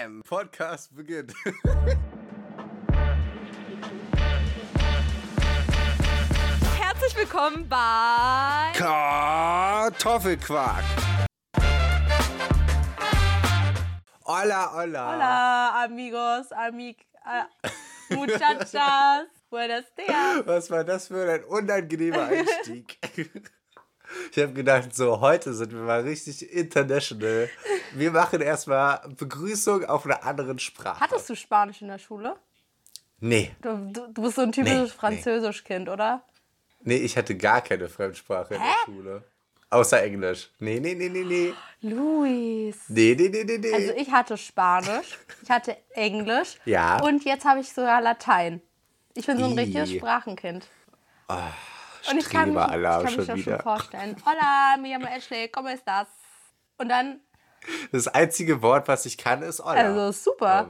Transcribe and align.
Bam! 0.00 0.22
Podcast 0.26 0.96
beginnt. 0.96 1.34
Herzlich 6.78 7.14
willkommen 7.16 7.68
bei 7.68 8.72
Kartoffelquark. 8.74 10.84
Hola, 14.24 14.72
hola. 14.74 15.12
Hola, 15.12 15.84
amigos, 15.84 16.50
amig, 16.52 17.06
äh, 17.26 17.44
muchachas, 18.14 19.26
buenos 19.50 19.84
dias. 19.98 20.46
Was 20.46 20.70
war 20.70 20.84
das 20.84 21.08
für 21.08 21.30
ein 21.30 21.44
unangenehmer 21.44 22.24
Einstieg? 22.24 22.98
Ich 24.32 24.38
habe 24.42 24.52
gedacht, 24.52 24.94
so 24.94 25.20
heute 25.20 25.52
sind 25.54 25.72
wir 25.72 25.80
mal 25.80 26.00
richtig 26.00 26.50
international. 26.52 27.48
Wir 27.94 28.10
machen 28.10 28.40
erstmal 28.40 29.00
Begrüßung 29.16 29.84
auf 29.84 30.04
einer 30.04 30.24
anderen 30.24 30.58
Sprache. 30.58 31.00
Hattest 31.00 31.28
du 31.30 31.34
Spanisch 31.34 31.82
in 31.82 31.88
der 31.88 31.98
Schule? 31.98 32.36
Nee, 33.20 33.50
Du, 33.62 33.76
du, 33.92 34.12
du 34.12 34.22
bist 34.22 34.36
so 34.36 34.42
ein 34.42 34.52
typisches 34.52 34.76
Nee, 34.78 34.84
nee. 34.84 34.88
Französisch-Kind, 34.88 35.88
oder? 35.88 36.22
nee, 36.82 36.96
ich 36.96 37.16
hatte 37.16 37.36
gar 37.36 37.60
keine 37.60 37.88
Fremdsprache 37.88 38.54
in 38.54 38.60
der 38.62 38.74
Schule. 38.86 39.24
Außer 39.68 40.02
Englisch. 40.02 40.50
Nee, 40.58 40.80
nee, 40.80 40.94
nee, 40.94 41.08
nee, 41.08 41.22
nee. 41.24 41.54
Luis. 41.82 42.76
Nee, 42.88 43.14
nee, 43.16 43.28
nee, 43.28 43.44
nee, 43.44 43.58
nee. 43.58 43.72
Also 43.72 43.92
ich 43.94 44.10
hatte 44.10 44.36
Spanisch, 44.36 45.18
ich 45.42 45.50
hatte 45.50 45.76
Englisch 45.90 46.58
Ja. 46.64 47.00
und 47.02 47.24
jetzt 47.24 47.44
habe 47.44 47.60
ich 47.60 47.72
sogar 47.72 48.00
Latein. 48.00 48.60
Ich 49.14 49.26
bin 49.26 49.38
so 49.38 49.44
ein 49.44 49.52
richtiges 49.58 49.92
Sprachenkind. 49.92 50.66
Und 52.10 52.18
ich 52.18 52.28
kann 52.28 52.52
mich, 52.52 52.62
ich 52.62 52.70
kann 52.70 53.02
mich 53.04 53.14
schon 53.14 53.26
das 53.26 53.36
wieder. 53.36 53.52
schon 53.56 53.60
vorstellen. 53.62 54.16
Hola, 54.24 54.76
me 54.78 54.88
llamo 54.90 55.06
Ashley, 55.06 55.48
¿cómo 55.52 55.68
estás? 55.68 56.06
Und 56.78 56.88
dann, 56.88 57.20
Das 57.92 58.08
einzige 58.08 58.62
Wort, 58.62 58.88
was 58.88 59.04
ich 59.06 59.18
kann, 59.18 59.42
ist 59.42 59.60
Hola. 59.60 59.74
also 59.74 60.12
super. 60.12 60.68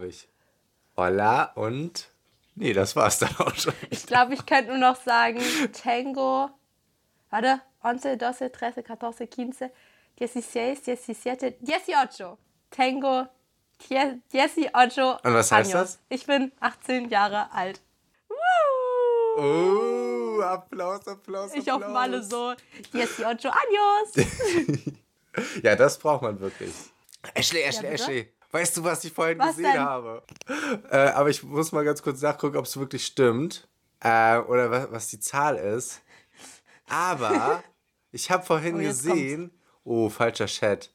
Hola 0.96 1.44
und. 1.54 2.10
Nee, 2.56 2.72
das 2.72 2.96
war's 2.96 3.18
dann 3.20 3.34
auch 3.38 3.54
schon. 3.54 3.72
Ich 3.90 4.06
glaube, 4.06 4.34
ich 4.34 4.44
könnte 4.44 4.70
nur 4.70 4.78
noch 4.78 4.96
sagen, 5.00 5.40
Tango, 5.72 6.50
warte, 7.30 7.60
11, 7.82 8.00
12, 8.02 8.52
13, 8.52 8.84
14, 8.84 9.28
15, 10.18 10.76
16, 10.76 10.96
17, 10.96 11.54
18. 11.94 12.26
Tango, 12.70 13.26
18 13.88 14.68
Und 14.74 15.34
was 15.34 15.50
heißt 15.52 15.70
años. 15.70 15.78
das? 15.80 15.98
Ich 16.10 16.26
bin 16.26 16.52
18 16.60 17.08
Jahre 17.08 17.50
alt. 17.52 17.80
Woo! 18.28 19.40
Oh, 19.40 20.29
Applaus, 20.42 21.06
Applaus, 21.06 21.52
Ich 21.54 21.70
auf. 21.70 21.80
Malle 21.80 22.22
so, 22.22 22.54
18 22.92 23.04
años. 23.26 24.26
Ja, 25.62 25.76
das 25.76 25.96
braucht 25.98 26.22
man 26.22 26.40
wirklich. 26.40 26.72
Ashley, 27.34 27.60
Ashley, 27.62 27.82
bitte? 27.90 28.02
Ashley. 28.02 28.32
Weißt 28.50 28.76
du, 28.76 28.82
was 28.82 29.04
ich 29.04 29.12
vorhin 29.12 29.38
Was 29.38 29.56
gesehen 29.56 29.72
denn? 29.74 29.80
habe? 29.80 30.24
Äh, 30.90 30.96
aber 31.10 31.28
ich 31.30 31.42
muss 31.44 31.70
mal 31.70 31.84
ganz 31.84 32.02
kurz 32.02 32.20
nachgucken, 32.20 32.56
ob 32.56 32.64
es 32.64 32.76
wirklich 32.76 33.06
stimmt. 33.06 33.68
Äh, 34.00 34.38
oder 34.38 34.70
was, 34.72 34.90
was 34.90 35.08
die 35.08 35.20
Zahl 35.20 35.56
ist. 35.56 36.00
Aber 36.88 37.62
ich 38.12 38.28
habe 38.30 38.44
vorhin 38.44 38.76
Oh, 38.76 38.80
jetzt 38.80 39.04
gesehen. 39.04 39.52
Oh, 39.84 40.08
falscher 40.08 40.46
Chat. 40.46 40.90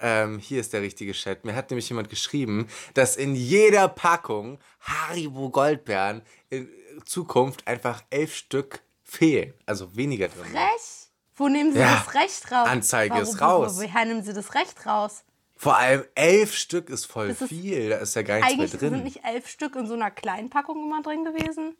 Ähm, 0.00 0.40
hier 0.40 0.60
ist 0.60 0.72
der 0.72 0.82
richtige 0.82 1.12
Chat. 1.12 1.44
Mir 1.44 1.54
hat 1.54 1.70
nämlich 1.70 1.88
jemand 1.88 2.10
geschrieben, 2.10 2.66
dass 2.94 3.16
in 3.16 3.36
jeder 3.36 3.86
Packung 3.88 4.58
Haribo 4.80 5.48
Goldbeeren 5.50 6.22
in 6.50 6.68
Zukunft 7.04 7.66
einfach 7.68 8.02
elf 8.10 8.34
Stück 8.34 8.80
fehlen. 9.06 9.54
Also 9.64 9.96
weniger 9.96 10.28
drin. 10.28 10.42
Recht? 10.52 11.08
Wo 11.36 11.48
nehmen 11.48 11.72
Sie 11.72 11.78
Ja, 11.78 12.02
das 12.04 12.14
Recht 12.14 12.50
raus? 12.52 12.66
Anzeige 12.68 13.18
ist 13.18 13.40
raus. 13.40 13.76
Wo, 13.76 13.82
woher 13.82 14.04
nehmen 14.04 14.22
Sie 14.22 14.32
das 14.34 14.54
Recht 14.54 14.84
raus? 14.86 15.22
Vor 15.58 15.76
allem 15.76 16.04
elf 16.14 16.54
Stück 16.54 16.90
ist 16.90 17.06
voll 17.06 17.30
ist- 17.30 17.42
viel. 17.44 17.88
Da 17.90 17.96
ist 17.96 18.14
ja 18.14 18.22
gar 18.22 18.36
nichts 18.36 18.52
Eigentlich 18.52 18.72
mehr 18.72 18.80
drin. 18.80 18.90
sind 18.90 19.04
nicht 19.04 19.24
elf 19.24 19.48
Stück 19.48 19.74
in 19.76 19.86
so 19.86 19.94
einer 19.94 20.10
kleinen 20.10 20.50
Packung 20.50 20.84
immer 20.84 21.02
drin 21.02 21.24
gewesen. 21.24 21.76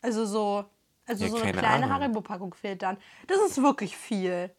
Also 0.00 0.24
so, 0.24 0.64
also 1.06 1.24
Ja, 1.24 1.30
so 1.30 1.36
eine 1.36 1.52
kleine. 1.52 1.90
Haribo-Packung 1.92 2.54
fehlt 2.54 2.80
dann. 2.82 2.96
Das 3.26 3.38
ist 3.40 3.60
wirklich 3.62 3.96
viel. 3.96 4.50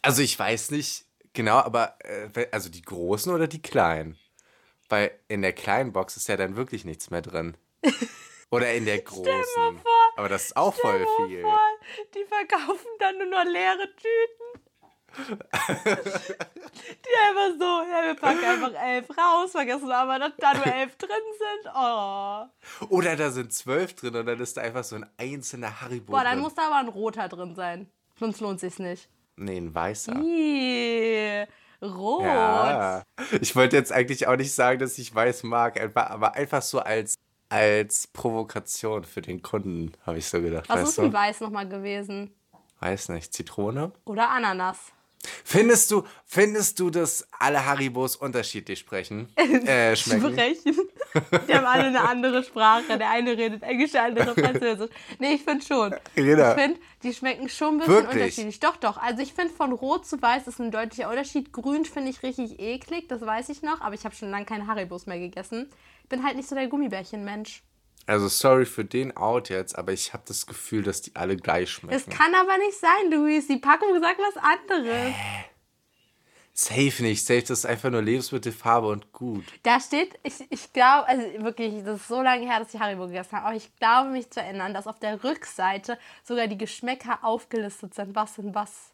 Also 0.00 0.22
ich 0.22 0.36
weiß 0.36 0.72
nicht 0.72 1.04
genau, 1.32 1.58
aber 1.58 1.96
äh, 2.00 2.46
also 2.50 2.68
die 2.68 2.82
großen 2.82 3.32
oder 3.32 3.46
die 3.46 3.62
kleinen? 3.62 4.16
Weil 4.88 5.12
in 5.28 5.42
der 5.42 5.52
kleinen 5.52 5.92
Box 5.92 6.16
ist 6.16 6.28
ja 6.28 6.36
dann 6.36 6.56
wirklich 6.56 6.84
nichts 6.84 7.10
mehr 7.10 7.22
drin. 7.22 7.56
Oder 8.50 8.74
in 8.74 8.84
der 8.84 8.98
großen. 9.00 9.24
vor, 9.54 9.74
aber 10.16 10.28
das 10.28 10.44
ist 10.46 10.56
auch 10.56 10.74
voll 10.74 11.06
viel. 11.26 11.42
vor, 11.42 11.58
Die 12.14 12.24
verkaufen 12.24 12.86
dann 12.98 13.18
nur 13.18 13.26
noch 13.26 13.44
leere 13.44 13.88
Tüten. 13.96 14.62
Die 15.84 17.16
einfach 17.28 17.58
so, 17.58 17.82
ja, 17.90 18.04
wir 18.06 18.14
packen 18.14 18.44
einfach 18.44 18.72
elf 18.82 19.06
raus, 19.10 19.50
vergessen 19.52 19.90
aber, 19.90 20.18
dass 20.18 20.32
da 20.38 20.54
nur 20.54 20.66
elf 20.66 20.96
drin 20.96 21.10
sind. 21.38 21.72
Oh. 21.74 22.46
Oder 22.88 23.16
da 23.16 23.30
sind 23.30 23.52
zwölf 23.52 23.94
drin 23.94 24.16
und 24.16 24.26
dann 24.26 24.40
ist 24.40 24.56
da 24.56 24.62
einfach 24.62 24.84
so 24.84 24.96
ein 24.96 25.06
einzelner 25.18 25.80
Haribo 25.82 26.12
Boah, 26.12 26.22
dann 26.24 26.34
drin. 26.34 26.42
muss 26.42 26.54
da 26.54 26.66
aber 26.68 26.76
ein 26.76 26.88
roter 26.88 27.28
drin 27.28 27.54
sein. 27.54 27.90
Sonst 28.18 28.40
lohnt 28.40 28.60
sich's 28.60 28.78
nicht. 28.78 29.08
nee, 29.36 29.58
ein 29.58 29.74
weißer. 29.74 30.14
Ih, 30.22 31.44
rot. 31.82 32.22
Ja. 32.24 33.02
Ich 33.40 33.54
wollte 33.56 33.76
jetzt 33.76 33.92
eigentlich 33.92 34.26
auch 34.26 34.36
nicht 34.36 34.54
sagen, 34.54 34.78
dass 34.78 34.96
ich 34.98 35.14
weiß 35.14 35.42
mag, 35.42 35.78
aber 35.80 36.34
einfach 36.34 36.62
so 36.62 36.78
als, 36.80 37.16
als 37.52 38.06
Provokation 38.06 39.04
für 39.04 39.20
den 39.20 39.42
Kunden, 39.42 39.92
habe 40.06 40.16
ich 40.18 40.26
so 40.26 40.40
gedacht. 40.40 40.70
Was 40.70 40.88
ist 40.88 40.98
denn 40.98 41.12
weiß 41.12 41.40
nochmal 41.40 41.68
gewesen? 41.68 42.34
Weiß 42.80 43.10
nicht, 43.10 43.34
Zitrone? 43.34 43.92
Oder 44.06 44.30
Ananas? 44.30 44.78
Findest 45.44 45.90
du, 45.90 46.02
findest 46.24 46.80
du, 46.80 46.88
dass 46.88 47.28
alle 47.38 47.64
Haribos 47.64 48.16
unterschiedlich 48.16 48.78
sprechen? 48.78 49.28
Äh, 49.66 49.94
schmecken? 49.94 50.32
Sprechen. 50.32 50.76
Die 51.46 51.54
haben 51.54 51.66
alle 51.66 51.84
eine 51.84 52.00
andere 52.00 52.42
Sprache. 52.42 52.98
Der 52.98 53.10
eine 53.10 53.36
redet 53.36 53.62
Englisch, 53.62 53.92
der 53.92 54.04
andere 54.04 54.34
Französisch. 54.34 54.90
Nee, 55.18 55.34
ich 55.34 55.42
finde 55.44 55.64
schon. 55.64 55.94
Reda. 56.16 56.56
Ich 56.56 56.62
finde, 56.62 56.80
die 57.02 57.12
schmecken 57.12 57.48
schon 57.50 57.74
ein 57.74 57.78
bisschen 57.78 57.94
Wirklich? 57.94 58.14
unterschiedlich. 58.14 58.60
Doch, 58.60 58.76
doch. 58.76 58.96
Also 58.96 59.22
ich 59.22 59.34
finde, 59.34 59.52
von 59.52 59.72
rot 59.72 60.06
zu 60.06 60.20
weiß 60.20 60.48
ist 60.48 60.58
ein 60.58 60.70
deutlicher 60.70 61.10
Unterschied. 61.10 61.52
Grün 61.52 61.84
finde 61.84 62.10
ich 62.10 62.22
richtig 62.22 62.58
eklig, 62.58 63.08
das 63.08 63.20
weiß 63.20 63.50
ich 63.50 63.62
noch. 63.62 63.82
Aber 63.82 63.94
ich 63.94 64.04
habe 64.04 64.14
schon 64.14 64.30
lange 64.30 64.46
keine 64.46 64.66
Haribos 64.66 65.06
mehr 65.06 65.18
gegessen. 65.18 65.70
Ich 66.02 66.08
bin 66.08 66.24
halt 66.24 66.36
nicht 66.36 66.48
so 66.48 66.54
der 66.54 66.66
Gummibärchen-Mensch. 66.68 67.62
Also 68.06 68.28
sorry 68.28 68.66
für 68.66 68.84
den 68.84 69.16
Out 69.16 69.48
jetzt, 69.48 69.78
aber 69.78 69.92
ich 69.92 70.12
habe 70.12 70.24
das 70.26 70.46
Gefühl, 70.46 70.82
dass 70.82 71.02
die 71.02 71.14
alle 71.14 71.36
gleich 71.36 71.66
Das 71.66 71.70
schmecken. 72.02 72.10
kann 72.10 72.34
aber 72.34 72.58
nicht 72.58 72.76
sein, 72.78 73.10
Luis. 73.10 73.46
Die 73.46 73.58
Packung 73.58 74.00
sagt 74.00 74.18
was 74.18 74.42
anderes. 74.42 75.14
Safe 76.54 77.02
nicht. 77.02 77.24
Safe, 77.24 77.40
das 77.40 77.50
ist 77.60 77.66
einfach 77.66 77.88
nur 77.90 78.02
Lebensmittelfarbe 78.02 78.88
und 78.88 79.10
gut. 79.12 79.44
Da 79.62 79.80
steht, 79.80 80.18
ich, 80.22 80.34
ich 80.50 80.72
glaube, 80.72 81.06
also 81.08 81.22
wirklich, 81.44 81.82
das 81.84 82.00
ist 82.00 82.08
so 82.08 82.20
lange 82.20 82.44
her, 82.46 82.58
dass 82.58 82.74
ich 82.74 82.80
Haribo 82.80 83.06
gegessen 83.06 83.32
habe, 83.32 83.46
aber 83.46 83.56
ich 83.56 83.74
glaube 83.76 84.10
mich 84.10 84.28
zu 84.30 84.40
erinnern, 84.40 84.74
dass 84.74 84.86
auf 84.86 84.98
der 84.98 85.22
Rückseite 85.24 85.98
sogar 86.24 86.48
die 86.48 86.58
Geschmäcker 86.58 87.20
aufgelistet 87.22 87.94
sind, 87.94 88.14
was 88.14 88.36
in 88.36 88.54
was. 88.54 88.90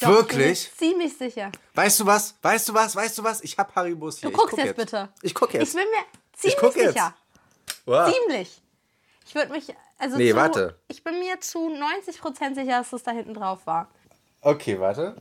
Doch, 0.00 0.08
Wirklich? 0.08 0.64
Ich 0.70 0.78
bin 0.78 0.88
ziemlich 0.90 1.16
sicher. 1.16 1.50
Weißt 1.74 2.00
du 2.00 2.06
was? 2.06 2.34
Weißt 2.42 2.68
du 2.68 2.74
was? 2.74 2.94
Weißt 2.94 3.16
du 3.18 3.24
was? 3.24 3.40
Ich 3.42 3.56
habe 3.56 3.74
Haribos 3.74 4.18
hier. 4.18 4.30
Du 4.30 4.36
guckst 4.36 4.56
guck 4.56 4.64
jetzt, 4.64 4.76
bitte. 4.76 5.08
Ich 5.22 5.34
gucke 5.34 5.56
jetzt. 5.58 5.68
Ich 5.68 5.74
bin 5.74 5.88
mir 5.90 6.04
Ich 6.44 6.56
ziemlich 6.56 6.56
guck 6.58 6.76
jetzt. 6.76 6.94
sicher. 6.94 7.14
Wow. 7.84 8.12
Ziemlich. 8.12 8.62
Ich 9.26 9.34
würde 9.34 9.52
mich, 9.52 9.74
also 9.98 10.16
Nee, 10.16 10.30
zu, 10.30 10.36
warte. 10.36 10.78
Ich 10.88 11.02
bin 11.02 11.18
mir 11.18 11.40
zu 11.40 11.68
90% 11.68 12.54
sicher, 12.54 12.78
dass 12.78 12.90
das 12.90 13.02
da 13.02 13.12
hinten 13.12 13.34
drauf 13.34 13.66
war. 13.66 13.88
Okay, 14.40 14.78
warte. 14.78 15.16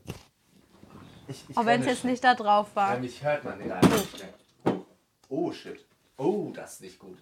Ich, 1.27 1.45
ich 1.49 1.57
Auch 1.57 1.65
wenn 1.65 1.81
es 1.81 1.87
jetzt 1.87 2.03
nicht 2.03 2.23
da 2.23 2.35
drauf 2.35 2.67
war. 2.73 2.97
Mich 2.97 3.23
hört 3.23 3.43
man 3.43 3.59
den 3.59 3.71
einfach 3.71 3.89
nicht 3.89 4.19
mehr. 4.19 4.81
Oh, 5.29 5.51
shit. 5.51 5.85
Oh, 6.17 6.51
das 6.53 6.73
ist 6.73 6.81
nicht 6.81 6.99
gut. 6.99 7.17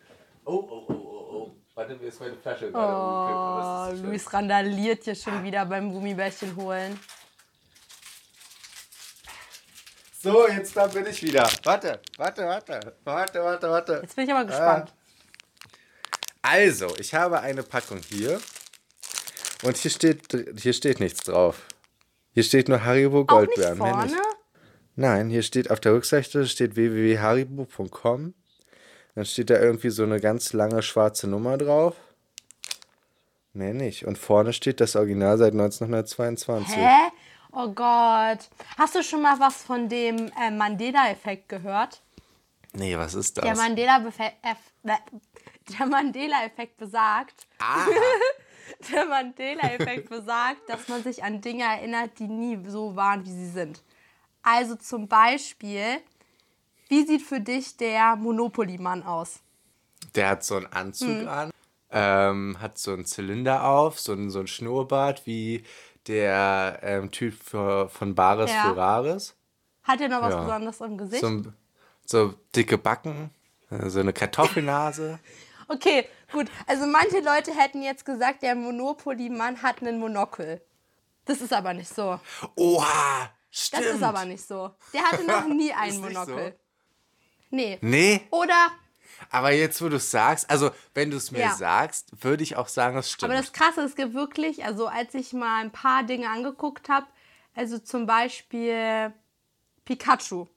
Oh, 0.46 0.66
oh, 0.68 0.84
oh, 0.88 0.94
oh, 0.94 1.36
oh. 1.36 1.52
Warte, 1.76 1.96
mir 1.96 2.08
ist 2.08 2.20
meine 2.20 2.36
Flasche 2.36 2.72
gerade. 2.72 4.02
Oh. 4.02 4.08
Luis 4.08 4.34
randaliert 4.34 5.04
hier 5.04 5.16
schon 5.16 5.44
wieder 5.44 5.66
beim 5.66 5.92
Gummibärchen 5.92 6.56
holen. 6.56 7.00
So, 10.22 10.50
jetzt 10.50 10.76
da 10.76 10.88
bin 10.88 11.06
ich 11.06 11.24
wieder. 11.24 11.50
Warte, 11.64 12.00
warte, 12.18 12.44
warte. 12.46 12.94
Warte, 13.06 13.42
warte, 13.42 13.70
warte. 13.70 14.00
Jetzt 14.02 14.18
bin 14.18 14.26
ich 14.26 14.34
aber 14.34 14.44
gespannt. 14.44 14.94
Also, 16.42 16.94
ich 16.98 17.14
habe 17.14 17.40
eine 17.40 17.64
Packung 17.64 18.02
hier. 18.10 18.40
Und 19.64 19.78
hier 19.78 19.92
steht, 19.92 20.28
hier 20.58 20.74
steht 20.74 21.00
nichts 21.00 21.22
drauf. 21.22 21.66
Hier 22.34 22.44
steht 22.44 22.68
nur 22.68 22.84
Haribo 22.84 23.20
Auch 23.20 23.42
nicht 23.42 23.56
Goldbeeren. 23.56 23.78
vorne? 23.78 24.18
Nein, 24.98 25.30
hier 25.30 25.42
steht 25.42 25.72
auf 25.72 25.80
der 25.80 25.94
Rückseite 25.94 26.46
steht 26.48 26.76
www.haribo.com. 26.76 28.34
Dann 29.16 29.26
steht 29.26 29.50
da 29.50 29.60
irgendwie 29.60 29.90
so 29.90 30.04
eine 30.04 30.20
ganz 30.20 30.52
lange 30.52 30.82
schwarze 30.82 31.28
Nummer 31.28 31.58
drauf. 31.58 31.96
Mehr 33.54 33.74
nicht. 33.74 34.06
Und 34.06 34.18
vorne 34.18 34.52
steht 34.52 34.82
das 34.82 34.98
Original 34.98 35.38
seit 35.38 35.54
1922. 35.54 36.76
Hä? 36.76 37.10
Oh 37.52 37.70
Gott. 37.70 38.50
Hast 38.78 38.96
du 38.96 39.04
schon 39.04 39.22
mal 39.22 39.40
was 39.40 39.64
von 39.64 39.90
dem 39.90 40.32
äh, 40.40 40.52
Mandela-Effekt 40.52 41.50
gehört? 41.50 42.02
Nee, 42.74 42.96
was 42.98 43.16
ist 43.16 43.38
das? 43.38 43.44
Der 43.46 43.56
Mandela-Effekt 43.56 44.36
der 45.78 45.86
Mandela-Effekt 45.86 46.78
besagt, 46.78 47.48
ah, 47.60 47.86
der 48.92 49.06
Mandela-Effekt 49.06 50.10
besagt, 50.10 50.68
dass 50.68 50.88
man 50.88 51.04
sich 51.04 51.24
an 51.24 51.42
Dinge 51.42 51.64
erinnert, 51.64 52.18
die 52.20 52.28
nie 52.28 52.60
so 52.68 52.96
waren, 52.96 53.26
wie 53.26 53.32
sie 53.32 53.50
sind. 53.50 53.82
Also 54.44 54.76
zum 54.76 55.08
Beispiel, 55.08 56.00
Wie 56.88 57.06
sieht 57.06 57.22
für 57.22 57.40
dich 57.40 57.78
der 57.78 58.16
Monopoly-Mann 58.16 59.04
aus? 59.04 59.42
Der 60.16 60.30
hat 60.30 60.44
so 60.44 60.56
einen 60.56 60.66
Anzug 60.68 61.20
Hm. 61.20 61.28
an, 61.28 61.52
ähm, 61.92 62.58
hat 62.60 62.80
so 62.80 62.94
einen 62.94 63.06
Zylinder 63.06 63.64
auf, 63.64 64.00
so 64.00 64.12
einen, 64.14 64.32
so 64.32 64.40
einen 64.40 64.48
Schnurrbart 64.48 65.28
wie 65.28 65.64
der 66.08 66.80
ähm, 66.84 67.12
Typ 67.12 67.34
für, 67.42 67.90
von 67.90 68.16
Bares 68.16 68.52
Ja. 68.52 68.64
für 68.64 68.78
Rares. 68.78 69.36
Hat 69.84 70.02
er 70.02 70.10
noch 70.10 70.22
was 70.22 70.34
Ja. 70.34 70.42
Besonderes 70.44 70.82
im 70.82 70.98
Gesicht? 70.98 71.22
So, 71.22 71.44
so 72.06 72.34
dicke 72.56 72.78
Backen, 72.78 73.32
äh, 73.72 73.90
so 73.90 74.00
eine 74.00 74.14
Kartoffelnase. 74.14 75.20
Okay, 75.72 76.08
gut. 76.32 76.48
Also 76.66 76.88
manche 76.88 77.20
Leute 77.20 77.52
hätten 77.56 77.84
jetzt 77.84 78.04
gesagt, 78.04 78.42
der 78.42 78.56
Monopoly-Mann 78.56 79.62
hat 79.62 79.82
einen 79.84 80.00
Monokel. 80.00 80.64
Das 81.26 81.42
ist 81.42 81.54
aber 81.54 81.76
nicht 81.76 81.94
so. 81.94 82.20
Oha, 82.56 83.30
Das 83.52 83.68
stimmt. 83.68 83.84
ist 83.86 84.02
aber 84.02 84.26
nicht 84.26 84.44
so. 84.44 84.72
Der 84.96 85.04
hatte 85.04 85.24
noch 85.28 85.46
nie 85.48 85.72
einen 85.72 86.02
Monokel. 86.02 86.54
so? 86.54 86.60
Nee. 87.52 87.78
Nee, 87.82 88.22
Oder, 88.32 88.70
aber 89.30 89.52
jetzt, 89.52 89.82
wo 89.82 89.90
du 89.90 89.98
es 89.98 90.12
sagst, 90.12 90.50
also 90.50 90.72
wenn 90.94 91.12
du 91.12 91.18
es 91.18 91.32
mir 91.32 91.40
Ja. 91.40 91.52
sagst, 91.56 92.24
würde 92.24 92.44
ich 92.44 92.56
auch 92.56 92.68
sagen, 92.68 92.98
es 92.98 93.12
stimmt. 93.12 93.32
aber 93.32 93.42
das 93.42 93.54
Krasse, 93.54 93.82
es 93.82 93.96
gibt 93.96 94.14
wirklich, 94.14 94.66
also 94.66 94.88
als 94.88 95.14
ich 95.14 95.34
mal 95.34 95.62
ein 95.62 95.72
paar 95.72 96.04
Dinge 96.04 96.30
angeguckt 96.30 96.90
habe, 96.90 97.08
also 97.56 97.78
zum 97.80 98.06
Beispiel 98.06 99.14
Pikachu. 99.86 100.48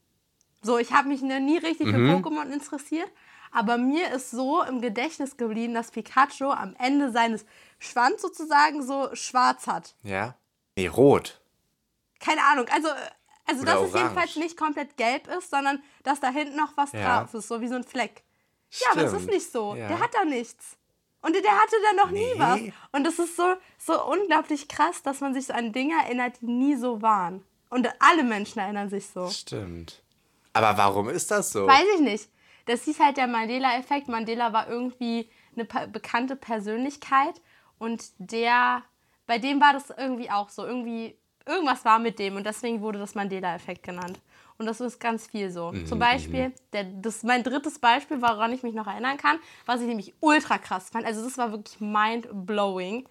So, 0.63 0.79
ich 0.79 0.93
habe 0.93 1.09
mich 1.09 1.23
noch 1.23 1.41
nie 1.41 1.59
richtig 1.59 1.89
für 1.91 1.97
Pokémon 1.97 2.51
interessiert, 2.53 3.11
aber 3.51 3.79
mir 3.79 4.13
ist 4.13 4.31
so 4.31 4.63
im 4.63 4.81
Gedächtnis 4.81 5.37
geblieben, 5.37 5.75
dass 5.75 5.91
Pikachu 5.91 6.51
am 6.51 6.77
Ende 6.79 7.11
seines 7.11 7.45
Schwanz 7.79 8.23
sozusagen 8.23 8.83
so 8.87 9.15
schwarz 9.15 9.67
hat. 9.67 9.95
ja? 10.03 10.37
Nee, 10.77 10.87
rot. 10.87 11.41
Keine 12.21 12.43
Ahnung, 12.45 12.67
also, 12.73 12.89
also 13.47 13.63
Oder 13.63 13.73
dass 13.73 13.83
es 13.83 13.91
orange. 13.91 13.99
jedenfalls 13.99 14.37
nicht 14.37 14.57
komplett 14.57 14.97
gelb 14.97 15.27
ist, 15.27 15.51
sondern 15.51 15.83
dass 16.05 16.21
da 16.21 16.31
hinten 16.31 16.57
noch 16.57 16.77
was 16.77 16.93
Ja. 16.93 17.19
drauf 17.25 17.35
ist, 17.35 17.49
so 17.49 17.61
wie 17.61 17.69
so 17.69 17.75
ein 17.75 17.85
Fleck. 17.85 18.23
Ja, 18.81 18.93
aber 18.93 19.03
es 19.05 19.13
ist 19.13 19.29
nicht 19.29 19.51
so. 19.51 19.75
Ja. 19.75 19.89
Der 19.89 20.01
hat 20.01 20.15
da 20.15 20.25
nichts. 20.25 20.77
Und 21.21 21.35
der 21.35 21.53
hatte 21.53 21.77
da 21.85 22.05
noch 22.05 22.11
nie 22.11 22.21
Nee. 22.35 22.39
was. 22.39 22.61
Und 22.93 23.05
das 23.05 23.19
ist 23.19 23.37
so, 23.37 23.55
so 23.79 24.05
unglaublich 24.07 24.67
krass, 24.69 25.03
dass 25.03 25.21
man 25.21 25.35
sich 25.35 25.47
so 25.47 25.53
an 25.53 25.73
Dinge 25.73 25.95
erinnert, 26.05 26.41
die 26.41 26.47
nie 26.47 26.75
so 26.75 27.01
waren. 27.01 27.45
Und 27.71 27.89
alle 28.01 28.25
Menschen 28.25 28.59
erinnern 28.59 28.89
sich 28.91 29.07
so. 29.07 29.29
Stimmt. 29.31 30.03
Aber 30.53 30.77
warum 30.77 31.09
ist 31.09 31.31
das 31.31 31.51
so? 31.53 31.67
Weiß 31.67 31.87
ich 31.95 32.01
nicht. 32.01 32.29
Das 32.67 32.83
hieß 32.85 32.99
halt 33.01 33.17
der 33.17 33.27
Mandela-Effekt. 33.29 34.09
Mandela 34.09 34.53
war 34.53 34.69
irgendwie 34.69 35.29
eine 35.55 35.65
bekannte 35.89 36.37
Persönlichkeit 36.37 37.41
und 37.79 38.05
der, 38.19 38.83
bei 39.27 39.39
dem 39.39 39.61
war 39.61 39.73
das 39.73 39.91
irgendwie 39.91 40.31
auch 40.31 40.49
so. 40.49 40.65
Irgendwie, 40.65 41.17
irgendwas 41.47 41.85
war 41.85 41.99
mit 41.99 42.19
dem 42.19 42.37
und 42.37 42.45
deswegen 42.47 42.81
wurde 42.81 42.99
das 42.99 43.15
Mandela-Effekt 43.15 43.83
genannt. 43.83 44.21
Und 44.59 44.67
das 44.67 44.81
ist 44.81 45.01
ganz 45.01 45.27
viel 45.27 45.51
so. 45.51 45.73
Zum 45.87 45.99
Beispiel, 45.99 46.53
der, 46.73 46.85
das 46.85 47.17
ist 47.17 47.25
mein 47.25 47.43
drittes 47.43 47.79
Beispiel, 47.79 48.23
woran 48.23 48.53
ich 48.53 48.63
mich 48.63 48.75
noch 48.75 48.87
erinnern 48.87 49.17
kann, 49.17 49.39
was 49.67 49.81
ich 49.81 49.87
nämlich 49.87 50.15
ultra 50.21 50.59
krass 50.59 50.91
fand. 50.91 51.07
Also 51.07 51.23
das 51.25 51.39
war 51.39 51.51
wirklich 51.51 51.81
mind-blowing. 51.81 53.09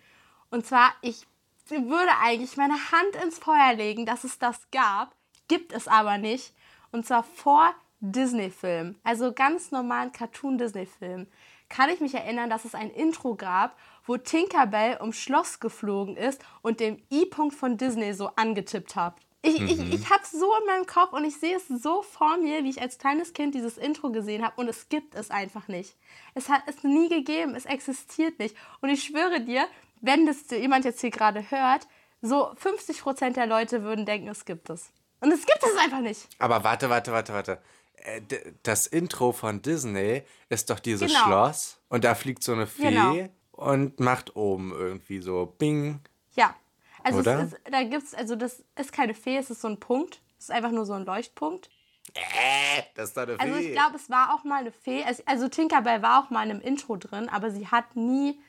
Und 0.50 0.66
zwar, 0.66 0.94
ich 1.02 1.26
würde 1.68 2.12
eigentlich 2.22 2.58
meine 2.58 2.76
Hand 2.76 3.16
ins 3.24 3.40
Feuer 3.40 3.74
legen, 3.76 4.06
dass 4.06 4.24
es 4.24 4.40
das 4.40 4.70
gab. 4.72 5.16
Gibt 5.48 5.74
es 5.74 5.88
aber 5.88 6.18
nicht. 6.18 6.54
Und 6.92 7.06
zwar 7.06 7.24
vor 7.24 7.74
Disney-Filmen, 8.02 9.00
also 9.04 9.32
ganz 9.32 9.72
normalen 9.72 10.12
Cartoon-Disney-Filmen, 10.12 11.28
kann 11.70 11.90
ich 11.90 12.02
mich 12.02 12.14
erinnern, 12.16 12.50
dass 12.50 12.66
es 12.66 12.76
ein 12.76 12.90
Intro 12.90 13.36
gab, 13.36 13.78
wo 14.06 14.18
Tinkerbell 14.18 14.98
ums 15.00 15.18
Schloss 15.18 15.60
geflogen 15.60 16.18
ist 16.18 16.44
und 16.62 16.80
den 16.80 17.02
I-Punkt 17.12 17.56
von 17.56 17.78
Disney 17.78 18.14
so 18.14 18.28
angetippt 18.36 18.96
hat. 18.96 19.16
Ich, 19.44 19.60
ich, 19.60 19.80
ich 19.94 20.10
habe 20.12 20.22
es 20.24 20.32
so 20.32 20.54
in 20.60 20.66
meinem 20.68 20.86
Kopf 20.86 21.14
und 21.14 21.26
ich 21.26 21.36
sehe 21.40 21.56
es 21.58 21.68
so 21.68 22.04
vor 22.04 22.38
mir, 22.38 22.64
wie 22.64 22.70
ich 22.70 22.80
als 22.82 23.00
kleines 23.00 23.34
Kind 23.34 23.56
dieses 23.56 23.78
Intro 23.78 24.12
gesehen 24.12 24.46
habe 24.46 24.62
und 24.62 24.68
es 24.68 24.88
gibt 24.88 25.16
es 25.16 25.32
einfach 25.32 25.68
nicht. 25.68 25.96
Es 26.36 26.48
hat 26.48 26.62
es 26.68 26.84
nie 26.84 27.10
gegeben, 27.10 27.56
es 27.56 27.66
existiert 27.66 28.38
nicht. 28.38 28.56
Und 28.82 28.90
ich 28.90 29.04
schwöre 29.04 29.42
dir, 29.42 29.66
wenn 30.00 30.28
das 30.28 30.50
jemand 30.52 30.86
jetzt 30.86 31.02
hier 31.02 31.10
gerade 31.10 31.50
hört, 31.50 31.88
so 32.22 32.52
50% 32.54 33.32
der 33.34 33.48
Leute 33.48 33.82
würden 33.84 34.06
denken, 34.06 34.28
es 34.28 34.46
gibt 34.46 34.70
es. 34.70 34.92
Und 35.22 35.32
es 35.32 35.44
gibt 35.46 35.64
es 35.64 35.76
einfach 35.78 36.02
nicht. 36.02 36.28
Aber 36.38 36.64
warte, 36.64 36.90
warte, 36.92 37.12
warte, 37.12 37.34
warte. 37.34 37.62
Äh, 37.96 38.22
Das 38.62 38.86
Intro 38.86 39.32
von 39.32 39.64
Disney 39.64 40.22
ist 40.50 40.70
doch 40.70 40.80
dieses 40.80 41.12
Genau. 41.12 41.26
Schloss 41.26 41.80
und 41.90 42.04
da 42.04 42.14
fliegt 42.14 42.44
so 42.44 42.54
eine 42.54 42.68
Fee 42.68 42.90
Genau. 42.90 43.28
und 43.54 44.00
macht 44.00 44.36
oben 44.36 44.72
irgendwie 44.72 45.20
so 45.20 45.48
Bing. 45.58 46.00
Ja. 46.36 46.56
Also 47.03 47.19
Oder? 47.19 47.39
Es 47.42 47.53
ist, 47.53 47.57
da 47.71 47.83
gibt's, 47.83 48.13
also 48.13 48.36
das 48.36 48.63
ist 48.77 48.92
keine 48.94 49.13
Fee, 49.13 49.38
es 49.38 49.50
ist 49.50 49.62
so 49.62 49.68
ein 49.68 49.80
Punkt. 49.80 50.21
Es 50.38 50.45
ist 50.45 50.51
einfach 50.51 50.71
nur 50.71 50.86
so 50.86 50.94
ein 50.94 51.06
Leuchtpunkt. 51.06 51.69
Äh, 52.13 52.81
das 52.95 53.09
ist 53.09 53.18
doch 53.18 53.24
eine 53.24 53.39
Also 53.39 53.53
Fee. 53.56 53.68
ich 53.68 53.74
glaube, 53.74 53.95
es 53.95 54.09
war 54.09 54.33
auch 54.33 54.44
mal 54.44 54.62
eine 54.62 54.71
Fee. 54.71 55.03
Also, 55.03 55.24
also 55.25 55.48
Tinkerbell 55.50 56.01
war 56.01 56.24
auch 56.24 56.30
mal 56.30 56.44
in 56.44 56.51
einem 56.51 56.62
Intro 56.62 56.98
drin, 56.98 57.30
aber 57.30 57.51
sie 57.51 57.68
hat 57.68 57.95
nie 57.95 58.39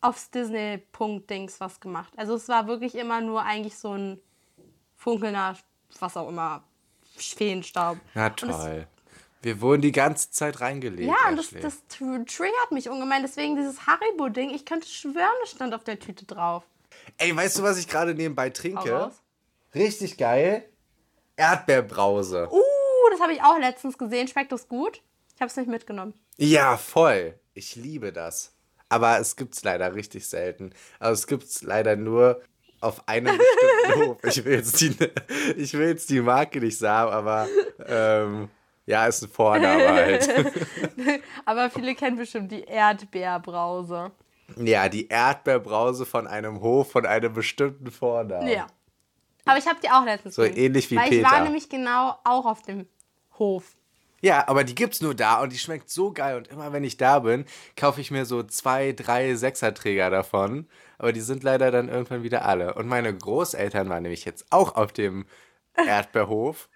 aufs 0.00 0.30
Disney-Punkt-Dings 0.30 1.60
was 1.60 1.80
gemacht. 1.80 2.12
Also 2.16 2.34
es 2.34 2.48
war 2.48 2.66
wirklich 2.66 2.94
immer 2.94 3.20
nur 3.20 3.42
eigentlich 3.42 3.76
so 3.76 3.92
ein 3.94 4.20
funkelnder, 4.96 5.56
was 6.00 6.16
auch 6.16 6.28
immer, 6.28 6.62
Feenstaub. 7.16 7.98
Na 8.14 8.30
toll. 8.30 8.86
Wir 9.42 9.60
wurden 9.60 9.82
die 9.82 9.92
ganze 9.92 10.30
Zeit 10.32 10.60
reingelegt. 10.60 11.08
ja, 11.08 11.28
und 11.30 11.36
das, 11.36 11.50
das 11.50 11.82
tr- 11.88 12.26
triggert 12.26 12.72
mich 12.72 12.88
ungemein. 12.88 13.22
Deswegen 13.22 13.54
dieses 13.56 13.86
Haribo-Ding, 13.86 14.50
ich 14.50 14.64
könnte 14.66 14.88
schwören, 14.88 15.34
es 15.44 15.52
stand 15.52 15.74
auf 15.74 15.84
der 15.84 15.98
Tüte 15.98 16.24
drauf. 16.26 16.64
Ey, 17.16 17.34
weißt 17.34 17.58
du, 17.58 17.62
was 17.62 17.78
ich 17.78 17.88
gerade 17.88 18.14
nebenbei 18.14 18.50
trinke? 18.50 19.10
Richtig 19.74 20.16
geil. 20.18 20.68
Erdbeerbrause. 21.36 22.48
Uh, 22.50 23.10
das 23.10 23.20
habe 23.20 23.32
ich 23.32 23.42
auch 23.42 23.58
letztens 23.58 23.96
gesehen. 23.96 24.28
Schmeckt 24.28 24.52
das 24.52 24.68
gut? 24.68 25.02
Ich 25.34 25.40
habe 25.40 25.48
es 25.48 25.56
nicht 25.56 25.68
mitgenommen. 25.68 26.14
Ja, 26.36 26.76
voll. 26.76 27.38
Ich 27.54 27.76
liebe 27.76 28.12
das. 28.12 28.54
Aber 28.88 29.18
es 29.18 29.36
gibt's 29.36 29.62
leider 29.64 29.94
richtig 29.94 30.26
selten. 30.26 30.72
Also 30.98 31.14
es 31.14 31.26
gibt's 31.26 31.62
leider 31.62 31.96
nur 31.96 32.42
auf 32.80 33.06
einem 33.08 33.38
bestimmten 33.84 34.08
Hof. 34.08 34.18
Ich 34.24 34.44
will 34.44 34.54
jetzt 34.54 34.80
die, 34.80 34.96
ich 35.56 35.74
will 35.74 35.88
jetzt 35.88 36.10
die 36.10 36.20
Marke 36.20 36.60
nicht 36.60 36.78
sagen, 36.78 37.12
aber 37.12 37.48
ähm, 37.86 38.48
ja, 38.86 39.06
ist 39.06 39.22
ein 39.22 39.28
Vorname 39.28 39.86
halt. 39.86 40.28
Aber 41.44 41.68
viele 41.68 41.94
kennen 41.94 42.16
bestimmt 42.16 42.50
die 42.50 42.62
Erdbeerbrause. 42.62 44.12
Ja, 44.56 44.88
die 44.88 45.08
Erdbeerbrause 45.08 46.06
von 46.06 46.26
einem 46.26 46.60
Hof 46.60 46.92
von 46.92 47.06
einem 47.06 47.32
bestimmten 47.32 47.90
Vornamen. 47.90 48.48
Ja. 48.48 48.66
Aber 49.44 49.58
ich 49.58 49.66
habe 49.66 49.78
die 49.82 49.90
auch 49.90 50.04
letztens 50.04 50.34
So 50.34 50.42
gesehen. 50.42 50.56
ähnlich 50.58 50.90
wie 50.90 50.96
Weil 50.96 51.04
ich 51.04 51.10
Peter. 51.22 51.30
war 51.30 51.40
nämlich 51.42 51.68
genau 51.68 52.16
auch 52.24 52.44
auf 52.46 52.62
dem 52.62 52.86
Hof. 53.38 53.64
Ja, 54.20 54.48
aber 54.48 54.64
die 54.64 54.74
gibt's 54.74 55.00
nur 55.00 55.14
da 55.14 55.40
und 55.40 55.52
die 55.52 55.58
schmeckt 55.58 55.90
so 55.90 56.12
geil. 56.12 56.36
Und 56.36 56.48
immer 56.48 56.72
wenn 56.72 56.82
ich 56.82 56.96
da 56.96 57.20
bin, 57.20 57.44
kaufe 57.76 58.00
ich 58.00 58.10
mir 58.10 58.24
so 58.24 58.42
zwei, 58.42 58.92
drei 58.92 59.34
Sechserträger 59.36 60.10
davon. 60.10 60.66
Aber 60.98 61.12
die 61.12 61.20
sind 61.20 61.44
leider 61.44 61.70
dann 61.70 61.88
irgendwann 61.88 62.24
wieder 62.24 62.44
alle. 62.44 62.74
Und 62.74 62.88
meine 62.88 63.16
Großeltern 63.16 63.88
waren 63.88 64.02
nämlich 64.02 64.24
jetzt 64.24 64.46
auch 64.50 64.74
auf 64.74 64.92
dem 64.92 65.24
Erdbeerhof 65.76 66.68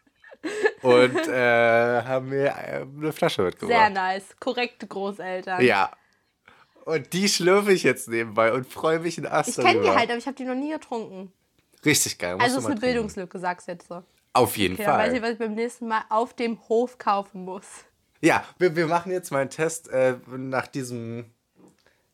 und 0.83 1.17
äh, 1.29 2.03
haben 2.03 2.29
mir 2.29 2.47
äh, 2.47 2.87
eine 2.87 3.13
Flasche 3.13 3.37
Sehr 3.43 3.45
mitgebracht. 3.47 3.93
nice. 3.93 4.37
Korrekte 4.41 4.87
Großeltern. 4.87 5.63
Ja. 5.65 5.91
Und 6.85 7.13
die 7.13 7.29
schlürfe 7.29 7.73
ich 7.73 7.83
jetzt 7.85 8.09
nebenbei 8.09 8.53
und 8.53 8.67
freue 8.67 8.99
mich 8.99 9.19
in 9.19 9.27
Ast 9.27 9.51
Ich 9.51 9.57
kenne 9.57 9.81
die 9.83 9.91
halt, 9.91 10.11
aber 10.11 10.19
ich 10.19 10.27
habe 10.27 10.37
die 10.37 10.45
noch 10.45 10.55
nie 10.55 10.71
getrunken. 10.73 11.33
Richtig 11.85 12.19
geil. 12.19 12.37
Also 12.41 12.41
du 12.41 12.45
es 12.45 12.53
ist 12.53 12.57
eine 12.57 12.65
trinken. 12.67 12.81
Bildungslücke, 12.81 13.39
sag's 13.39 13.67
jetzt 13.67 13.89
so. 13.89 14.03
Auf 14.33 14.57
jeden 14.57 14.75
Okay, 14.75 14.85
dann 14.85 14.99
weiß 14.99 15.13
ich, 15.13 15.21
Fall. 15.21 15.29
was 15.29 15.33
ich 15.35 15.39
beim 15.39 15.55
nächsten 15.55 15.89
Mal 15.89 16.03
auf 16.09 16.35
dem 16.35 16.59
Hof 16.69 16.99
kaufen 16.99 17.45
muss. 17.45 17.67
Ja, 18.21 18.45
wir, 18.59 18.75
wir 18.77 18.87
machen 18.87 19.13
jetzt 19.13 19.31
mal 19.31 19.41
einen 19.41 19.51
Test 19.51 19.89
äh, 19.91 20.17
nach 20.29 20.67
diesem, 20.67 21.27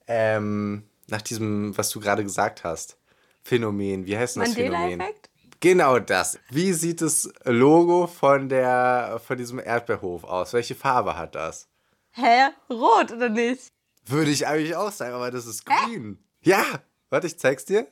ähm, 0.06 0.84
nach 1.06 1.22
diesem, 1.22 1.76
was 1.76 1.90
du 1.90 2.00
gerade 2.00 2.22
gesagt 2.24 2.64
hast. 2.64 2.96
Phänomen. 3.44 4.06
Wie 4.06 4.16
heißt 4.18 4.36
denn 4.36 4.44
das 4.44 4.54
Phänomen? 4.54 4.80
Mandela-Effekt? 4.80 5.30
Genau 5.60 5.98
das. 5.98 6.38
Wie 6.50 6.72
sieht 6.72 7.00
das 7.02 7.30
Logo 7.44 8.06
von 8.06 8.48
der, 8.48 9.20
von 9.26 9.36
diesem 9.38 9.58
Erdbeerhof 9.58 10.24
aus? 10.24 10.52
Welche 10.52 10.74
Farbe 10.74 11.16
hat 11.16 11.34
das? 11.34 11.68
Hä? 12.12 12.48
Rot 12.70 13.12
oder 13.12 13.28
nicht? 13.28 13.72
Würde 14.08 14.30
ich 14.30 14.46
eigentlich 14.46 14.74
auch 14.76 14.90
sagen, 14.92 15.14
aber 15.14 15.30
das 15.30 15.46
ist 15.46 15.64
grün. 15.66 16.18
Ja, 16.42 16.64
warte, 17.10 17.26
ich 17.26 17.38
zeig's 17.38 17.64
dir. 17.64 17.86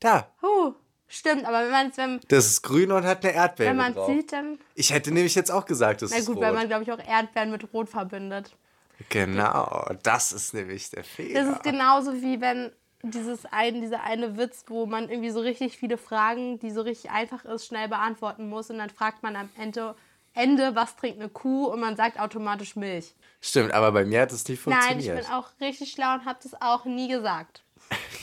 Da. 0.00 0.32
Huh. 0.42 0.74
Stimmt, 1.10 1.46
aber 1.46 1.62
wenn 1.64 1.70
man 1.70 1.88
es 1.88 1.96
wenn, 1.96 2.20
Das 2.28 2.46
ist 2.46 2.62
grün 2.62 2.92
und 2.92 3.04
hat 3.04 3.24
eine 3.24 3.32
Erdbeere 3.34 3.70
wenn 3.70 3.76
man 3.78 3.94
drauf. 3.94 4.08
sieht, 4.08 4.30
dann. 4.32 4.58
Ich 4.74 4.92
hätte 4.92 5.10
nämlich 5.10 5.34
jetzt 5.34 5.50
auch 5.50 5.64
gesagt, 5.64 6.02
das 6.02 6.10
Na 6.10 6.18
ist 6.18 6.26
gut, 6.26 6.36
rot. 6.36 6.44
weil 6.44 6.52
man, 6.52 6.68
glaube 6.68 6.82
ich, 6.82 6.92
auch 6.92 6.98
Erdbeeren 6.98 7.50
mit 7.50 7.72
Rot 7.72 7.88
verbindet. 7.88 8.54
genau, 9.08 9.90
das 10.02 10.32
ist 10.32 10.54
nämlich 10.54 10.90
der 10.90 11.04
Fehler. 11.04 11.44
Das 11.44 11.54
ist 11.56 11.62
genauso 11.62 12.12
wie 12.20 12.40
wenn 12.40 12.70
dieses 13.02 13.46
ein, 13.46 13.80
dieser 13.80 14.02
eine 14.02 14.36
Witz, 14.36 14.64
wo 14.66 14.84
man 14.86 15.08
irgendwie 15.08 15.30
so 15.30 15.40
richtig 15.40 15.78
viele 15.78 15.96
Fragen, 15.98 16.58
die 16.58 16.70
so 16.70 16.82
richtig 16.82 17.10
einfach 17.10 17.44
ist, 17.44 17.66
schnell 17.66 17.88
beantworten 17.88 18.48
muss 18.48 18.70
und 18.70 18.78
dann 18.78 18.90
fragt 18.90 19.22
man 19.22 19.36
am 19.36 19.48
Ende, 19.56 19.94
Ende 20.34 20.74
was 20.74 20.96
trinkt 20.96 21.20
eine 21.20 21.28
Kuh 21.28 21.66
und 21.66 21.80
man 21.80 21.96
sagt 21.96 22.18
automatisch 22.18 22.76
Milch. 22.76 23.14
Stimmt, 23.40 23.72
aber 23.72 23.92
bei 23.92 24.04
mir 24.04 24.22
hat 24.22 24.32
es 24.32 24.46
nicht 24.48 24.66
Nein, 24.66 24.80
funktioniert. 24.80 25.20
ich 25.20 25.26
bin 25.26 25.34
auch 25.34 25.48
richtig 25.60 25.92
schlau 25.92 26.14
und 26.14 26.24
habe 26.24 26.38
das 26.42 26.54
auch 26.60 26.84
nie 26.84 27.08
gesagt. 27.08 27.64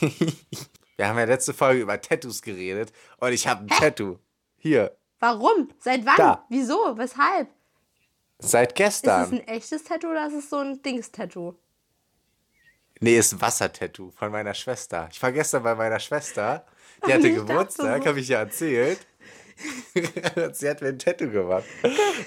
Wir 0.98 1.08
haben 1.08 1.18
ja 1.18 1.24
letzte 1.24 1.52
Folge 1.52 1.82
über 1.82 2.00
Tattoos 2.00 2.40
geredet 2.40 2.90
und 3.18 3.30
ich 3.32 3.46
habe 3.46 3.62
ein 3.64 3.68
Tattoo. 3.68 4.18
Hier. 4.56 4.96
Warum? 5.20 5.68
Seit 5.78 6.06
wann? 6.06 6.16
Da. 6.16 6.46
Wieso? 6.48 6.96
Weshalb? 6.96 7.48
Seit 8.38 8.68
Ist 8.68 8.72
es 8.72 9.02
gestern. 9.02 9.32
ein 9.32 9.48
echtes 9.48 9.84
Tattoo 9.84 10.08
oder 10.10 10.26
ist 10.26 10.34
es 10.34 10.48
so 10.50 10.56
ein 10.58 10.80
Dings-Tattoo? 10.82 11.54
Nee, 13.00 13.18
ist 13.18 13.32
ein 13.34 13.40
Wassertattoo 13.42 14.10
von 14.10 14.32
meiner 14.32 14.54
Schwester. 14.54 15.08
Ich 15.12 15.22
war 15.22 15.32
gestern 15.32 15.62
bei 15.62 15.74
meiner 15.74 15.98
Schwester. 16.00 16.64
Die 17.06 17.12
hatte 17.12 17.30
Geburtstag, 17.34 18.02
so. 18.02 18.08
habe 18.08 18.20
ich 18.20 18.28
ja 18.28 18.38
erzählt. 18.38 19.06
Sie 20.52 20.68
hat 20.68 20.82
mir 20.82 20.88
ein 20.88 20.98
Tattoo 20.98 21.30
gemacht. 21.30 21.64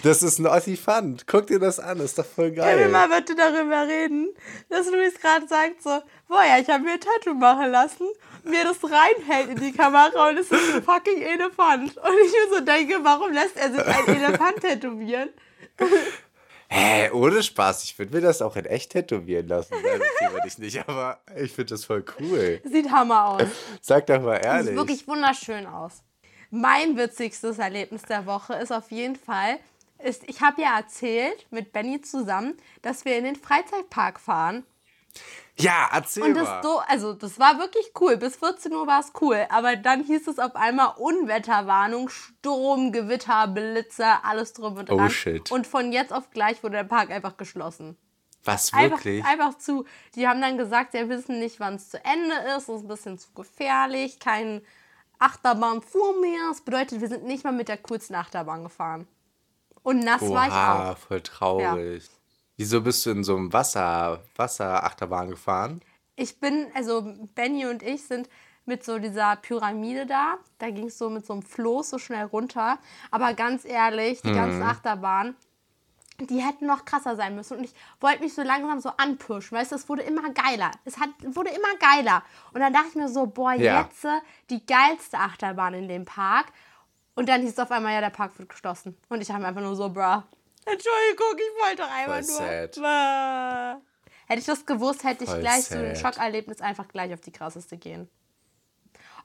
Das 0.04 0.24
ist 0.24 0.40
ein 0.40 0.48
Ossifant. 0.48 1.28
Guck 1.28 1.48
dir 1.48 1.60
das 1.60 1.80
an, 1.80 2.00
ist 2.00 2.18
doch 2.18 2.26
voll 2.26 2.52
Können 2.52 2.80
wir 2.80 2.88
geil. 2.88 2.90
mal 2.90 3.08
bitte 3.08 3.36
darüber 3.36 3.88
reden, 3.88 4.34
dass 4.70 4.88
Luis 4.90 5.14
gerade 5.20 5.48
sagt 5.48 5.84
so, 5.84 6.02
boah 6.28 6.44
ja, 6.44 6.58
ich 6.60 6.68
habe 6.70 6.84
mir 6.84 6.94
ein 6.94 7.00
Tattoo 7.00 7.36
machen 7.36 7.72
lassen, 7.72 8.08
mir 8.44 8.64
das 8.64 8.78
reinhält 8.84 9.50
in 9.50 9.60
die 9.60 9.72
Kamera 9.72 10.30
und 10.30 10.38
es 10.40 10.52
ist 10.52 10.74
ein 10.76 10.84
fucking 10.84 11.22
Elefant. 11.22 11.98
Und 11.98 12.14
ich 12.26 12.32
mir 12.32 12.58
so 12.58 12.64
denke, 12.66 12.96
warum 13.04 13.32
lässt 13.32 13.58
er 13.58 13.72
sich 13.72 13.86
ein 13.86 14.08
Elefant 14.08 14.62
tätowieren? 14.62 15.30
Hä, 16.72 17.10
ohne 17.12 17.42
Spaß. 17.42 17.84
Ich 17.84 17.98
würde 17.98 18.16
mir 18.16 18.22
das 18.22 18.42
auch 18.42 18.56
in 18.56 18.66
echt 18.66 18.92
tätowieren 18.92 19.48
lassen. 19.48 19.74
Also, 19.74 20.04
die 20.22 20.34
würde 20.34 20.48
ich 20.48 20.58
nicht, 20.60 20.88
aber 20.88 21.20
ich 21.36 21.52
finde 21.52 21.74
das 21.74 21.86
voll 21.86 22.06
cool. 22.20 22.62
Sieht 22.64 22.92
Hammer 22.92 23.26
aus. 23.26 23.44
Sag 23.82 24.06
doch 24.06 24.22
mal 24.22 24.36
ehrlich. 24.38 24.68
Sieht 24.68 24.76
wirklich 24.78 25.08
wunderschön 25.08 25.66
aus. 25.66 26.04
Mein 26.52 26.98
witzigstes 26.98 27.60
Erlebnis 27.60 28.04
der 28.04 28.26
Woche 28.26 28.54
ist 28.56 28.72
auf 28.72 28.92
jeden 28.92 29.16
Fall, 29.16 29.60
ist, 30.00 30.24
ich 30.28 30.42
habe 30.42 30.62
ja 30.62 30.78
erzählt 30.78 31.46
mit 31.52 31.72
Benny 31.74 32.02
zusammen, 32.02 32.56
dass 32.82 33.06
wir 33.06 33.18
in 33.18 33.26
den 33.26 33.36
Freizeitpark 33.36 34.20
fahren. 34.20 34.66
ja, 35.58 35.90
erzähl 35.92 36.24
Und 36.24 36.34
mal. 36.34 36.44
das 36.46 36.64
so, 36.64 36.80
also 36.88 37.14
das 37.14 37.38
war 37.38 37.60
wirklich 37.60 37.92
cool. 38.00 38.16
Bis 38.18 38.38
14 38.38 38.72
Uhr 38.74 38.88
war 38.88 39.02
es 39.02 39.12
cool. 39.22 39.46
Aber 39.50 39.76
dann 39.76 40.04
hieß 40.04 40.28
es 40.28 40.40
auf 40.40 40.56
einmal 40.56 40.94
Unwetterwarnung, 40.98 42.10
Sturm, 42.10 42.92
Gewitter, 42.94 43.48
Blitze, 43.48 44.06
alles 44.24 44.54
drum 44.54 44.78
und 44.78 44.90
Oh, 44.90 44.98
dran. 44.98 45.10
shit. 45.10 45.52
Und 45.52 45.68
von 45.68 45.92
jetzt 45.92 46.14
auf 46.14 46.30
gleich 46.32 46.64
wurde 46.64 46.78
der 46.78 46.84
Park 46.86 47.12
einfach 47.12 47.36
geschlossen. 47.38 47.98
Was, 48.46 48.72
Einfach, 48.72 49.00
wirklich? 49.04 49.26
einfach 49.26 49.58
zu. 49.58 49.84
Die 50.16 50.28
haben 50.30 50.40
dann 50.40 50.58
gesagt, 50.58 50.94
sie 50.94 51.10
wissen 51.10 51.40
nicht, 51.40 51.60
wann 51.60 51.76
es 51.76 51.90
zu 51.90 52.04
Ende 52.06 52.34
ist. 52.56 52.70
Es 52.70 52.78
ist 52.78 52.82
ein 52.84 52.88
bisschen 52.88 53.20
zu 53.20 53.34
gefährlich. 53.34 54.20
Kein 54.22 54.62
Achterbahn 55.20 55.82
vor 55.82 56.20
mehr. 56.20 56.50
Das 56.50 56.62
bedeutet, 56.62 57.02
wir 57.02 57.08
sind 57.08 57.26
nicht 57.26 57.44
mal 57.44 57.54
mit 57.54 57.68
der 57.68 57.78
kurzen 57.78 58.16
Achterbahn 58.16 58.64
gefahren. 58.64 59.08
Und 59.84 60.00
nass 60.00 60.22
war 60.22 60.48
ich 60.48 60.54
Oha, 60.54 60.92
auch. 60.92 60.98
voll 60.98 61.22
traurig. 61.22 62.10
Wieso 62.58 62.82
bist 62.82 63.06
du 63.06 63.12
in 63.12 63.24
so 63.24 63.36
einem 63.38 63.54
Wasser, 63.54 64.24
Wasserachterbahn 64.36 65.30
gefahren? 65.30 65.82
Ich 66.16 66.40
bin, 66.40 66.68
also 66.74 67.16
Benny 67.36 67.66
und 67.66 67.84
ich 67.84 68.06
sind 68.06 68.28
mit 68.66 68.84
so 68.84 69.00
dieser 69.00 69.38
Pyramide 69.38 70.06
da. 70.06 70.38
Da 70.58 70.70
ging 70.70 70.88
es 70.88 70.98
so 70.98 71.10
mit 71.10 71.26
so 71.26 71.34
einem 71.34 71.42
Floß 71.42 71.90
so 71.90 71.98
schnell 71.98 72.26
runter. 72.26 72.78
Aber 73.12 73.34
ganz 73.34 73.64
ehrlich, 73.66 74.22
die 74.22 74.34
ganzen 74.34 74.62
Achterbahnen, 74.62 75.36
die 76.28 76.40
hätten 76.42 76.66
noch 76.66 76.86
krasser 76.86 77.16
sein 77.16 77.36
müssen. 77.36 77.58
Und 77.58 77.64
ich 77.64 77.74
wollte 78.00 78.22
mich 78.24 78.34
so 78.34 78.42
langsam 78.42 78.80
so 78.80 78.90
anpushen. 78.98 79.58
Weißt 79.58 79.72
du, 79.72 79.76
es 79.76 79.88
wurde 79.90 80.02
immer 80.04 80.30
geiler. 80.32 80.72
Es 80.86 81.00
hat, 81.00 81.10
wurde 81.24 81.50
immer 81.50 81.76
geiler. 81.80 82.24
Und 82.54 82.62
dann 82.62 82.74
dachte 82.74 82.88
ich 82.90 82.96
mir 82.96 83.10
so, 83.10 83.26
boah, 83.28 83.54
Ja. 83.54 83.82
jetzt 83.84 84.06
äh, 84.06 84.20
die 84.50 84.66
geilste 84.66 85.18
Achterbahn 85.18 85.74
in 85.74 85.88
dem 85.88 86.06
Park. 86.06 86.48
Und 87.16 87.28
dann 87.30 87.42
hieß 87.42 87.52
es 87.52 87.60
auf 87.60 87.72
einmal, 87.72 87.94
ja, 87.94 88.02
der 88.02 88.10
Park 88.12 88.38
wird 88.40 88.50
geschlossen. 88.50 88.98
Und 89.10 89.22
ich 89.22 89.30
habe 89.32 89.46
einfach 89.46 89.62
nur 89.62 89.76
so, 89.76 89.90
bruh. 89.90 90.24
Entschuldigung, 90.66 91.36
ich 91.38 91.64
wollte 91.64 91.82
doch 91.84 91.92
einfach 91.92 92.24
Voll 92.24 92.48
nur. 92.48 92.78
sad. 92.78 93.82
Hätte 94.28 94.40
ich 94.40 94.46
das 94.46 94.66
gewusst, 94.66 95.04
hätte 95.04 95.24
ich 95.24 95.30
Voll 95.30 95.40
gleich 95.40 95.66
so 95.66 95.76
ein 95.78 95.96
sad. 95.96 96.16
Schockerlebnis 96.16 96.62
einfach 96.62 96.88
gleich 96.88 97.14
auf 97.14 97.22
die 97.22 97.32
krasseste 97.32 97.78
gehen. 97.78 98.10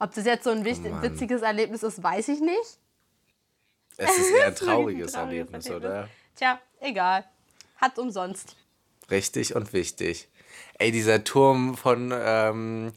Ob 0.01 0.13
das 0.15 0.25
jetzt 0.25 0.45
so 0.45 0.51
ein 0.51 0.65
wichtig, 0.65 0.93
Oh 0.99 1.03
witziges 1.03 1.43
Erlebnis 1.43 1.83
ist, 1.83 2.03
weiß 2.03 2.29
ich 2.29 2.41
nicht. 2.41 2.79
Es 3.97 4.19
ist 4.19 4.31
eher 4.33 4.47
ein 4.47 4.53
wirklich 4.55 4.63
ein 4.63 4.67
trauriges 4.67 5.13
trauriges 5.13 5.15
Erlebnis, 5.15 5.71
oder? 5.71 6.09
Tja, 6.35 6.59
egal. 6.85 7.25
Hat 7.77 7.99
umsonst. 7.99 8.57
Richtig 9.11 9.55
und 9.57 9.73
wichtig. 9.73 10.29
Ey, 10.79 10.93
dieser 10.93 11.25
Turm 11.25 11.77
von. 11.77 12.13
Ähm, 12.15 12.93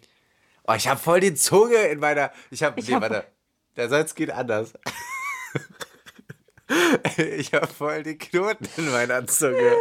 oh, 0.67 0.73
ich 0.73 0.87
habe 0.87 0.99
voll 0.99 1.19
die 1.19 1.33
Zunge 1.33 1.75
in 1.87 1.99
meiner. 1.99 2.31
Ich 2.51 2.63
habe. 2.63 2.81
Nee, 2.81 2.93
hab- 2.93 3.01
warte. 3.01 3.25
Der 3.75 3.89
Satz 3.89 4.15
geht 4.15 4.31
anders. 4.31 4.73
Ich 7.15 7.53
habe 7.53 7.67
voll 7.67 8.03
die 8.03 8.17
Knoten 8.17 8.67
in 8.75 8.91
meiner 8.91 9.25
Zunge. 9.25 9.71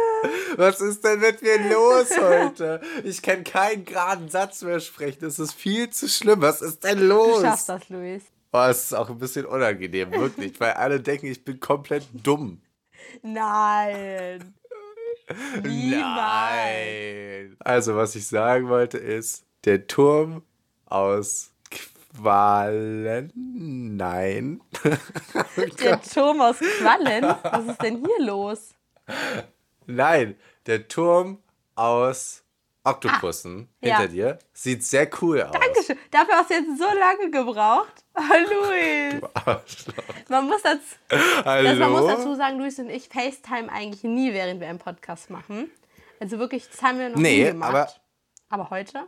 Was 0.55 0.79
ist 0.79 1.03
denn 1.03 1.19
mit 1.19 1.41
mir 1.41 1.69
los 1.69 2.07
heute? 2.17 2.79
Ich 3.03 3.21
kann 3.21 3.43
keinen 3.43 3.83
geraden 3.83 4.29
Satz 4.29 4.61
mehr 4.61 4.79
sprechen. 4.79 5.17
Das 5.19 5.37
ist 5.37 5.51
viel 5.51 5.89
zu 5.89 6.07
schlimm. 6.07 6.41
Was 6.41 6.61
ist 6.61 6.85
denn 6.85 6.99
Du 6.99 7.07
los? 7.07 7.41
schaffst 7.41 7.67
das, 7.67 7.89
Luis. 7.89 8.23
Oh, 8.53 8.59
es 8.69 8.85
ist 8.85 8.93
auch 8.93 9.09
ein 9.09 9.19
bisschen 9.19 9.45
unangenehm, 9.45 10.11
wirklich, 10.13 10.57
weil 10.61 10.71
alle 10.73 11.01
denken, 11.01 11.25
ich 11.27 11.43
bin 11.43 11.59
komplett 11.59 12.05
dumm. 12.13 12.61
Nein. 13.23 14.53
Nein. 15.63 17.55
Also, 17.59 17.95
was 17.95 18.15
ich 18.15 18.27
sagen 18.27 18.69
wollte, 18.69 18.97
ist, 18.97 19.45
der 19.65 19.87
Turm 19.87 20.43
aus 20.85 21.51
Qualen. 21.69 23.31
Nein. 23.35 24.61
Der 25.81 26.01
Turm 26.01 26.41
aus 26.41 26.57
Quallen. 26.59 27.23
Was 27.43 27.65
ist 27.65 27.81
denn 27.81 27.97
hier 28.05 28.25
los? 28.25 28.73
Nein, 29.85 30.35
der 30.65 30.87
Turm 30.87 31.39
aus 31.75 32.43
Oktopussen 32.87 33.67
Ah, 33.83 33.87
ja. 33.87 33.97
hinter 33.99 34.11
dir 34.13 34.39
sieht 34.53 34.83
sehr 34.83 35.09
cool 35.21 35.41
aus. 35.43 35.51
Dankeschön. 35.51 35.97
Dafür 36.11 36.35
hast 36.35 36.49
du 36.49 36.53
jetzt 36.55 36.77
so 36.77 36.85
lange 36.85 37.29
gebraucht. 37.31 37.93
Oh, 38.19 38.21
Luis. 38.33 39.21
Arschloch. 39.45 39.93
Man 40.27 40.47
muss, 40.47 40.63
dazu, 40.63 40.81
also 41.45 41.79
man 41.79 41.91
muss 41.91 42.07
dazu 42.07 42.33
sagen, 42.33 42.57
Luis 42.57 42.79
und 42.79 42.89
ich 42.89 43.09
FaceTime 43.09 43.71
eigentlich 43.71 44.03
nie, 44.03 44.33
während 44.33 44.59
wir 44.59 44.67
einen 44.67 44.79
Podcast 44.79 45.29
machen. 45.29 45.69
Also 46.19 46.39
wirklich, 46.39 46.67
das 46.67 46.81
haben 46.81 46.97
wir 46.97 47.09
noch 47.09 47.17
Nee, 47.17 47.43
nie 47.43 47.45
gemacht. 47.51 47.69
aber- 47.69 47.91
aber 48.49 48.69
heute? 48.71 49.03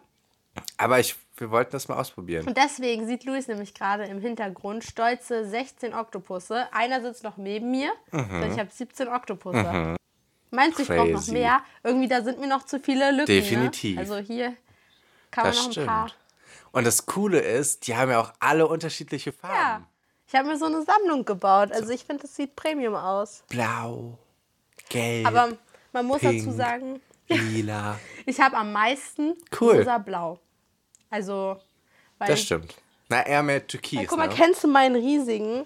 Aber 0.77 0.99
ich, 0.99 1.15
wir 1.37 1.49
wollten 1.49 1.71
das 1.71 1.87
mal 1.87 1.97
ausprobieren. 1.97 2.47
Und 2.47 2.55
deswegen 2.57 3.07
sieht 3.07 3.23
Luis 3.23 3.47
nämlich 3.47 3.73
gerade 3.73 4.03
im 4.05 4.21
Hintergrund 4.21 4.83
stolze 4.83 5.43
16 5.49 5.95
Oktopusse. 5.95 6.67
Einer 6.71 7.01
sitzt 7.01 7.23
noch 7.23 7.37
neben 7.37 7.71
mir. 7.71 7.91
und 8.11 8.43
Ich 8.51 8.59
habe 8.59 8.69
17 8.71 9.07
Oktopusse. 9.07 9.95
Meinst 10.51 10.79
du, 10.79 10.83
ich 10.83 10.87
brauche 10.89 11.09
noch 11.09 11.27
mehr? 11.27 11.61
Irgendwie, 11.83 12.07
da 12.07 12.23
sind 12.23 12.39
mir 12.39 12.47
noch 12.47 12.65
zu 12.65 12.79
viele 12.79 13.11
Lücken. 13.11 13.27
Definitiv. 13.27 13.95
Ne? 13.95 14.01
Also 14.01 14.17
hier 14.17 14.55
kann 15.31 15.43
man 15.45 15.53
Das 15.53 15.67
noch 15.67 15.77
ein 15.77 15.85
paar. 15.85 16.07
stimmt. 16.09 16.19
Und 16.71 16.85
das 16.87 17.05
Coole 17.05 17.39
ist, 17.39 17.87
die 17.87 17.95
haben 17.95 18.09
ja 18.11 18.19
auch 18.19 18.33
alle 18.39 18.67
unterschiedliche 18.67 19.31
Ja. 19.31 19.35
Farben. 19.47 19.85
Ich 20.27 20.35
habe 20.35 20.47
mir 20.47 20.57
so 20.57 20.65
eine 20.65 20.83
Sammlung 20.83 21.25
gebaut. 21.25 21.71
Also 21.71 21.89
ich 21.91 22.03
finde, 22.03 22.23
das 22.23 22.35
sieht 22.35 22.55
Premium 22.55 22.93
aus. 22.95 23.43
Blau, 23.49 24.17
gelb, 24.89 25.25
Aber 25.27 25.53
man 25.91 26.05
muss 26.05 26.19
Pink. 26.19 26.43
dazu 26.45 26.55
sagen, 26.55 27.01
lila. 27.27 27.99
ich 28.25 28.39
habe 28.39 28.55
am 28.57 28.71
meisten 28.71 29.33
Cool. 29.59 29.77
rosa-blau. 29.77 30.39
Also, 31.09 31.59
weil... 32.19 32.27
Das 32.27 32.41
stimmt. 32.41 32.75
Na, 33.07 33.25
eher 33.25 33.41
mehr 33.41 33.65
Türkis, 33.65 34.07
Guck 34.07 34.19
mal, 34.19 34.27
ne? 34.27 34.35
kennst 34.35 34.63
du 34.63 34.67
meinen 34.67 34.95
riesigen? 34.95 35.65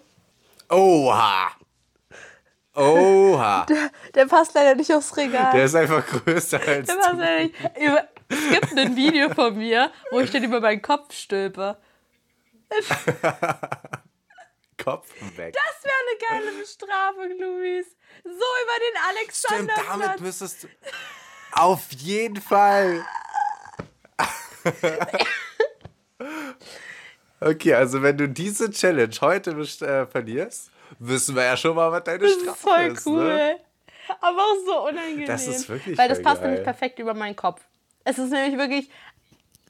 Oha! 0.69 1.51
Oha! 2.75 3.65
Der 4.15 4.25
passt 4.25 4.53
leider 4.55 4.75
nicht 4.75 4.91
aufs 4.93 5.15
Regal. 5.15 5.51
Der 5.53 5.65
ist 5.65 5.75
einfach 5.75 6.05
größer 6.05 6.59
als 6.59 6.87
Der 6.87 6.95
passt 6.95 7.13
du. 7.13 7.17
leider 7.17 7.43
nicht. 7.43 7.55
Es 8.29 8.49
gibt 8.49 8.77
ein 8.77 8.95
Video 8.95 9.29
von 9.33 9.55
mir, 9.57 9.91
wo 10.11 10.19
ich 10.19 10.31
den 10.31 10.43
über 10.43 10.59
meinen 10.59 10.81
Kopf 10.81 11.13
stülpe. 11.13 11.77
Kopf 14.83 15.13
weg. 15.37 15.53
Das 15.53 15.83
wäre 15.83 15.95
eine 16.01 16.17
geile 16.41 16.51
Bestrafung, 16.59 17.29
Luis. 17.39 17.85
So 18.23 18.29
über 18.29 18.77
den 18.79 18.95
Stimmt, 19.31 19.71
damit 19.87 20.19
müsstest 20.19 20.63
du... 20.63 20.67
Auf 21.51 21.91
jeden 21.91 22.41
Fall! 22.41 23.05
okay, 27.39 27.73
also 27.75 28.01
wenn 28.01 28.17
du 28.17 28.27
diese 28.27 28.71
Challenge 28.71 29.15
heute 29.21 29.51
äh, 29.51 30.07
verlierst, 30.07 30.71
wissen 30.99 31.35
wir 31.35 31.43
ja 31.43 31.57
schon 31.57 31.75
mal, 31.75 31.91
was 31.91 32.03
deine 32.03 32.19
Das 32.19 32.31
ist 32.31 32.41
Strafe 32.41 32.57
voll 32.59 32.81
ist. 32.93 33.05
cool. 33.07 33.23
Ne? 33.27 33.59
Aber 34.21 34.37
auch 34.39 34.65
so 34.65 34.87
unangenehm. 34.89 35.25
Das 35.27 35.47
ist 35.47 35.69
wirklich 35.69 35.97
Weil 35.97 36.09
das 36.09 36.21
passt 36.21 36.41
geil. 36.41 36.49
nämlich 36.49 36.63
perfekt 36.63 36.99
über 36.99 37.13
meinen 37.13 37.35
Kopf. 37.35 37.61
Es 38.03 38.17
ist 38.17 38.31
nämlich 38.31 38.57
wirklich. 38.57 38.89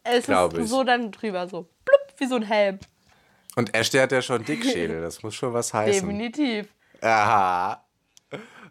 Es 0.03 0.25
Glaub 0.25 0.53
ist 0.53 0.63
ich. 0.65 0.69
so 0.69 0.83
dann 0.83 1.11
drüber, 1.11 1.47
so 1.47 1.69
plupp, 1.85 2.13
wie 2.17 2.25
so 2.25 2.35
ein 2.35 2.43
Helm. 2.43 2.79
Und 3.55 3.73
Ashley 3.75 3.99
hat 3.99 4.11
ja 4.11 4.21
schon 4.21 4.43
Dickschädel, 4.45 5.01
das 5.01 5.21
muss 5.23 5.35
schon 5.35 5.53
was 5.53 5.73
heißen. 5.73 6.01
Definitiv. 6.07 6.67
Aha. 7.01 7.85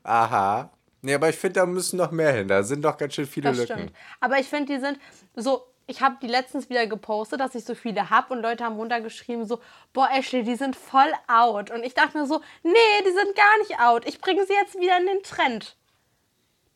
Aha. 0.03 0.71
Nee, 1.01 1.15
aber 1.15 1.29
ich 1.29 1.37
finde, 1.37 1.61
da 1.61 1.67
müssen 1.67 1.97
noch 1.97 2.11
mehr 2.11 2.33
hin. 2.33 2.49
Da 2.49 2.63
sind 2.63 2.83
doch 2.83 2.97
ganz 2.97 3.15
schön 3.15 3.27
viele 3.27 3.51
Das 3.51 3.59
Lücken. 3.59 3.73
stimmt. 3.75 3.93
Aber 4.21 4.39
ich 4.39 4.49
finde, 4.49 4.75
die 4.75 4.81
sind 4.81 4.99
so. 5.37 5.67
Ich 5.87 6.01
habe 6.01 6.17
die 6.23 6.27
letztens 6.29 6.69
wieder 6.71 6.87
gepostet, 6.87 7.41
dass 7.41 7.55
ich 7.55 7.65
so 7.65 7.75
viele 7.75 8.09
habe 8.11 8.33
und 8.35 8.41
Leute 8.43 8.65
haben 8.65 8.77
runtergeschrieben 8.77 9.47
so, 9.47 9.61
boah 9.93 10.09
Ashley, 10.13 10.43
die 10.45 10.55
sind 10.55 10.77
voll 10.77 11.13
out. 11.27 11.71
Und 11.71 11.83
ich 11.85 11.95
dachte 11.95 12.17
mir 12.19 12.27
so, 12.27 12.41
nee, 12.63 12.73
die 13.05 13.13
sind 13.13 13.35
gar 13.35 13.59
nicht 13.59 13.79
out. 13.81 14.07
Ich 14.07 14.21
bringe 14.21 14.47
sie 14.47 14.55
jetzt 14.55 14.79
wieder 14.79 14.97
in 14.99 15.07
den 15.07 15.23
Trend. 15.23 15.77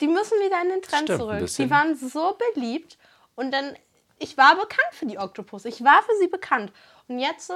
Die 0.01 0.07
müssen 0.07 0.37
wieder 0.39 0.61
in 0.61 0.69
den 0.69 0.81
Trend 0.81 1.03
Stimmt, 1.03 1.19
zurück. 1.19 1.47
Die 1.57 1.69
waren 1.71 1.95
so 1.95 2.37
beliebt 2.53 2.97
und 3.35 3.51
dann, 3.51 3.75
ich 4.19 4.37
war 4.37 4.55
bekannt 4.55 4.93
für 4.93 5.05
die 5.05 5.17
Oktopus. 5.17 5.65
Ich 5.65 5.83
war 5.83 6.03
für 6.03 6.15
sie 6.19 6.27
bekannt. 6.27 6.71
Und 7.07 7.19
jetzt 7.19 7.51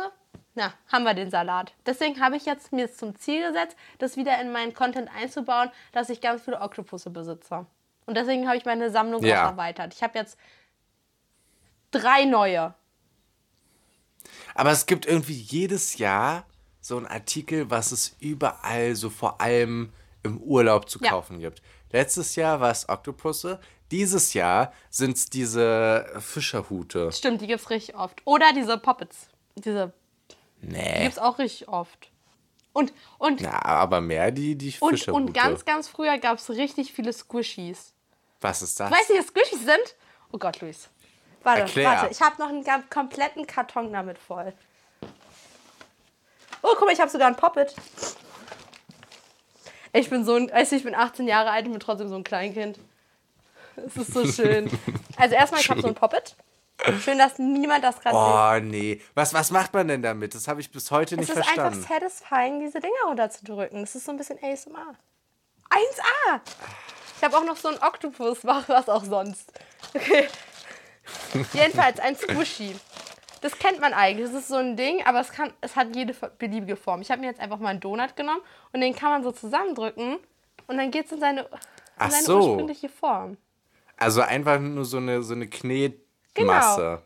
Na, 0.55 0.73
haben 0.91 1.03
wir 1.03 1.13
den 1.13 1.29
Salat. 1.29 1.73
Deswegen 1.85 2.19
habe 2.21 2.37
ich 2.37 2.45
jetzt 2.45 2.71
mir 2.71 2.91
zum 2.91 3.15
Ziel 3.17 3.47
gesetzt, 3.47 3.75
das 3.99 4.17
wieder 4.17 4.39
in 4.41 4.51
meinen 4.51 4.73
Content 4.73 5.09
einzubauen, 5.15 5.69
dass 5.91 6.09
ich 6.09 6.21
ganz 6.21 6.41
viele 6.43 6.61
Oktopusse 6.61 7.09
besitze. 7.09 7.65
Und 8.05 8.17
deswegen 8.17 8.47
habe 8.47 8.57
ich 8.57 8.65
meine 8.65 8.89
Sammlung 8.89 9.23
Ja. 9.23 9.45
auch 9.45 9.51
erweitert. 9.51 9.93
Ich 9.93 10.01
habe 10.01 10.17
jetzt 10.17 10.37
drei 11.91 12.25
neue. 12.25 12.73
Aber 14.55 14.71
es 14.71 14.85
gibt 14.85 15.05
irgendwie 15.05 15.33
jedes 15.39 15.97
Jahr 15.97 16.45
so 16.81 16.97
einen 16.97 17.05
Artikel, 17.07 17.69
was 17.69 17.91
es 17.91 18.15
überall 18.19 18.95
so 18.95 19.09
vor 19.09 19.39
allem 19.41 19.91
im 20.23 20.37
Urlaub 20.41 20.89
zu 20.89 20.99
Ja. 20.99 21.11
kaufen 21.11 21.39
gibt. 21.39 21.61
Letztes 21.91 22.35
Jahr 22.35 22.59
war 22.59 22.71
es 22.71 22.87
Oktopusse. 22.89 23.59
Dieses 23.91 24.33
Jahr 24.33 24.71
sind 24.89 25.17
es 25.17 25.29
diese 25.29 26.09
Fischerhute. 26.19 27.11
Stimmt, 27.11 27.41
die 27.41 27.47
gibt 27.47 27.61
es 27.61 27.69
richtig 27.69 27.95
oft. 27.95 28.21
Oder 28.25 28.53
diese 28.53 28.77
Poppets. 28.77 29.27
Diese 29.55 29.93
die 30.61 30.67
Nee. 30.67 31.01
gibt 31.03 31.13
es 31.13 31.19
auch 31.19 31.39
richtig 31.39 31.67
oft. 31.67 32.09
Und, 32.73 32.93
und, 33.17 33.41
Na, 33.41 33.65
aber 33.65 33.99
mehr 33.99 34.31
die, 34.31 34.55
die 34.55 34.73
und, 34.79 34.91
Fischerhute. 34.91 35.11
und 35.25 35.33
ganz, 35.33 35.65
ganz 35.65 35.87
früher 35.89 36.17
gab 36.19 36.37
es 36.37 36.49
richtig 36.51 36.93
viele 36.93 37.11
Squishies. 37.11 37.93
Was 38.39 38.61
ist 38.61 38.79
das? 38.79 38.89
Weißt 38.91 39.09
du, 39.09 39.17
was 39.17 39.27
Squishies 39.27 39.59
sind? 39.65 39.95
Oh 40.31 40.37
Gott, 40.37 40.61
Luis. 40.61 40.87
Warte, 41.43 41.61
Erklär. 41.61 41.89
warte. 41.89 42.07
Ich 42.11 42.21
habe 42.21 42.35
noch 42.39 42.49
einen 42.49 42.63
kompletten 42.89 43.47
Karton 43.47 43.91
damit 43.91 44.17
voll. 44.17 44.53
Oh, 46.61 46.73
guck 46.75 46.81
mal, 46.85 46.93
ich 46.93 46.99
habe 46.99 47.09
sogar 47.09 47.27
ein 47.27 47.35
Poppet. 47.35 47.73
Ich 49.93 50.09
bin 50.09 50.23
so 50.23 50.35
ein, 50.35 50.47
du, 50.47 50.61
ich 50.75 50.83
bin 50.83 50.95
18 50.95 51.27
Jahre 51.27 51.49
alt 51.51 51.65
und 51.65 51.71
bin 51.71 51.79
trotzdem 51.79 52.07
so 52.09 52.15
ein 52.15 52.23
Kleinkind. 52.23 52.79
Es 53.75 53.97
ist 53.97 54.13
so 54.13 54.25
schön. 54.25 54.69
Also 55.17 55.35
erstmal, 55.35 55.61
ich 55.61 55.69
habe 55.69 55.81
so 55.81 55.87
ein 55.87 55.93
Poppet. 55.93 56.35
Schön, 57.03 57.19
dass 57.19 57.37
niemand 57.37 57.83
das 57.83 57.99
gerade 57.99 58.15
sieht. 58.15 58.65
Oh, 58.65 58.71
nee. 58.71 59.01
Was, 59.13 59.35
was 59.35 59.51
macht 59.51 59.71
man 59.73 59.87
denn 59.87 60.01
damit? 60.01 60.33
Das 60.33 60.47
habe 60.47 60.61
ich 60.61 60.71
bis 60.71 60.89
heute 60.89 61.13
Es 61.13 61.19
nicht 61.19 61.29
ist 61.29 61.35
verstanden. 61.35 61.77
einfach 61.77 61.87
satisfying, 61.87 62.59
diese 62.59 62.79
Dinger 62.79 62.93
runterzudrücken. 63.05 63.81
Das 63.81 63.93
ist 63.93 64.05
so 64.05 64.11
ein 64.11 64.17
bisschen 64.17 64.39
ASMR. 64.41 64.95
1A! 65.69 66.39
Ich 67.17 67.23
habe 67.23 67.37
auch 67.37 67.43
noch 67.43 67.57
so 67.57 67.67
einen 67.67 67.77
Oktopus, 67.83 68.43
mach 68.43 68.67
was 68.69 68.89
auch 68.89 69.03
sonst. 69.03 69.51
Okay. 69.93 70.27
Jedenfalls 71.53 71.99
ein 71.99 72.15
Squishy. 72.15 72.75
Das 73.41 73.57
kennt 73.57 73.79
man 73.81 73.93
eigentlich. 73.93 74.27
Das 74.27 74.35
ist 74.41 74.47
so 74.49 74.57
ein 74.57 74.77
Ding, 74.77 75.03
aber 75.05 75.19
es, 75.19 75.31
kann, 75.31 75.51
es 75.61 75.75
hat 75.75 75.95
jede 75.95 76.13
beliebige 76.37 76.75
Form. 76.75 77.01
Ich 77.01 77.09
habe 77.09 77.21
mir 77.21 77.27
jetzt 77.27 77.39
einfach 77.39 77.57
mal 77.57 77.69
einen 77.69 77.79
Donut 77.79 78.15
genommen 78.15 78.41
und 78.71 78.81
den 78.81 78.95
kann 78.95 79.09
man 79.09 79.23
so 79.23 79.31
zusammendrücken 79.31 80.19
und 80.67 80.77
dann 80.77 80.91
geht 80.91 81.07
es 81.07 81.11
in 81.13 81.19
seine, 81.19 81.41
in 81.41 81.47
Ach 81.97 82.11
seine 82.11 82.23
so. 82.23 82.37
ursprüngliche 82.39 82.89
Form. 82.89 83.37
Also 83.97 84.21
einfach 84.21 84.59
nur 84.59 84.85
so 84.85 84.97
eine, 84.97 85.21
so 85.23 85.33
eine 85.33 85.47
Knetmasse, 85.47 87.01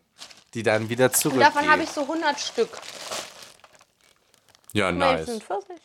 die 0.54 0.64
dann 0.64 0.90
wieder 0.90 1.08
Genau. 1.10 1.14
Und 1.16 1.18
zurückgeht. 1.22 1.48
davon 1.48 1.70
habe 1.70 1.84
ich 1.84 1.90
so 1.90 2.02
100 2.02 2.40
Stück. 2.40 2.70
Ja, 4.74 4.92
nice. 4.92 5.26
sind 5.26 5.44
40. 5.44 5.78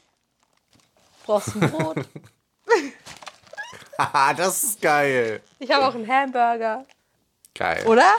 Brauchst 1.25 1.55
ein 1.55 1.71
Brot? 1.71 1.97
Haha, 3.99 4.35
das 4.35 4.63
ist 4.65 4.81
geil. 4.83 5.43
Ich 5.61 5.71
habe 5.71 5.87
auch 5.87 5.95
einen 5.95 6.09
Hamburger. 6.09 6.85
Geil. 7.61 7.87
Oder? 7.87 8.11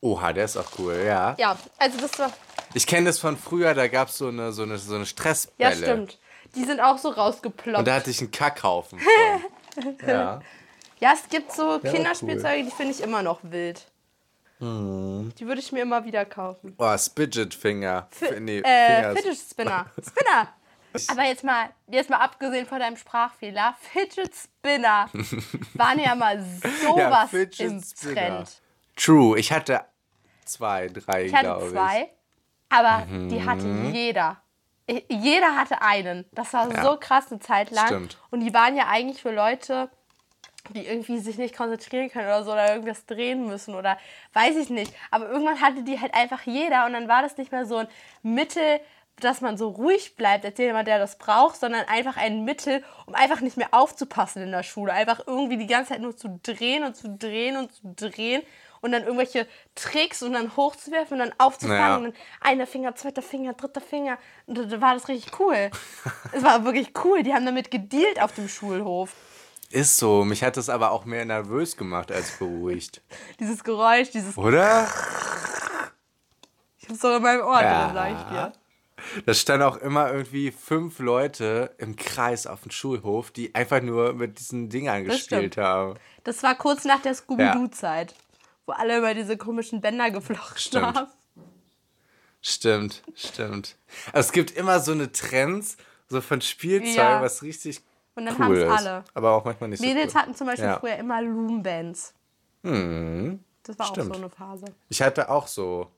Oha, 0.00 0.32
der 0.32 0.46
ist 0.46 0.56
auch 0.56 0.64
cool, 0.78 1.02
ja. 1.06 1.34
Ja, 1.38 1.58
also 1.78 1.98
das 2.00 2.18
war. 2.18 2.32
Ich 2.72 2.86
kenne 2.86 3.06
das 3.06 3.18
von 3.18 3.36
früher, 3.36 3.74
da 3.74 3.86
gab 3.86 4.08
es 4.08 4.16
so 4.16 4.28
eine, 4.28 4.50
so, 4.52 4.62
eine, 4.62 4.78
so 4.78 4.94
eine 4.94 5.02
Ja, 5.02 5.06
Stressbälle. 5.06 5.76
stimmt. 5.76 6.18
Die 6.54 6.64
sind 6.64 6.80
auch 6.80 6.96
so 6.96 7.10
rausgeploppt. 7.10 7.80
Und 7.80 7.86
da 7.86 7.94
hatte 7.96 8.08
ich 8.10 8.20
einen 8.20 8.30
Kackhaufen 8.30 8.98
ja. 10.06 10.40
ja, 11.00 11.12
es 11.12 11.28
gibt 11.28 11.52
so 11.52 11.80
Ja, 11.82 11.92
Kinderspielzeuge, 11.92 12.64
die 12.64 12.70
finde 12.70 12.92
ich 12.92 13.02
immer 13.02 13.22
noch 13.22 13.40
wild. 13.42 13.86
Hm. 14.58 15.32
Die 15.38 15.46
würde 15.46 15.60
ich 15.60 15.70
mir 15.72 15.82
immer 15.82 16.06
wieder 16.06 16.24
kaufen. 16.24 16.74
Oh, 16.78 16.96
Spidget 16.96 17.52
Finger. 17.52 18.08
F 18.10 18.38
nee, 18.40 18.60
Äh. 18.60 19.14
Fidget 19.16 19.36
Spinner. 19.36 19.84
Spinner! 20.02 20.48
Aber 21.08 21.24
jetzt 21.24 21.44
mal, 21.44 21.70
jetzt 21.88 22.10
mal 22.10 22.18
abgesehen 22.18 22.66
von 22.66 22.78
deinem 22.80 22.96
Sprachfehler, 22.96 23.74
Fidget 23.80 24.32
Spinner 24.34 25.08
waren 25.74 25.98
ja 25.98 26.14
mal 26.14 26.42
sowas 26.82 27.30
Fidget 27.30 27.60
im 27.70 27.82
Spinner. 27.82 28.14
Trend. 28.14 28.62
True, 28.96 29.38
ich 29.38 29.52
hatte 29.52 29.84
zwei, 30.44 30.88
drei, 30.88 31.24
Ich 31.24 31.34
hatte 31.34 31.44
glaube 31.46 31.66
ich. 31.66 31.72
zwei, 31.72 32.10
aber 32.68 33.06
die 33.08 33.40
Mhm. 33.40 33.46
hatte 33.46 33.66
jeder. 33.92 34.42
Jeder 35.08 35.56
hatte 35.56 35.80
einen. 35.80 36.26
Das 36.32 36.52
war 36.52 36.68
so 36.82 36.96
krass 36.98 37.30
eine 37.30 37.40
Zeit 37.40 37.70
lang. 37.70 37.86
Stimmt. 37.86 38.18
Und 38.30 38.40
die 38.40 38.52
waren 38.52 38.76
ja 38.76 38.88
eigentlich 38.88 39.22
für 39.22 39.30
Leute, 39.32 39.88
die 40.70 40.86
irgendwie 40.86 41.18
sich 41.18 41.38
nicht 41.38 41.56
konzentrieren 41.56 42.10
können 42.10 42.26
oder 42.26 42.44
so 42.44 42.52
oder 42.52 42.70
irgendwas 42.72 43.06
drehen 43.06 43.46
müssen 43.46 43.74
oder 43.74 43.96
weiß 44.32 44.56
ich 44.56 44.70
nicht. 44.70 44.92
Aber 45.10 45.28
irgendwann 45.30 45.60
hatte 45.60 45.82
die 45.84 45.98
halt 46.00 46.14
einfach 46.14 46.42
jeder 46.42 46.84
und 46.86 46.92
dann 46.92 47.08
war 47.08 47.22
das 47.22 47.36
nicht 47.36 47.52
mehr 47.52 47.64
so 47.64 47.78
ein 47.78 47.88
Mittel, 48.22 48.80
dass 49.24 49.40
man 49.40 49.56
so 49.56 49.68
ruhig 49.70 50.16
bleibt, 50.16 50.44
erzähl 50.44 50.66
jemand, 50.66 50.88
der 50.88 50.98
das 50.98 51.16
braucht, 51.18 51.56
sondern 51.60 51.84
einfach 51.86 52.16
ein 52.16 52.44
Mittel, 52.44 52.82
um 53.06 53.14
einfach 53.14 53.40
nicht 53.40 53.56
mehr 53.56 53.68
aufzupassen 53.72 54.42
in 54.42 54.50
der 54.52 54.62
Schule. 54.62 54.92
Einfach 54.92 55.20
irgendwie 55.26 55.56
die 55.56 55.66
ganze 55.66 55.92
Zeit 55.92 56.00
nur 56.00 56.16
zu 56.16 56.40
drehen 56.42 56.84
und 56.84 56.96
zu 56.96 57.08
drehen 57.08 57.56
und 57.56 57.72
zu 57.72 57.94
drehen 57.94 58.42
und 58.80 58.92
dann 58.92 59.04
irgendwelche 59.04 59.46
Tricks 59.76 60.22
und 60.22 60.32
dann 60.32 60.56
hochzuwerfen 60.56 61.20
und 61.20 61.26
dann 61.28 61.34
aufzufangen 61.38 61.78
Ja. 61.80 61.96
und 61.96 62.04
dann 62.04 62.14
einer 62.40 62.66
Finger, 62.66 62.94
zweiter 62.96 63.22
Finger, 63.22 63.52
dritter 63.54 63.80
Finger. 63.80 64.18
Und 64.46 64.58
da 64.58 64.62
da 64.64 64.80
war 64.80 64.94
das 64.94 65.08
richtig 65.08 65.38
cool. 65.38 65.70
es 66.32 66.42
war 66.42 66.64
wirklich 66.64 66.92
cool. 67.04 67.22
Die 67.22 67.32
haben 67.32 67.46
damit 67.46 67.70
gedealt 67.70 68.20
auf 68.20 68.34
dem 68.34 68.48
Schulhof. 68.48 69.14
Ist 69.70 69.96
so. 69.98 70.24
Mich 70.24 70.42
hat 70.42 70.56
das 70.56 70.68
aber 70.68 70.90
auch 70.90 71.04
mehr 71.04 71.24
nervös 71.24 71.76
gemacht 71.76 72.10
als 72.12 72.32
beruhigt. 72.38 73.00
Dieses 73.40 73.62
Geräusch, 73.64 74.10
dieses. 74.10 74.36
Oder? 74.36 74.86
Ich 76.78 76.88
hab's 76.88 76.98
doch 76.98 77.16
in 77.16 77.22
meinem 77.22 77.40
Ohr 77.42 77.62
Ja. 77.62 77.84
drin, 77.86 77.94
sag 77.94 78.10
ich 78.10 78.22
dir. 78.28 78.52
Da 79.26 79.34
standen 79.34 79.66
auch 79.66 79.76
immer 79.76 80.12
irgendwie 80.12 80.50
fünf 80.50 80.98
Leute 80.98 81.74
im 81.78 81.96
Kreis 81.96 82.46
auf 82.46 82.62
dem 82.62 82.70
Schulhof, 82.70 83.30
die 83.30 83.54
einfach 83.54 83.80
nur 83.82 84.12
mit 84.14 84.38
diesen 84.38 84.68
Dingern 84.68 85.04
Das 85.04 85.16
gespielt 85.16 85.54
stimmt. 85.54 85.64
haben. 85.66 85.94
Das 86.24 86.42
war 86.42 86.54
kurz 86.54 86.84
nach 86.84 87.02
der 87.02 87.14
Scooby-Doo-Zeit, 87.14 88.14
wo 88.66 88.72
alle 88.72 88.98
über 88.98 89.14
diese 89.14 89.36
komischen 89.36 89.80
Bänder 89.80 90.10
geflochten 90.10 90.56
Stimmt. 90.58 90.84
haben. 90.96 91.06
Stimmt, 92.40 93.02
stimmt. 93.14 93.76
Also 94.12 94.26
es 94.28 94.32
gibt 94.32 94.50
immer 94.52 94.80
so 94.80 94.92
eine 94.92 95.12
Trends, 95.12 95.76
so 96.08 96.20
von 96.20 96.40
Spielzeug, 96.40 96.96
Ja. 96.96 97.22
was 97.22 97.42
richtig 97.42 97.80
Und 98.16 98.26
dann 98.26 98.34
cool 98.36 98.44
haben's 98.44 98.58
ist. 98.80 98.86
alle. 98.86 99.04
Aber 99.14 99.30
auch 99.32 99.44
manchmal 99.44 99.70
nicht 99.70 99.80
Mädels 99.80 100.12
so 100.12 100.18
cool. 100.18 100.22
hatten 100.22 100.34
zum 100.34 100.46
Beispiel 100.48 100.64
Ja. 100.66 100.78
früher 100.80 100.96
immer 100.96 101.22
Loom-Bands. 101.22 102.14
Das 102.62 103.78
war 103.78 103.86
stimmt. 103.86 104.10
auch 104.10 104.14
so 104.16 104.20
eine 104.20 104.30
Phase. 104.30 104.64
Ich 104.88 105.02
hatte 105.02 105.28
auch 105.30 105.46
so, 105.46 105.88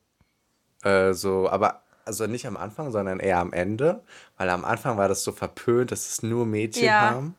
äh, 0.83 1.13
so, 1.15 1.49
aber 1.49 1.83
also 2.07 2.27
nicht 2.27 2.47
am 2.47 2.57
Anfang, 2.57 2.91
sondern 2.91 3.21
eher 3.21 3.39
am 3.39 3.53
Ende, 3.53 4.03
weil 4.37 4.51
am 4.51 4.65
Anfang 4.65 4.97
war 4.97 5.09
das 5.09 5.25
so 5.25 5.33
verpönt, 5.33 5.93
dass 5.93 6.09
es 6.09 6.23
nur 6.23 6.47
Mädchen 6.47 6.87
Ja. 6.89 7.01
haben. 7.01 7.35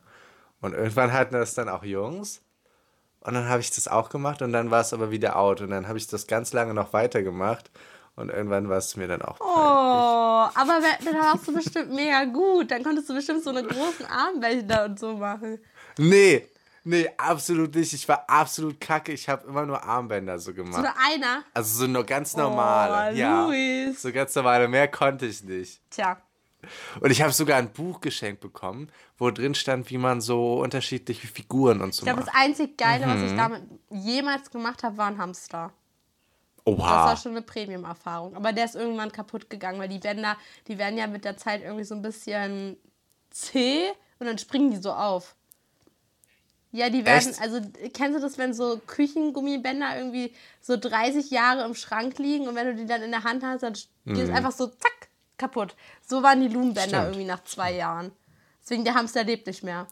Und 0.62 0.74
irgendwann 0.74 1.14
hatten 1.14 1.34
das 1.34 1.54
dann 1.54 1.70
auch 1.70 1.84
Jungs. 1.84 2.42
Und 3.22 3.34
dann 3.34 3.50
habe 3.50 3.62
ich 3.62 3.72
das 3.72 3.88
auch 3.88 4.10
gemacht 4.10 4.42
und 4.42 4.54
dann 4.54 4.70
war 4.72 4.82
es 4.82 4.94
aber 4.94 5.10
wieder 5.12 5.36
out. 5.38 5.62
Und 5.62 5.72
dann 5.72 5.88
habe 5.88 5.98
ich 5.98 6.08
das 6.08 6.28
ganz 6.28 6.54
lange 6.54 6.74
noch 6.74 6.94
weitergemacht. 6.94 7.72
Und 8.16 8.30
irgendwann 8.30 8.70
war 8.70 8.78
es 8.78 8.96
mir 8.96 9.08
dann 9.08 9.22
auch. 9.22 9.38
Oh, 9.42 9.46
aber 10.56 10.80
dann 11.04 11.16
warst 11.16 11.48
du 11.48 11.54
bestimmt 11.54 11.94
mega 11.94 12.24
gut. 12.26 12.72
Dann 12.72 12.84
konntest 12.84 13.10
du 13.10 13.14
bestimmt 13.14 13.44
so 13.44 13.50
eine 13.50 13.64
großen 13.64 14.06
Armbänder 14.06 14.86
und 14.86 15.00
so 15.00 15.18
machen. 15.18 15.60
Nee, 15.98 16.48
nee, 16.86 17.10
absolut 17.18 17.76
nicht. 17.76 17.92
Ich 17.94 18.08
war 18.08 18.24
absolut 18.30 18.80
kacke. 18.80 19.12
Ich 19.12 19.28
habe 19.28 19.46
immer 19.48 19.66
nur 19.66 19.84
Armbänder 19.84 20.40
so 20.40 20.54
gemacht. 20.54 20.80
Oder 20.80 20.94
einer. 21.12 21.44
Also 21.54 21.80
so 21.80 21.88
nur 21.88 22.06
ganz 22.06 22.38
normale. 22.38 23.14
Oh, 23.14 23.18
ja. 23.18 23.46
Luis. 23.48 24.02
So 24.02 24.12
ganz 24.14 24.34
normale. 24.36 24.68
Mehr 24.70 24.88
konnte 24.88 25.26
ich 25.26 25.44
nicht. 25.44 25.82
Tja. 25.90 26.18
Und 27.00 27.12
ich 27.12 27.22
habe 27.22 27.32
sogar 27.32 27.58
ein 27.60 27.72
Buch 27.72 28.02
geschenkt 28.02 28.42
bekommen, 28.42 28.90
wo 29.20 29.30
drin 29.30 29.54
stand, 29.54 29.90
wie 29.92 30.00
man 30.00 30.20
so 30.22 30.62
unterschiedliche 30.62 31.28
Figuren 31.28 31.82
und 31.82 31.94
so 31.94 32.00
Ich 32.02 32.06
glaube, 32.06 32.22
macht. 32.22 32.30
das 32.34 32.42
einzig 32.42 32.76
Geile, 32.78 33.06
was 33.06 33.18
Mhm. 33.20 33.26
ich 33.28 33.36
damit 33.36 33.62
jemals 33.92 34.50
gemacht 34.50 34.82
habe, 34.82 34.98
war 34.98 35.08
ein 35.08 35.18
Hamster. 35.20 35.74
Das 36.66 36.78
war 36.80 37.06
Oha. 37.12 37.18
schon 37.18 37.34
eine 37.34 37.44
Premium-Erfahrung. 37.44 38.36
Aber 38.36 38.52
der 38.52 38.66
ist 38.66 38.74
irgendwann 38.76 39.12
kaputt 39.12 39.48
gegangen, 39.52 39.80
weil 39.80 39.90
die 39.90 40.00
Bänder, 40.00 40.38
die 40.68 40.80
werden 40.80 40.98
ja 40.98 41.06
mit 41.06 41.24
der 41.24 41.38
Zeit 41.38 41.62
irgendwie 41.62 41.84
so 41.84 41.94
ein 41.94 42.02
bisschen 42.02 42.78
zäh 43.30 43.84
und 44.18 44.26
dann 44.26 44.40
springen 44.40 44.72
die 44.72 44.78
so 44.78 44.92
auf. 44.92 45.35
Ja, 46.76 46.90
die 46.90 47.06
werden, 47.06 47.30
Echt? 47.30 47.42
also 47.42 47.62
kennst 47.94 48.18
du 48.18 48.22
das, 48.22 48.38
wenn 48.38 48.54
so 48.54 48.82
Küchengummibänder 48.86 49.98
irgendwie 49.98 50.34
so 50.60 50.76
30 50.76 51.32
Jahre 51.32 51.64
im 51.64 51.74
Schrank 51.74 52.20
liegen 52.20 52.50
und 52.50 52.56
wenn 52.56 52.68
du 52.68 52.76
die 52.76 52.86
dann 52.86 53.02
in 53.02 53.12
der 53.12 53.24
Hand 53.24 53.44
hast, 53.46 53.64
dann 53.64 53.74
geht 54.06 54.26
es 54.26 54.30
einfach 54.30 54.52
so 54.52 54.68
zack, 54.68 55.08
kaputt. 55.38 55.76
So 56.06 56.22
waren 56.22 56.42
die 56.42 56.50
Lumenbänder 56.50 57.04
Mhm. 57.04 57.08
Irgendwie 57.08 57.26
nach 57.26 57.44
zwei 57.46 57.74
Jahren. 57.74 58.12
Deswegen 58.62 58.84
der 58.84 58.94
Hamster 58.94 59.24
lebt 59.24 59.48
nicht 59.48 59.64
mehr. 59.64 59.88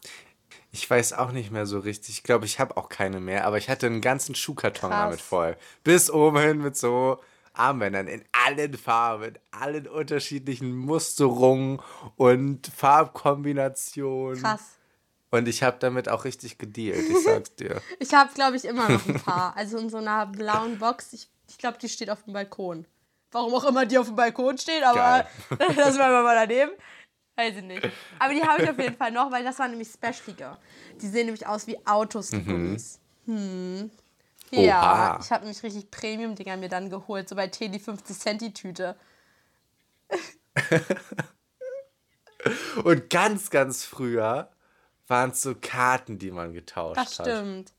Ich 0.72 0.88
weiß 0.88 1.14
auch 1.14 1.32
nicht 1.32 1.50
mehr 1.50 1.64
so 1.64 1.78
richtig. 1.78 2.16
Ich 2.16 2.22
glaube, 2.22 2.44
ich 2.44 2.60
habe 2.60 2.76
auch 2.76 2.90
keine 2.90 3.18
mehr, 3.18 3.46
aber 3.46 3.56
ich 3.56 3.70
hatte 3.70 3.86
einen 3.86 4.02
ganzen 4.02 4.34
Schuhkarton 4.34 4.90
Krass. 4.90 5.02
damit 5.02 5.20
voll. 5.22 5.56
Bis 5.84 6.10
oben 6.10 6.38
hin 6.38 6.58
mit 6.58 6.76
so 6.76 7.18
Armbändern 7.54 8.08
in 8.08 8.24
allen 8.44 8.74
Farben, 8.74 9.38
allen 9.52 9.88
unterschiedlichen 9.88 10.76
Musterungen 10.76 11.80
und 12.16 12.66
Farbkombinationen. 12.66 14.42
Krass. 14.42 14.74
Und 15.34 15.48
ich 15.48 15.64
habe 15.64 15.78
damit 15.80 16.08
auch 16.08 16.24
richtig 16.24 16.58
gedealt, 16.58 17.10
ich 17.10 17.24
sag's 17.24 17.52
dir. 17.56 17.82
Ich 17.98 18.14
habe, 18.14 18.32
glaube 18.34 18.56
ich, 18.56 18.64
immer 18.64 18.88
noch 18.88 19.04
ein 19.04 19.20
paar. 19.20 19.56
Also 19.56 19.78
in 19.78 19.90
so 19.90 19.96
einer 19.96 20.26
blauen 20.26 20.78
Box. 20.78 21.12
Ich, 21.12 21.28
ich 21.48 21.58
glaube, 21.58 21.76
die 21.82 21.88
steht 21.88 22.08
auf 22.08 22.22
dem 22.22 22.34
Balkon. 22.34 22.86
warum 23.32 23.52
auch 23.52 23.64
immer 23.64 23.84
die 23.84 23.98
auf 23.98 24.06
dem 24.06 24.14
Balkon 24.14 24.56
stehen, 24.58 24.84
aber 24.84 25.26
Geil. 25.48 25.68
das 25.76 25.98
war 25.98 26.22
mal 26.22 26.36
daneben. 26.36 26.70
Weiß 27.34 27.56
ich 27.56 27.64
nicht. 27.64 27.82
Aber 28.20 28.32
die 28.32 28.44
habe 28.44 28.62
ich 28.62 28.70
auf 28.70 28.78
jeden 28.78 28.96
Fall 28.96 29.10
noch, 29.10 29.32
weil 29.32 29.42
das 29.42 29.58
waren 29.58 29.70
nämlich 29.70 29.88
Specialige. 29.88 30.56
Die 31.02 31.08
sehen 31.08 31.26
nämlich 31.26 31.44
aus 31.44 31.66
wie 31.66 31.84
Autos, 31.84 32.30
die 32.30 32.44
Gummis. 32.44 33.00
Hm. 33.26 33.90
Ja, 34.52 35.16
Oha. 35.16 35.18
ich 35.20 35.32
habe 35.32 35.46
nämlich 35.46 35.64
richtig 35.64 35.90
Premium-Dinger 35.90 36.58
mir 36.58 36.68
dann 36.68 36.90
geholt, 36.90 37.28
so 37.28 37.34
bei 37.34 37.48
Teddy 37.48 37.80
50 37.80 38.16
Cent 38.16 38.40
die 38.40 38.54
Tüte. 38.54 38.94
Und 42.84 43.10
ganz, 43.10 43.50
ganz 43.50 43.84
früher 43.84 44.53
waren 45.08 45.30
es 45.30 45.42
so 45.42 45.54
Karten, 45.60 46.18
die 46.18 46.30
man 46.30 46.52
getauscht 46.54 46.96
Das 46.98 47.18
hat. 47.18 47.26
stimmt. 47.26 47.72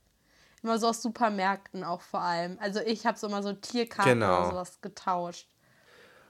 Immer 0.64 0.80
so 0.80 0.88
aus 0.88 1.02
Supermärkten 1.02 1.84
auch 1.84 2.02
vor 2.02 2.22
allem. 2.22 2.58
Also 2.60 2.80
ich 2.82 3.06
habe 3.06 3.18
so 3.18 3.28
immer 3.28 3.44
so 3.44 3.54
Tierkarten 3.54 4.14
Genau. 4.20 4.40
oder 4.42 4.50
sowas 4.52 4.82
getauscht. 4.82 5.48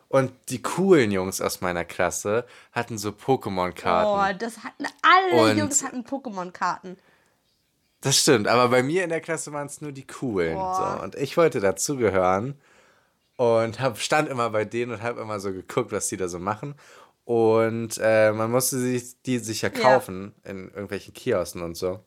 Und 0.07 0.31
die 0.49 0.61
coolen 0.61 1.11
Jungs 1.11 1.41
aus 1.41 1.61
meiner 1.61 1.83
Klasse 1.83 2.45
hatten 2.71 2.97
so 2.97 3.09
Pokémon-Karten. 3.09 4.35
Oh, 4.35 4.37
das 4.39 4.63
hatten 4.63 4.85
alle 5.01 5.51
Und- 5.51 5.57
Jungs 5.57 5.83
hatten 5.83 6.03
Pokémon-Karten. 6.03 6.97
Das 8.01 8.17
stimmt, 8.19 8.47
aber 8.47 8.69
bei 8.69 8.83
mir 8.83 9.03
in 9.03 9.09
der 9.09 9.19
Klasse 9.21 9.51
waren 9.51 9.65
es 9.65 9.81
nur 9.81 9.91
die 9.91 10.05
coolen. 10.05 10.53
Boah. 10.55 10.97
So. 10.97 11.03
Und 11.03 11.15
ich 11.15 11.37
wollte 11.37 11.59
dazugehören 11.59 12.59
und 13.37 13.79
hab, 13.79 13.97
stand 13.97 14.29
immer 14.29 14.51
bei 14.51 14.63
denen 14.63 14.91
und 14.91 15.01
habe 15.01 15.21
immer 15.21 15.39
so 15.39 15.51
geguckt, 15.51 15.91
was 15.91 16.07
die 16.07 16.17
da 16.17 16.27
so 16.27 16.37
machen. 16.39 16.75
Und 17.25 17.99
äh, 18.01 18.31
man 18.31 18.51
musste 18.51 18.79
sich, 18.79 19.21
die 19.23 19.39
sich 19.39 19.63
ja 19.63 19.69
Ja. 19.69 19.79
kaufen 19.79 20.33
in 20.43 20.69
irgendwelchen 20.69 21.13
Kiosken 21.13 21.61
und 21.63 21.75
so. 21.75 21.99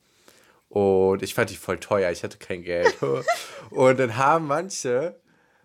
Und 0.68 1.22
ich 1.22 1.34
fand 1.34 1.50
die 1.50 1.56
voll 1.56 1.78
teuer, 1.78 2.10
ich 2.10 2.22
hatte 2.22 2.38
kein 2.38 2.62
Geld. 2.62 2.96
und 3.70 3.98
dann 3.98 4.16
haben 4.16 4.46
manche, 4.46 5.18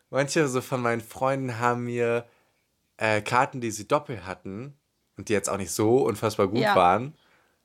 manche 0.09 0.47
so 0.47 0.61
von 0.61 0.81
meinen 0.81 1.01
Freunden 1.01 1.59
haben 1.59 1.85
mir 1.85 2.25
äh, 2.97 3.21
Karten, 3.21 3.61
die 3.61 3.71
sie 3.71 3.87
doppelt 3.87 4.25
hatten 4.25 4.75
und 5.17 5.29
die 5.29 5.33
jetzt 5.33 5.49
auch 5.49 5.57
nicht 5.57 5.71
so 5.71 5.97
unfassbar 6.05 6.47
gut 6.47 6.61
Ja. 6.61 6.75
waren, 6.75 7.13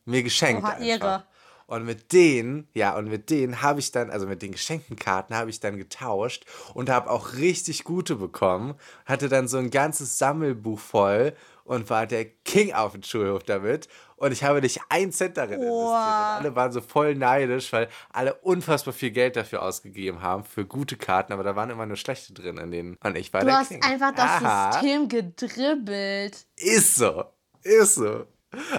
mir 0.05 0.23
geschenkt. 0.23 0.63
Oha, 0.65 0.73
einfach. 0.73 0.87
Ehre. 0.87 1.25
Und 1.69 1.85
mit 1.85 2.15
denen, 2.15 2.67
ja, 2.73 2.97
und 2.97 3.11
mit 3.11 3.29
denen 3.29 3.61
habe 3.61 3.79
ich 3.79 3.93
dann, 3.93 4.09
also 4.09 4.27
mit 4.27 4.41
den 4.41 4.53
geschenkten 4.53 4.97
Karten 4.97 5.35
habe 5.37 5.51
ich 5.51 5.61
dann 5.61 5.77
getauscht 5.77 6.47
und 6.73 6.89
habe 6.89 7.11
auch 7.11 7.35
richtig 7.35 7.85
gute 7.85 8.17
bekommen. 8.17 8.75
Hatte 9.05 9.29
dann 9.29 9.49
so 9.49 9.59
ein 9.59 9.69
ganzes 9.71 10.17
Sammelbuch 10.17 10.79
voll 10.81 11.35
und 11.65 11.91
war 11.91 12.07
der 12.07 12.25
King 12.25 12.73
auf 12.73 12.93
dem 12.93 13.03
Schulhof 13.03 13.43
damit. 13.43 13.87
Und 14.17 14.33
ich 14.33 14.45
habe 14.45 14.63
nicht 14.63 14.81
einen 14.89 15.13
Cent 15.13 15.37
darin 15.37 15.61
investiert. 15.61 15.77
Und 15.83 15.95
alle 15.95 16.57
waren 16.57 16.73
so 16.73 16.81
voll 16.81 17.15
neidisch, 17.15 17.71
weil 17.75 17.89
alle 18.11 18.33
unfassbar 18.37 18.95
viel 18.95 19.11
Geld 19.11 19.37
dafür 19.37 19.61
ausgegeben 19.61 20.23
haben 20.23 20.45
für 20.45 20.65
gute 20.65 20.97
Karten, 20.97 21.35
aber 21.35 21.43
da 21.43 21.55
waren 21.55 21.69
immer 21.69 21.85
nur 21.85 21.99
schlechte 21.99 22.33
drin 22.33 22.57
in 22.57 22.71
denen. 22.71 22.97
Und 23.05 23.15
ich 23.15 23.31
war 23.35 23.43
Du 23.43 23.47
der 23.49 23.59
hast 23.59 23.69
King. 23.69 23.83
einfach 23.83 24.15
das 24.15 24.25
Aha. 24.43 24.73
System 24.73 25.07
gedribbelt. 25.11 26.47
Ist 26.57 26.97
so. 26.97 27.25
Ist 27.63 27.97
so. 27.97 28.25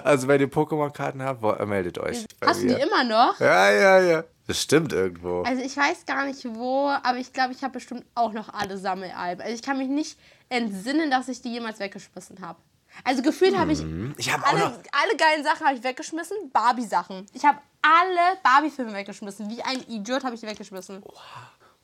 Also, 0.04 0.26
wenn 0.28 0.40
ihr 0.40 0.50
Pokémon-Karten 0.50 1.22
habt, 1.22 1.42
wo- 1.42 1.54
meldet 1.66 1.98
euch. 1.98 2.24
Hast 2.44 2.62
du 2.62 2.66
die 2.68 2.74
immer 2.74 3.04
noch? 3.04 3.38
Ja, 3.40 3.70
ja, 3.70 4.00
ja. 4.00 4.24
Das 4.46 4.60
stimmt 4.60 4.92
irgendwo. 4.92 5.42
Also 5.42 5.62
ich 5.62 5.76
weiß 5.76 6.06
gar 6.06 6.24
nicht 6.24 6.44
wo, 6.56 6.88
aber 6.88 7.18
ich 7.18 7.32
glaube, 7.32 7.52
ich 7.52 7.62
habe 7.62 7.74
bestimmt 7.74 8.04
auch 8.16 8.32
noch 8.32 8.52
alle 8.52 8.76
Sammelalben. 8.78 9.40
Also 9.44 9.54
ich 9.54 9.62
kann 9.62 9.78
mich 9.78 9.86
nicht 9.88 10.18
entsinnen, 10.48 11.08
dass 11.08 11.28
ich 11.28 11.40
die 11.40 11.52
jemals 11.52 11.78
weggeschmissen 11.78 12.40
habe. 12.40 12.58
Also 13.04 13.22
gefühlt 13.22 13.56
habe 13.56 13.70
ich 13.70 13.78
Ich 14.18 14.32
habe 14.32 14.42
auch 14.42 14.48
alle, 14.48 14.62
alle 14.64 15.16
geilen 15.16 15.44
Sachen 15.44 15.64
habe 15.64 15.76
ich 15.76 15.84
weggeschmissen, 15.84 16.36
Barbie-Sachen. 16.52 17.26
Ich 17.32 17.44
habe 17.44 17.58
alle 17.80 18.38
Barbie-Filme 18.42 18.92
weggeschmissen. 18.92 19.48
Wie 19.48 19.62
ein 19.62 19.84
Idiot 19.88 20.24
habe 20.24 20.34
ich 20.34 20.40
die 20.40 20.48
weggeschmissen. 20.48 21.00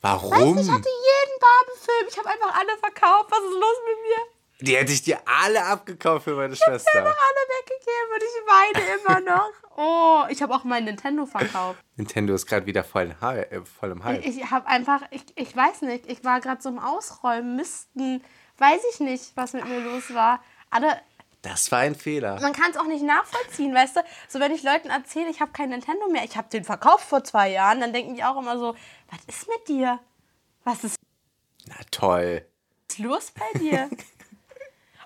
Warum? 0.01 0.31
Weißt 0.31 0.41
du, 0.43 0.49
ich 0.59 0.69
hatte 0.69 0.89
jeden 0.89 1.39
Barbie-Film. 1.39 2.07
Ich 2.09 2.17
habe 2.17 2.29
einfach 2.29 2.53
alle 2.59 2.77
verkauft. 2.79 3.31
Was 3.31 3.39
ist 3.39 3.53
los 3.53 3.77
mit 3.87 3.97
mir? 4.03 4.36
Die 4.59 4.75
hätte 4.75 4.91
ich 4.91 5.03
dir 5.03 5.19
alle 5.25 5.63
abgekauft 5.65 6.23
für 6.23 6.31
meine 6.35 6.53
Einfach 6.53 6.65
Schwester. 6.65 6.99
alle 6.99 7.11
weggegeben 7.13 8.13
und 8.13 8.23
ich 8.23 8.35
weine 8.47 8.99
immer 8.99 9.19
noch. 9.31 9.51
Oh, 9.77 10.25
ich 10.31 10.41
habe 10.41 10.55
auch 10.55 10.63
mein 10.63 10.85
Nintendo 10.85 11.25
verkauft. 11.27 11.79
Nintendo 11.95 12.33
ist 12.33 12.47
gerade 12.47 12.65
wieder 12.65 12.83
voll, 12.83 13.15
äh, 13.21 13.61
voll 13.61 13.91
im 13.91 14.03
Hype. 14.03 14.25
Ich 14.25 14.49
habe 14.49 14.65
einfach, 14.67 15.01
ich, 15.11 15.23
ich 15.35 15.55
weiß 15.55 15.83
nicht, 15.83 16.07
ich 16.09 16.23
war 16.23 16.41
gerade 16.41 16.59
so 16.61 16.69
im 16.69 16.79
Ausräumen, 16.79 17.55
Misten, 17.55 18.23
weiß 18.57 18.81
ich 18.93 18.99
nicht, 18.99 19.31
was 19.35 19.53
mit 19.53 19.65
mir 19.67 19.79
los 19.79 20.11
war. 20.15 20.43
Aber 20.71 20.97
Das 21.43 21.71
war 21.71 21.79
ein 21.79 21.93
Fehler. 21.93 22.39
man 22.41 22.53
kann 22.53 22.71
es 22.71 22.77
auch 22.77 22.87
nicht 22.87 23.03
nachvollziehen, 23.03 23.75
weißt 23.75 23.97
du? 23.97 23.99
So, 24.27 24.39
wenn 24.39 24.51
ich 24.51 24.63
Leuten 24.63 24.89
erzähle, 24.89 25.29
ich 25.29 25.39
habe 25.39 25.51
kein 25.51 25.69
Nintendo 25.69 26.07
mehr, 26.09 26.23
ich 26.23 26.35
habe 26.35 26.49
den 26.49 26.63
verkauft 26.63 27.05
vor 27.07 27.23
zwei 27.23 27.49
Jahren, 27.51 27.79
dann 27.79 27.93
denken 27.93 28.15
die 28.15 28.23
auch 28.23 28.39
immer 28.41 28.57
so, 28.57 28.75
was 29.11 29.19
ist 29.27 29.47
mit 29.47 29.67
dir? 29.67 29.99
Was 30.63 30.83
ist 30.83 30.95
Na 31.67 31.75
toll. 31.91 32.43
los 32.97 33.31
bei 33.31 33.59
dir? 33.59 33.89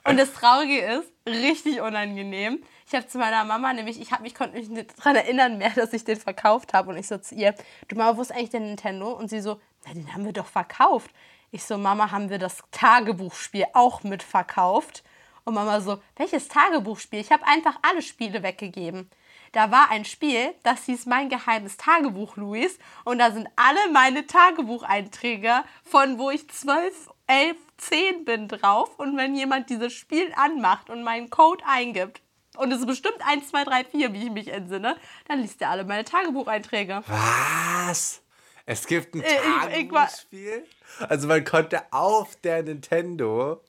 Und 0.03 0.17
das 0.17 0.33
Traurige 0.33 0.79
ist, 0.79 1.11
richtig 1.27 1.81
unangenehm. 1.81 2.63
Ich 2.87 2.95
habe 2.95 3.07
zu 3.07 3.17
meiner 3.17 3.43
Mama 3.43 3.73
nämlich, 3.73 4.01
ich, 4.01 4.11
hab, 4.11 4.21
konnte 4.33 4.57
mich 4.57 4.69
nicht 4.69 4.97
daran 4.97 5.15
erinnern 5.15 5.57
mehr, 5.57 5.69
dass 5.75 5.93
ich 5.93 6.03
den 6.03 6.19
verkauft 6.19 6.73
habe. 6.73 6.89
Und 6.89 6.97
ich 6.97 7.07
so 7.07 7.17
zu 7.17 7.35
ihr, 7.35 7.53
du 7.87 7.95
Mama, 7.95 8.17
wo 8.17 8.21
ist 8.21 8.31
eigentlich 8.31 8.49
der 8.49 8.61
Nintendo? 8.61 9.11
Und 9.11 9.29
sie 9.29 9.41
so, 9.41 9.59
na, 9.85 9.93
den 9.93 10.13
haben 10.13 10.25
wir 10.25 10.33
doch 10.33 10.47
verkauft. 10.47 11.11
Ich 11.51 11.63
so, 11.63 11.77
Mama, 11.77 12.11
haben 12.11 12.29
wir 12.29 12.39
das 12.39 12.59
Tagebuchspiel 12.71 13.65
auch 13.73 14.03
mitverkauft? 14.03 15.03
Und 15.43 15.53
Mama 15.55 15.81
so, 15.81 16.01
welches 16.15 16.47
Tagebuchspiel? 16.47 17.19
Ich 17.19 17.31
habe 17.31 17.45
einfach 17.45 17.77
alle 17.81 18.01
Spiele 18.01 18.43
weggegeben. 18.43 19.09
Da 19.51 19.69
war 19.69 19.89
ein 19.89 20.05
Spiel, 20.05 20.53
das 20.63 20.85
hieß 20.85 21.07
Mein 21.07 21.27
geheimes 21.27 21.75
Tagebuch, 21.75 22.37
Luis. 22.37 22.79
Und 23.03 23.19
da 23.19 23.31
sind 23.31 23.49
alle 23.57 23.91
meine 23.91 24.25
Tagebucheinträge 24.25 25.63
von 25.83 26.17
wo 26.17 26.29
ich 26.29 26.49
12, 26.49 27.09
11, 27.31 27.57
10 27.77 28.25
bin 28.25 28.47
drauf. 28.49 28.99
Und 28.99 29.15
wenn 29.15 29.35
jemand 29.35 29.69
dieses 29.69 29.93
Spiel 29.93 30.33
anmacht 30.35 30.89
und 30.89 31.03
meinen 31.03 31.29
Code 31.29 31.63
eingibt, 31.65 32.21
und 32.57 32.71
es 32.73 32.79
ist 32.81 32.87
bestimmt 32.87 33.25
1, 33.25 33.47
2, 33.47 33.63
3, 33.63 33.85
4, 33.85 34.13
wie 34.13 34.23
ich 34.25 34.31
mich 34.31 34.49
entsinne, 34.49 34.97
dann 35.29 35.39
liest 35.39 35.61
er 35.61 35.69
alle 35.69 35.85
meine 35.85 36.03
Tagebucheinträge. 36.03 37.01
Was? 37.07 38.21
Es 38.65 38.85
gibt 38.85 39.15
ein 39.15 39.21
Äh, 39.21 39.37
Tagebuchspiel? 39.37 40.67
Also 41.07 41.29
man 41.29 41.45
konnte 41.45 41.81
auf 41.91 42.35
der 42.41 42.63
Nintendo 42.63 43.61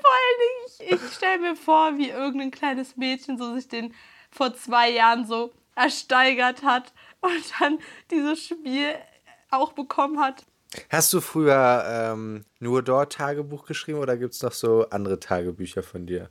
vor 0.00 0.12
allen 0.12 0.40
Dingen, 0.40 1.00
ich, 1.00 1.04
ich 1.06 1.12
stelle 1.14 1.38
mir 1.40 1.56
vor, 1.56 1.98
wie 1.98 2.10
irgendein 2.10 2.52
kleines 2.52 2.96
Mädchen 2.96 3.36
so 3.36 3.54
sich 3.54 3.68
den 3.68 3.92
vor 4.30 4.54
zwei 4.54 4.90
Jahren 4.90 5.26
so 5.26 5.52
ersteigert 5.74 6.62
hat 6.62 6.92
und 7.24 7.60
dann 7.60 7.78
dieses 8.10 8.44
Spiel 8.44 8.94
auch 9.50 9.72
bekommen 9.72 10.20
hat. 10.20 10.44
Hast 10.90 11.12
du 11.12 11.20
früher 11.20 11.84
ähm, 11.86 12.44
nur 12.58 12.82
dort 12.82 13.12
Tagebuch 13.12 13.64
geschrieben 13.66 13.98
oder 13.98 14.16
gibt 14.16 14.34
es 14.34 14.42
noch 14.42 14.52
so 14.52 14.88
andere 14.90 15.20
Tagebücher 15.20 15.82
von 15.82 16.06
dir? 16.06 16.30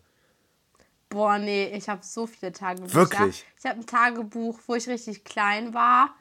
Boah, 1.10 1.38
nee, 1.38 1.72
ich 1.76 1.90
habe 1.90 2.04
so 2.04 2.26
viele 2.26 2.52
Tagebücher. 2.52 2.96
Wirklich? 2.96 3.46
Ich 3.60 3.66
habe 3.66 3.80
ein 3.80 3.86
Tagebuch, 3.86 4.60
wo 4.68 4.76
ich 4.76 4.88
richtig 4.88 5.24
klein 5.24 5.74
war. 5.74 6.16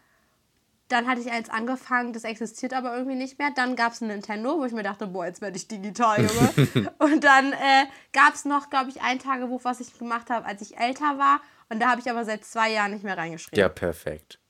Dann 0.89 1.09
hatte 1.09 1.23
ich 1.23 1.31
eins 1.31 1.49
angefangen, 1.49 2.13
das 2.13 2.25
existiert 2.25 2.75
aber 2.75 2.95
irgendwie 2.95 3.17
nicht 3.17 3.39
mehr. 3.39 3.51
Dann 3.55 3.77
gab 3.77 3.93
es 3.93 4.03
ein 4.03 4.09
Nintendo, 4.09 4.59
wo 4.59 4.65
ich 4.67 4.73
mir 4.73 4.83
dachte, 4.83 5.07
boah, 5.07 5.25
jetzt 5.25 5.41
werde 5.41 5.57
ich 5.57 5.67
digital, 5.67 6.19
Junge. 6.21 6.93
und 6.99 7.25
dann 7.25 7.55
äh, 7.55 7.87
gab 8.13 8.35
es 8.35 8.45
noch, 8.45 8.69
glaube 8.69 8.91
ich, 8.91 9.01
ein 9.01 9.19
Tagebuch, 9.19 9.65
was 9.65 9.81
ich 9.81 9.99
gemacht 9.99 10.29
habe, 10.29 10.45
als 10.45 10.61
ich 10.61 10.77
älter 10.77 11.19
war. 11.19 11.41
Und 11.71 11.81
da 11.81 11.91
habe 11.91 12.03
ich 12.03 12.11
aber 12.11 12.27
seit 12.27 12.45
zwei 12.45 12.71
Jahren 12.71 12.93
nicht 12.93 13.05
mehr 13.05 13.17
reingeschrieben. 13.17 13.59
Ja, 13.59 13.71
perfekt. 13.71 14.42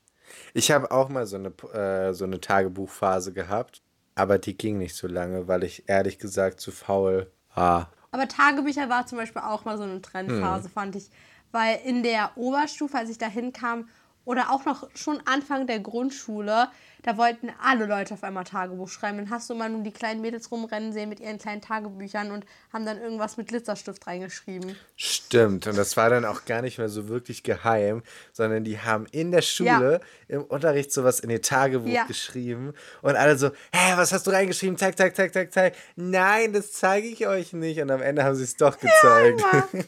Ich 0.53 0.71
habe 0.71 0.91
auch 0.91 1.09
mal 1.09 1.25
so 1.25 1.37
eine, 1.37 1.49
äh, 1.73 2.13
so 2.13 2.25
eine 2.25 2.39
Tagebuchphase 2.39 3.33
gehabt, 3.33 3.81
aber 4.15 4.37
die 4.37 4.57
ging 4.57 4.77
nicht 4.77 4.95
so 4.95 5.07
lange, 5.07 5.47
weil 5.47 5.63
ich 5.63 5.87
ehrlich 5.87 6.19
gesagt 6.19 6.59
zu 6.59 6.71
faul 6.71 7.31
war. 7.55 7.91
Aber 8.11 8.27
Tagebücher 8.27 8.89
war 8.89 9.07
zum 9.07 9.17
Beispiel 9.17 9.41
auch 9.41 9.65
mal 9.65 9.77
so 9.77 9.83
eine 9.83 9.93
Hm. 9.93 10.01
Trendphase, 10.01 10.69
fand 10.69 10.95
ich. 10.95 11.09
Weil 11.51 11.79
in 11.85 12.03
der 12.03 12.31
Oberstufe, 12.35 12.97
als 12.97 13.09
ich 13.09 13.17
da 13.17 13.27
hinkam, 13.27 13.87
oder 14.25 14.51
auch 14.51 14.65
noch 14.65 14.89
schon 14.95 15.21
Anfang 15.25 15.67
der 15.67 15.79
Grundschule, 15.79 16.69
da 17.03 17.17
wollten 17.17 17.49
alle 17.61 17.85
Leute 17.85 18.13
auf 18.13 18.23
einmal 18.23 18.45
Tagebuch 18.45 18.87
schreiben. 18.87 19.17
Dann 19.17 19.29
hast 19.29 19.49
du 19.49 19.55
mal 19.55 19.69
nur 19.69 19.83
die 19.83 19.91
kleinen 19.91 20.21
Mädels 20.21 20.49
rumrennen 20.51 20.93
sehen 20.93 21.09
mit 21.09 21.19
ihren 21.19 21.37
kleinen 21.37 21.59
Tagebüchern 21.61 22.31
und 22.31 22.45
haben 22.71 22.85
dann 22.85 23.01
irgendwas 23.01 23.35
mit 23.35 23.47
Glitzerstift 23.49 24.07
reingeschrieben. 24.07 24.77
Stimmt, 24.95 25.67
und 25.67 25.77
das 25.77 25.97
war 25.97 26.09
dann 26.09 26.23
auch 26.23 26.45
gar 26.45 26.61
nicht 26.61 26.77
mehr 26.77 26.87
so 26.87 27.09
wirklich 27.09 27.43
geheim, 27.43 28.03
sondern 28.31 28.63
die 28.63 28.79
haben 28.79 29.05
in 29.11 29.31
der 29.31 29.41
Schule 29.41 29.99
im 30.29 30.43
Unterricht 30.45 30.93
sowas 30.93 31.19
in 31.19 31.29
ihr 31.29 31.41
Tagebuch 31.41 31.89
Ja. 31.89 32.05
geschrieben 32.05 32.73
und 33.01 33.17
alle 33.17 33.37
so, 33.37 33.49
hä, 33.73 33.93
was 33.95 34.13
hast 34.13 34.25
du 34.25 34.31
reingeschrieben? 34.31 34.77
Zack, 34.77 34.97
zack, 34.97 35.13
zack, 35.15 35.33
zack, 35.33 35.51
zack. 35.51 35.73
Nein, 35.97 36.53
das 36.53 36.71
zeige 36.71 37.07
ich 37.09 37.27
euch 37.27 37.51
nicht. 37.51 37.81
Und 37.81 37.91
am 37.91 38.01
Ende 38.01 38.23
haben 38.23 38.35
sie 38.35 38.43
es 38.45 38.55
doch 38.55 38.77
gezeigt. 38.79 39.43
Immer. 39.73 39.83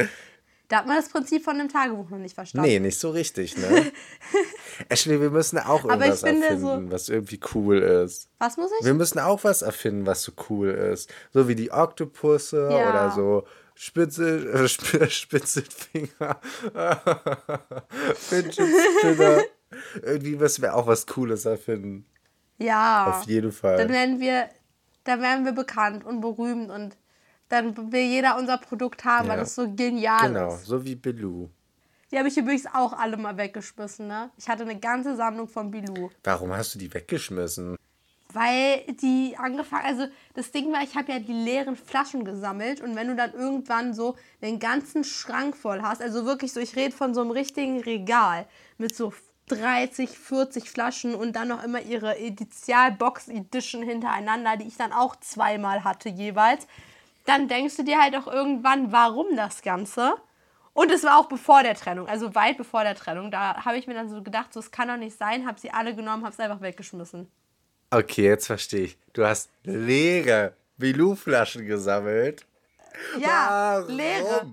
Da 0.70 0.78
hat 0.78 0.86
man 0.86 0.96
das 0.96 1.08
Prinzip 1.08 1.42
von 1.44 1.58
einem 1.58 1.68
Tagebuch 1.68 2.08
noch 2.10 2.18
nicht 2.18 2.34
verstanden. 2.34 2.66
nee, 2.68 2.78
nicht 2.78 2.98
so 2.98 3.10
richtig, 3.10 3.56
ne? 3.58 3.90
Ashley, 4.88 5.20
wir 5.20 5.30
müssen 5.30 5.58
auch 5.58 5.84
irgendwas 5.84 6.22
finde 6.22 6.46
erfinden, 6.46 6.86
so- 6.88 6.92
was 6.92 7.08
irgendwie 7.08 7.40
cool 7.54 7.78
ist. 7.78 8.28
Was 8.38 8.56
muss 8.56 8.70
ich? 8.80 8.86
Wir 8.86 8.94
müssen 8.94 9.18
auch 9.18 9.42
was 9.44 9.62
erfinden, 9.62 10.06
was 10.06 10.22
so 10.22 10.32
cool 10.48 10.68
ist. 10.70 11.12
So 11.32 11.48
wie 11.48 11.56
die 11.56 11.72
Oktopusse 11.72 12.68
Ja. 12.70 12.88
oder 12.88 13.10
so 13.10 13.44
Spitzel, 13.74 14.46
äh, 14.54 14.64
Sp 14.70 15.04
Spitzelfinger, 15.10 16.40
Fidget. 18.14 18.68
Irgendwie 20.02 20.36
müssen 20.36 20.62
wir 20.62 20.74
auch 20.74 20.86
was 20.86 21.06
Cooles 21.06 21.44
erfinden. 21.44 22.06
Ja. 22.58 23.06
Auf 23.18 23.24
jeden 23.26 23.52
Fall. 23.52 23.76
Dann 23.78 23.88
werden 23.88 24.20
wir, 24.20 24.48
dann 25.04 25.20
werden 25.22 25.44
wir 25.44 25.52
bekannt 25.52 26.04
und 26.04 26.20
berühmt 26.20 26.70
und 26.70 26.96
dann 27.50 27.92
will 27.92 28.00
jeder 28.04 28.38
unser 28.38 28.56
Produkt 28.56 29.04
haben, 29.04 29.28
weil 29.28 29.36
Ja. 29.36 29.42
das 29.42 29.54
so 29.54 29.70
genial 29.70 30.28
Genau, 30.32 30.54
ist. 30.54 30.64
so 30.66 30.82
wie 30.84 30.94
Bilou. 30.94 31.50
Die 32.10 32.18
habe 32.18 32.28
ich 32.28 32.36
übrigens 32.36 32.66
auch 32.66 32.92
alle 32.92 33.16
mal 33.16 33.36
weggeschmissen, 33.36 34.06
ne? 34.08 34.30
Ich 34.36 34.48
hatte 34.48 34.62
eine 34.62 34.78
ganze 34.80 35.14
Sammlung 35.14 35.46
von 35.48 35.70
Bilou. 35.70 36.10
Warum 36.24 36.52
hast 36.52 36.74
du 36.74 36.78
die 36.78 36.92
weggeschmissen? 36.92 37.76
Weil 38.32 38.84
die 39.02 39.34
angefangen, 39.36 39.84
also 39.84 40.06
das 40.34 40.52
Ding 40.52 40.72
war, 40.72 40.82
ich 40.82 40.96
habe 40.96 41.10
ja 41.12 41.18
die 41.18 41.32
leeren 41.32 41.74
Flaschen 41.76 42.24
gesammelt 42.24 42.80
und 42.80 42.94
wenn 42.94 43.08
du 43.08 43.16
dann 43.16 43.32
irgendwann 43.32 43.92
so 43.92 44.14
den 44.40 44.60
ganzen 44.60 45.02
Schrank 45.02 45.56
voll 45.56 45.82
hast, 45.82 46.00
also 46.00 46.24
wirklich 46.24 46.52
so, 46.52 46.60
ich 46.60 46.76
rede 46.76 46.94
von 46.94 47.12
so 47.12 47.20
einem 47.22 47.32
richtigen 47.32 47.80
Regal 47.80 48.46
mit 48.78 48.94
so 48.94 49.12
30, 49.48 50.10
40 50.10 50.70
Flaschen 50.70 51.16
und 51.16 51.34
dann 51.34 51.48
noch 51.48 51.64
immer 51.64 51.80
ihre 51.82 52.18
Edizial 52.18 52.92
Box 52.92 53.26
Edition 53.26 53.82
hintereinander, 53.82 54.56
die 54.56 54.68
ich 54.68 54.76
dann 54.76 54.92
auch 54.92 55.16
zweimal 55.16 55.82
hatte 55.82 56.08
jeweils, 56.08 56.68
dann 57.30 57.48
denkst 57.48 57.76
du 57.76 57.84
dir 57.84 58.00
halt 58.00 58.14
auch 58.16 58.26
irgendwann, 58.26 58.92
warum 58.92 59.36
das 59.36 59.62
Ganze? 59.62 60.14
Und 60.72 60.90
es 60.90 61.02
war 61.04 61.18
auch 61.18 61.26
bevor 61.26 61.62
der 61.62 61.74
Trennung, 61.74 62.06
also 62.08 62.34
weit 62.34 62.56
bevor 62.56 62.82
der 62.84 62.94
Trennung. 62.94 63.30
Da 63.30 63.64
habe 63.64 63.76
ich 63.78 63.86
mir 63.86 63.94
dann 63.94 64.08
so 64.08 64.22
gedacht, 64.22 64.52
so 64.52 64.60
es 64.60 64.70
kann 64.70 64.88
doch 64.88 64.96
nicht 64.96 65.16
sein, 65.16 65.46
habe 65.46 65.58
sie 65.58 65.70
alle 65.70 65.94
genommen, 65.94 66.24
habe 66.24 66.32
es 66.32 66.40
einfach 66.40 66.60
weggeschmissen. 66.60 67.30
Okay, 67.90 68.24
jetzt 68.24 68.46
verstehe 68.46 68.84
ich. 68.84 68.98
Du 69.12 69.24
hast 69.24 69.50
leere 69.64 70.54
Bilou-Flaschen 70.78 71.66
gesammelt. 71.66 72.46
Ja, 73.18 73.78
Warum? 73.82 73.96
leere. 73.96 74.46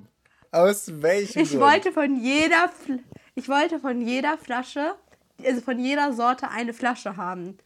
Aus 0.51 1.01
welchem 1.01 1.41
Ich 1.41 1.49
Grund? 1.51 1.61
wollte 1.61 1.91
von 1.91 2.15
jeder 2.15 2.69
Fl 2.69 2.99
ich 3.35 3.47
wollte 3.49 3.79
von 3.79 4.01
jeder 4.01 4.37
Flasche, 4.39 4.95
also 5.45 5.61
von 5.61 5.77
jeder 5.77 6.13
Sorte 6.13 6.49
eine 6.49 6.73
Flasche 6.73 7.17
haben. 7.17 7.57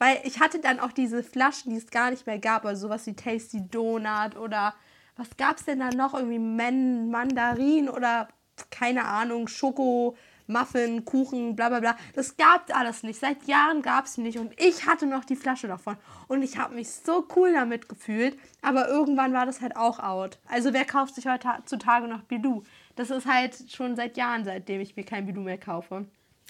Weil 0.00 0.18
ich 0.24 0.40
hatte 0.40 0.60
dann 0.60 0.80
auch 0.80 0.92
diese 0.92 1.22
Flaschen, 1.22 1.72
die 1.72 1.76
es 1.76 1.90
gar 1.90 2.10
nicht 2.10 2.26
mehr 2.26 2.38
gab, 2.38 2.64
also 2.64 2.88
sowas 2.88 3.06
wie 3.06 3.14
Tasty 3.14 3.68
Donut 3.68 4.34
oder 4.34 4.74
was 5.16 5.28
gab's 5.36 5.66
denn 5.66 5.80
da 5.80 5.90
noch? 5.90 6.14
Irgendwie 6.14 6.38
Man 6.38 7.10
Mandarin 7.10 7.90
oder 7.90 8.28
keine 8.70 9.04
Ahnung, 9.04 9.46
Schoko, 9.46 10.16
Muffin, 10.46 11.04
Kuchen, 11.04 11.54
bla 11.54 11.68
bla 11.68 11.80
bla. 11.80 11.96
Das 12.14 12.38
gab's 12.38 12.72
alles 12.72 13.02
nicht. 13.02 13.20
Seit 13.20 13.44
Jahren 13.44 13.82
gab's 13.82 14.14
die 14.14 14.22
nicht 14.22 14.38
und 14.38 14.58
ich 14.58 14.86
hatte 14.86 15.04
noch 15.04 15.26
die 15.26 15.36
Flasche 15.36 15.68
davon. 15.68 15.98
Und 16.28 16.42
ich 16.42 16.56
habe 16.56 16.74
mich 16.74 16.90
so 16.90 17.28
cool 17.36 17.52
damit 17.52 17.86
gefühlt, 17.86 18.38
aber 18.62 18.88
irgendwann 18.88 19.34
war 19.34 19.44
das 19.44 19.60
halt 19.60 19.76
auch 19.76 19.98
out. 19.98 20.38
Also 20.48 20.72
wer 20.72 20.86
kauft 20.86 21.14
sich 21.14 21.26
heutzutage 21.26 22.08
noch 22.08 22.22
Bilou? 22.22 22.62
Das 22.96 23.10
ist 23.10 23.26
halt 23.26 23.70
schon 23.70 23.96
seit 23.96 24.16
Jahren, 24.16 24.46
seitdem 24.46 24.80
ich 24.80 24.96
mir 24.96 25.04
kein 25.04 25.26
Bilou 25.26 25.42
mehr 25.42 25.58
kaufe. 25.58 26.06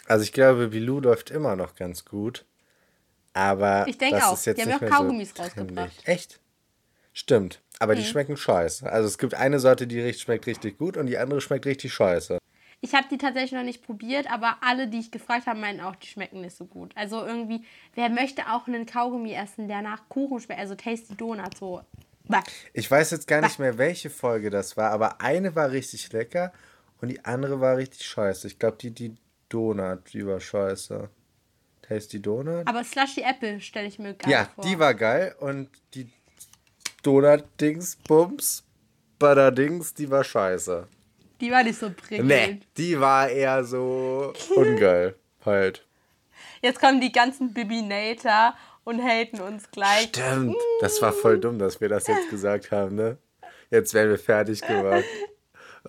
Also 0.07 0.23
ich 0.23 0.33
glaube, 0.33 0.69
Bilou 0.69 1.01
läuft 1.01 1.33
immer 1.33 1.57
noch 1.57 1.75
ganz 1.75 2.05
gut. 2.05 2.45
Aber 3.33 3.87
Ich 3.89 3.99
denke 3.99 4.17
das 4.17 4.25
auch. 4.29 4.33
ist 4.35 4.47
jetzt 4.47 4.59
Die 4.59 4.63
haben 4.63 4.71
ja 4.71 4.77
auch 4.89 4.91
Kaugummis 4.99 5.33
so 5.37 5.43
rausgebracht. 5.43 5.93
Echt? 6.05 6.41
Stimmt. 7.13 7.61
Aber 7.79 7.95
Mhm. 7.95 7.99
die 7.99 8.05
schmecken 8.05 8.37
scheiße. 8.37 8.91
Also 8.91 9.09
es 9.09 9.19
gibt 9.19 9.35
eine 9.35 9.59
Sorte, 9.61 9.87
die 9.87 10.13
schmeckt 10.15 10.47
richtig 10.47 10.79
gut 10.79 10.97
und 10.97 11.07
die 11.07 11.19
andere 11.19 11.41
schmeckt 11.41 11.67
richtig 11.67 11.93
scheiße. 11.95 12.39
Ich 12.83 12.95
habe 12.95 13.07
die 13.11 13.19
tatsächlich 13.19 13.53
noch 13.53 13.63
nicht 13.63 13.85
probiert, 13.85 14.31
aber 14.31 14.57
alle, 14.63 14.89
die 14.89 15.01
ich 15.01 15.11
gefragt 15.11 15.47
habe, 15.47 15.59
meinen 15.61 15.81
auch, 15.81 15.97
die 15.97 16.07
schmecken 16.07 16.41
nicht 16.41 16.57
so 16.57 16.65
gut. 16.65 16.93
Also 16.97 17.25
irgendwie, 17.25 17.63
wer 17.95 18.09
möchte 18.09 18.51
auch 18.51 18.67
einen 18.67 18.87
Kaugummi 18.87 19.35
essen, 19.35 19.69
der 19.69 19.83
nach 19.83 20.09
Kuchen 20.09 20.41
schmeckt? 20.41 20.61
Also 20.61 20.75
Tasty 20.77 21.15
Donut, 21.15 21.57
so. 21.59 21.83
Bah. 22.25 22.43
Ich 22.73 22.91
weiß 22.91 23.11
jetzt 23.11 23.27
gar 23.29 23.43
nicht 23.43 23.59
mehr, 23.59 23.77
welche 23.77 24.09
Folge 24.09 24.51
das 24.51 24.77
war, 24.77 24.91
aber 24.93 25.21
eine 25.21 25.55
war 25.57 25.71
richtig 25.73 26.11
lecker 26.13 26.53
und 27.03 27.09
die 27.09 27.23
andere 27.25 27.61
war 27.61 27.77
richtig 27.77 28.07
scheiße. 28.07 28.47
Ich 28.47 28.59
glaube, 28.59 28.79
die, 28.81 28.93
die 28.93 29.15
Donut, 29.51 30.13
die 30.15 30.27
war 30.27 30.41
scheiße. 30.41 31.11
Tasty 31.91 32.23
Donut? 32.23 32.67
Aber 32.69 32.85
Slushy 32.85 33.23
Apple 33.23 33.61
stelle 33.61 33.89
ich 33.89 33.99
mir 33.99 34.15
geil 34.15 34.31
Ja, 34.31 34.49
vor. 34.55 34.65
die 34.65 34.79
war 34.79 34.95
geil 34.95 35.35
und 35.41 35.69
die 35.95 36.09
Donut-Dings, 37.03 37.97
Bums, 38.07 38.63
Badadings, 39.19 39.93
die 39.95 40.09
war 40.11 40.23
scheiße. 40.23 40.87
Die 41.41 41.51
war 41.51 41.65
nicht 41.65 41.79
so 41.79 41.91
prickelnd. 41.91 42.29
Nee, 42.29 42.61
die 42.77 43.01
war 43.01 43.29
eher 43.29 43.65
so 43.65 44.33
ungeil. 44.55 45.17
halt. 45.45 45.85
Jetzt 46.63 46.79
kommen 46.81 47.01
die 47.01 47.11
ganzen 47.13 47.53
Bibinator 47.53 48.55
und 48.85 49.03
haten 49.03 49.41
uns 49.41 49.71
gleich. 49.71 50.09
Stimmt. 50.11 50.57
Das 50.81 51.01
war 51.03 51.13
voll 51.13 51.41
dumm, 51.41 51.59
dass 51.59 51.81
wir 51.81 51.89
das 51.89 52.07
jetzt 52.07 52.29
gesagt 52.31 52.71
haben, 52.71 52.95
ne? 52.95 53.17
Jetzt 53.71 53.95
werden 53.95 54.11
wir 54.11 54.19
fertig 54.19 54.61
gemacht. 54.63 55.05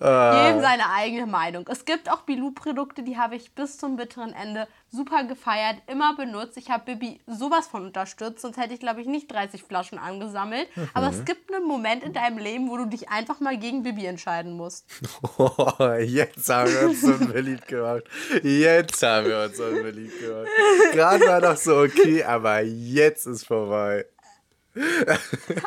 Jedem 0.00 0.60
seine 0.60 0.90
eigene 0.90 1.26
Meinung. 1.26 1.68
Es 1.70 1.84
gibt 1.84 2.10
auch 2.10 2.22
Bilou-Produkte, 2.22 3.02
die 3.02 3.18
habe 3.18 3.36
ich 3.36 3.54
bis 3.54 3.76
zum 3.76 3.96
bitteren 3.96 4.32
Ende 4.32 4.66
super 4.90 5.24
gefeiert, 5.24 5.76
immer 5.86 6.16
benutzt. 6.16 6.56
Ich 6.56 6.70
habe 6.70 6.94
Bibi 6.94 7.20
sowas 7.26 7.66
von 7.66 7.84
unterstützt, 7.86 8.40
sonst 8.40 8.56
hätte 8.56 8.72
ich, 8.72 8.80
glaube 8.80 9.02
ich, 9.02 9.06
nicht 9.06 9.30
30 9.30 9.62
Flaschen 9.62 9.98
angesammelt. 9.98 10.68
Aber 10.94 11.08
es 11.08 11.24
gibt 11.24 11.52
einen 11.52 11.66
Moment 11.66 12.04
in 12.04 12.14
deinem 12.14 12.38
Leben, 12.38 12.70
wo 12.70 12.78
du 12.78 12.86
dich 12.86 13.10
einfach 13.10 13.40
mal 13.40 13.58
gegen 13.58 13.82
Bibi 13.82 14.06
entscheiden 14.06 14.52
musst. 14.52 14.86
Oh, 15.38 15.74
jetzt 16.00 16.48
haben 16.48 16.72
wir 16.72 16.88
uns 16.88 17.02
unbeliebt 17.04 17.68
gemacht. 17.68 18.04
Jetzt 18.42 19.02
haben 19.02 19.26
wir 19.26 19.44
uns 19.44 19.60
unbeliebt 19.60 20.20
gemacht. 20.20 20.48
Gerade 20.92 21.26
war 21.26 21.40
noch 21.40 21.56
so 21.56 21.80
okay, 21.80 22.24
aber 22.24 22.60
jetzt 22.60 23.26
ist 23.26 23.46
vorbei. 23.46 24.06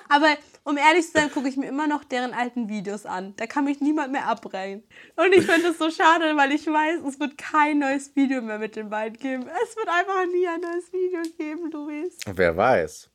Aber 0.09 0.35
um 0.65 0.78
ehrlich 0.78 1.06
zu 1.06 1.12
sein, 1.13 1.32
gucke 1.32 1.47
ich 1.47 1.58
mir 1.58 1.67
immer 1.67 1.88
noch 1.88 2.04
deren 2.04 2.34
alten 2.34 2.67
Videos 2.67 3.06
an. 3.06 3.36
Da 3.38 3.45
kann 3.45 3.65
mich 3.65 3.82
niemand 3.82 4.12
mehr 4.12 4.28
abbrechen. 4.28 4.84
Und 5.15 5.32
ich 5.34 5.45
finde 5.45 5.69
es 5.69 5.78
so 5.78 5.91
schade, 5.91 6.36
weil 6.36 6.51
ich 6.51 6.65
weiß, 6.65 7.01
es 7.08 7.19
wird 7.19 7.38
kein 7.38 7.80
neues 7.80 8.15
Video 8.15 8.41
mehr 8.41 8.58
mit 8.58 8.75
den 8.75 8.89
beiden 8.89 9.17
geben. 9.17 9.47
Es 9.63 9.75
wird 9.78 9.88
einfach 9.88 10.25
nie 10.25 10.47
ein 10.47 10.62
neues 10.62 10.91
Video 10.91 11.21
geben, 11.38 11.71
Luis. 11.71 12.17
Wer 12.25 12.58
weiß. 12.58 13.12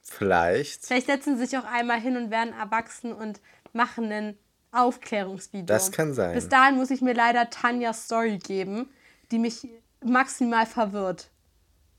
Vielleicht. 0.00 0.86
Vielleicht 0.86 1.06
setzen 1.06 1.36
sie 1.36 1.46
sich 1.46 1.58
auch 1.58 1.64
einmal 1.64 2.00
hin 2.00 2.16
und 2.16 2.30
werden 2.30 2.54
erwachsen 2.54 3.12
und 3.12 3.40
machen 3.72 4.10
ein 4.12 4.38
Aufklärungsvideo. 4.70 5.66
Das 5.66 5.90
kann 5.90 6.14
sein. 6.14 6.34
Bis 6.34 6.48
dahin 6.48 6.76
muss 6.76 6.90
ich 6.90 7.00
mir 7.00 7.14
leider 7.14 7.50
Tanjas 7.50 8.04
Story 8.04 8.38
geben, 8.38 8.88
die 9.32 9.40
mich 9.40 9.66
maximal 10.04 10.66
verwirrt. 10.66 11.30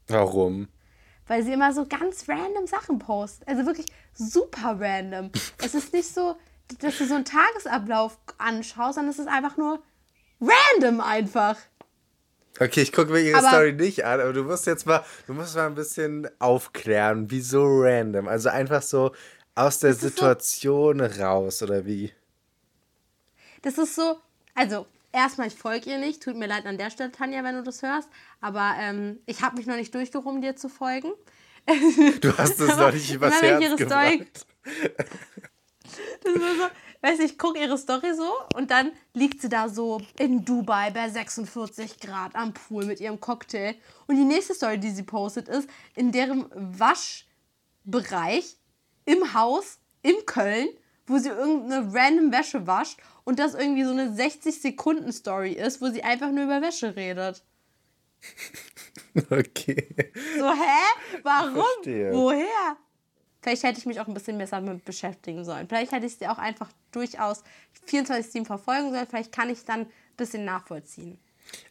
Warum? 0.08 0.70
Weil 1.28 1.44
sie 1.44 1.54
immer 1.54 1.74
so 1.74 1.86
ganz 1.86 2.28
random 2.28 2.68
Sachen 2.68 3.00
postet. 3.00 3.48
Also 3.48 3.66
wirklich 3.66 3.88
super 4.14 4.78
random. 4.80 5.32
es 5.64 5.74
ist 5.76 5.94
nicht 5.94 6.14
so, 6.14 6.36
dass 6.80 6.98
du 6.98 7.06
so 7.06 7.16
einen 7.16 7.26
Tagesablauf 7.26 8.18
anschaust, 8.38 8.96
sondern 8.96 9.12
es 9.12 9.20
ist 9.20 9.28
einfach 9.28 9.58
nur 9.58 9.82
random 10.40 11.02
einfach. 11.02 11.58
Okay, 12.60 12.82
ich 12.82 12.92
gucke 12.92 13.12
mir 13.12 13.20
ihre 13.22 13.38
Aber- 13.40 13.48
Story 13.48 13.74
nicht 13.74 14.04
an, 14.06 14.20
aber 14.20 14.34
du 14.34 14.44
musst 14.44 14.66
jetzt 14.68 14.86
mal, 14.86 15.04
du 15.28 15.34
musst 15.34 15.56
mal 15.56 15.68
ein 15.68 15.76
bisschen 15.76 16.30
aufklären, 16.40 17.32
wieso 17.32 17.64
random. 17.66 18.28
Also 18.28 18.50
einfach 18.50 18.82
so 18.82 19.14
aus 19.56 19.80
der 19.80 19.92
ist 19.92 20.02
so- 20.02 20.08
Situation 20.10 21.02
raus, 21.02 21.62
oder 21.64 21.86
wie? 21.86 22.12
Das 23.62 23.78
ist 23.78 23.96
so, 23.96 24.18
also 24.56 24.86
erstmal, 25.12 25.48
ich 25.48 25.56
folge 25.56 25.90
ihr 25.92 25.98
nicht. 26.00 26.24
Tut 26.24 26.36
mir 26.36 26.48
leid 26.48 26.66
an 26.66 26.78
der 26.78 26.90
Stelle, 26.90 27.12
Tanja, 27.12 27.44
wenn 27.44 27.56
du 27.56 27.64
das 27.64 27.82
hörst. 27.82 28.10
Aber 28.42 28.74
ähm, 28.80 29.20
ich 29.26 29.42
habe 29.44 29.58
mich 29.58 29.68
noch 29.68 29.76
nicht 29.76 29.94
durchgerungen, 29.94 30.42
dir 30.42 30.56
zu 30.56 30.68
folgen. 30.70 31.12
Du 32.22 32.38
hast 32.38 32.60
es 32.60 32.78
noch 32.78 32.92
nicht 32.92 33.14
übers 33.14 33.42
Herz 33.42 33.62
ihre 33.62 33.78
Story-. 33.78 34.28
Das 36.24 36.34
ist 36.34 36.42
so, 36.42 36.68
weiß 37.02 37.20
ich, 37.20 37.32
ich 37.32 37.38
gucke 37.38 37.60
ihre 37.60 37.78
Story 37.78 38.14
so 38.16 38.32
und 38.56 38.72
dann 38.72 38.92
liegt 39.14 39.42
sie 39.42 39.50
da 39.50 39.70
so 39.70 40.02
in 40.18 40.46
Dubai 40.46 40.92
bei 40.92 41.10
46 41.10 42.00
Grad 42.00 42.36
am 42.36 42.54
Pool 42.54 42.86
mit 42.86 43.00
ihrem 43.00 43.20
Cocktail. 43.20 43.76
Und 44.08 44.18
die 44.18 44.24
nächste 44.24 44.54
Story, 44.54 44.80
die 44.80 44.92
sie 44.92 45.04
postet, 45.04 45.50
ist 45.50 45.70
in 45.96 46.12
deren 46.12 46.46
Waschbereich 46.54 48.58
im 49.06 49.34
Haus 49.34 49.80
in 50.04 50.16
Köln, 50.26 50.68
wo 51.08 51.18
sie 51.18 51.30
irgendeine 51.30 51.94
random 51.94 52.32
Wäsche 52.32 52.68
wascht 52.68 53.00
und 53.24 53.40
das 53.40 53.54
irgendwie 53.54 53.84
so 53.84 53.92
eine 53.92 54.10
60-Sekunden-Story 54.10 55.54
ist, 55.54 55.82
wo 55.82 55.90
sie 55.90 56.04
einfach 56.04 56.32
nur 56.32 56.46
über 56.46 56.62
Wäsche 56.62 56.96
redet. 56.96 57.44
Okay. 59.30 59.88
So, 60.38 60.50
hä? 60.50 61.20
Warum? 61.24 61.56
Verstehe. 61.56 62.14
Woher? 62.14 62.78
Vielleicht 63.42 63.64
hätte 63.64 63.80
ich 63.80 63.86
mich 63.86 64.00
auch 64.00 64.08
ein 64.08 64.14
bisschen 64.14 64.38
besser 64.38 64.62
damit 64.62 64.86
beschäftigen 64.86 65.44
sollen. 65.44 65.68
Vielleicht 65.68 65.92
hätte 65.92 66.06
ich 66.06 66.16
sie 66.16 66.28
auch 66.28 66.38
einfach 66.38 66.70
durchaus 66.92 67.44
24-7 67.90 68.46
verfolgen 68.46 68.92
sollen. 68.92 69.08
Vielleicht 69.08 69.32
kann 69.32 69.50
ich 69.50 69.66
dann 69.66 69.82
ein 69.82 69.92
bisschen 70.16 70.46
nachvollziehen. 70.46 71.20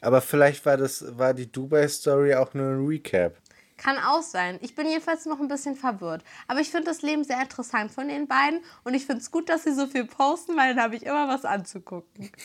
Aber 0.00 0.20
vielleicht 0.20 0.66
war 0.66 0.76
das, 0.76 1.16
war 1.16 1.32
die 1.32 1.50
Dubai-Story 1.50 2.34
auch 2.34 2.54
nur 2.54 2.72
ein 2.72 2.86
Recap. 2.86 3.36
Kann 3.76 3.96
auch 3.96 4.22
sein. 4.22 4.58
Ich 4.60 4.74
bin 4.74 4.86
jedenfalls 4.86 5.24
noch 5.24 5.40
ein 5.40 5.48
bisschen 5.48 5.74
verwirrt. 5.74 6.22
Aber 6.48 6.60
ich 6.60 6.70
finde 6.70 6.86
das 6.86 7.00
Leben 7.00 7.24
sehr 7.24 7.40
interessant 7.40 7.90
von 7.90 8.08
den 8.08 8.26
beiden. 8.28 8.60
Und 8.84 8.92
ich 8.92 9.06
finde 9.06 9.22
es 9.22 9.30
gut, 9.30 9.48
dass 9.48 9.64
sie 9.64 9.72
so 9.72 9.86
viel 9.86 10.04
posten, 10.04 10.56
weil 10.56 10.74
dann 10.74 10.84
habe 10.84 10.96
ich 10.96 11.04
immer 11.04 11.28
was 11.28 11.46
anzugucken. 11.46 12.30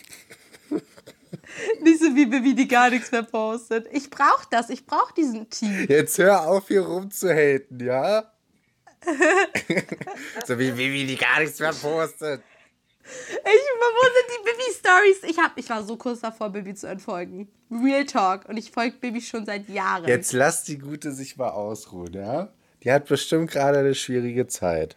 Nicht 1.82 2.00
so 2.00 2.16
wie 2.16 2.26
Bibi, 2.26 2.56
die 2.56 2.68
gar 2.68 2.90
nichts 2.90 3.12
mehr 3.12 3.24
postet. 3.24 3.88
Ich 3.92 4.10
brauche 4.10 4.48
das. 4.50 4.70
Ich 4.70 4.86
brauche 4.86 5.14
diesen 5.14 5.50
Team. 5.50 5.86
Jetzt 5.88 6.18
hör 6.18 6.48
auf, 6.48 6.68
hier 6.68 6.82
rumzuhaten, 6.82 7.80
ja? 7.80 8.32
so 10.46 10.58
wie 10.58 10.76
Vivi, 10.76 11.06
die 11.06 11.16
gar 11.16 11.40
nichts 11.40 11.60
mehr 11.60 11.74
postet. 11.74 12.42
Ich, 13.04 13.44
wo 13.44 14.04
sind 14.04 14.28
die 14.30 14.50
Bibi-Stories? 14.50 15.24
Ich, 15.30 15.38
hab, 15.38 15.58
ich 15.58 15.70
war 15.70 15.84
so 15.84 15.96
kurz 15.96 16.22
davor, 16.22 16.50
Bibi 16.50 16.74
zu 16.74 16.88
entfolgen. 16.88 17.48
Real 17.70 18.06
Talk. 18.06 18.50
Und 18.50 18.58
ich 18.58 18.72
folge 18.72 18.98
Bibi 18.98 19.22
schon 19.22 19.46
seit 19.46 19.70
Jahren. 19.70 20.08
Jetzt 20.08 20.34
lass 20.34 20.64
die 20.64 20.80
Gute 20.80 21.12
sich 21.12 21.38
mal 21.38 21.50
ausruhen, 21.50 22.14
ja? 22.14 22.52
Die 22.84 22.92
hat 22.92 23.06
bestimmt 23.06 23.52
gerade 23.52 23.80
eine 23.80 23.96
schwierige 23.96 24.48
Zeit. 24.48 24.96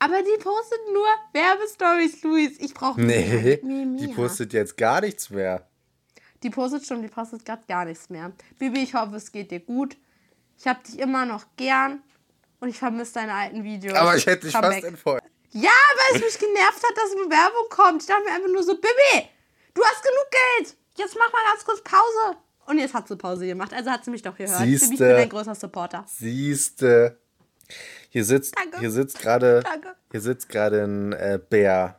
Aber 0.00 0.20
die 0.20 0.42
postet 0.42 0.80
nur 0.92 1.06
Werbestories, 1.32 2.22
Luis. 2.22 2.58
Ich 2.60 2.74
brauche 2.74 3.00
Nee, 3.00 3.60
die 3.62 4.08
postet 4.08 4.52
jetzt 4.52 4.76
gar 4.76 5.00
nichts 5.00 5.30
mehr. 5.30 5.66
Die 6.44 6.50
postet 6.50 6.86
schon, 6.86 7.00
die 7.00 7.08
postet 7.08 7.44
gerade 7.44 7.62
gar 7.66 7.86
nichts 7.86 8.10
mehr. 8.10 8.30
Bibi, 8.58 8.82
ich 8.82 8.94
hoffe, 8.94 9.16
es 9.16 9.32
geht 9.32 9.50
dir 9.50 9.60
gut. 9.60 9.96
Ich 10.58 10.66
habe 10.66 10.78
dich 10.86 10.98
immer 10.98 11.24
noch 11.24 11.46
gern 11.56 12.02
und 12.60 12.68
ich 12.68 12.78
vermisse 12.78 13.14
deine 13.14 13.32
alten 13.32 13.64
Videos. 13.64 13.96
Aber 13.96 14.14
ich 14.14 14.26
hätte 14.26 14.46
dich 14.46 14.54
Come 14.54 14.70
fast 14.70 14.84
entfolgt. 14.84 15.26
Ja, 15.52 15.70
weil 15.70 16.16
es 16.16 16.22
mich 16.22 16.38
genervt 16.38 16.82
hat, 16.82 16.96
dass 16.96 17.12
eine 17.12 17.30
Werbung 17.30 17.68
kommt. 17.70 18.02
Ich 18.02 18.08
dachte 18.08 18.24
mir 18.24 18.32
einfach 18.32 18.50
nur 18.50 18.62
so, 18.62 18.74
Bibi, 18.74 19.28
du 19.72 19.82
hast 19.82 20.02
genug 20.02 20.26
Geld. 20.30 20.76
Jetzt 20.96 21.16
mach 21.18 21.32
mal 21.32 21.42
ganz 21.50 21.64
kurz 21.64 21.82
Pause. 21.82 22.38
Und 22.66 22.78
jetzt 22.78 22.92
hat 22.92 23.08
sie 23.08 23.16
Pause 23.16 23.46
gemacht. 23.46 23.72
Also 23.72 23.90
hat 23.90 24.04
sie 24.04 24.10
mich 24.10 24.22
doch 24.22 24.36
gehört. 24.36 24.58
Siehste. 24.58 24.86
Bibi, 24.86 24.94
ich 24.94 24.98
bin 24.98 25.16
dein 25.16 25.28
größter 25.30 25.54
Supporter. 25.54 26.04
Siehste. 26.06 27.18
Hier 28.10 28.24
sitzt, 28.24 28.54
Danke. 28.58 28.80
hier 28.80 28.90
sitzt 28.90 29.18
gerade, 29.18 29.62
hier 30.10 30.20
sitzt 30.20 30.50
gerade 30.50 30.84
ein 30.84 31.12
äh, 31.12 31.38
Bär, 31.48 31.98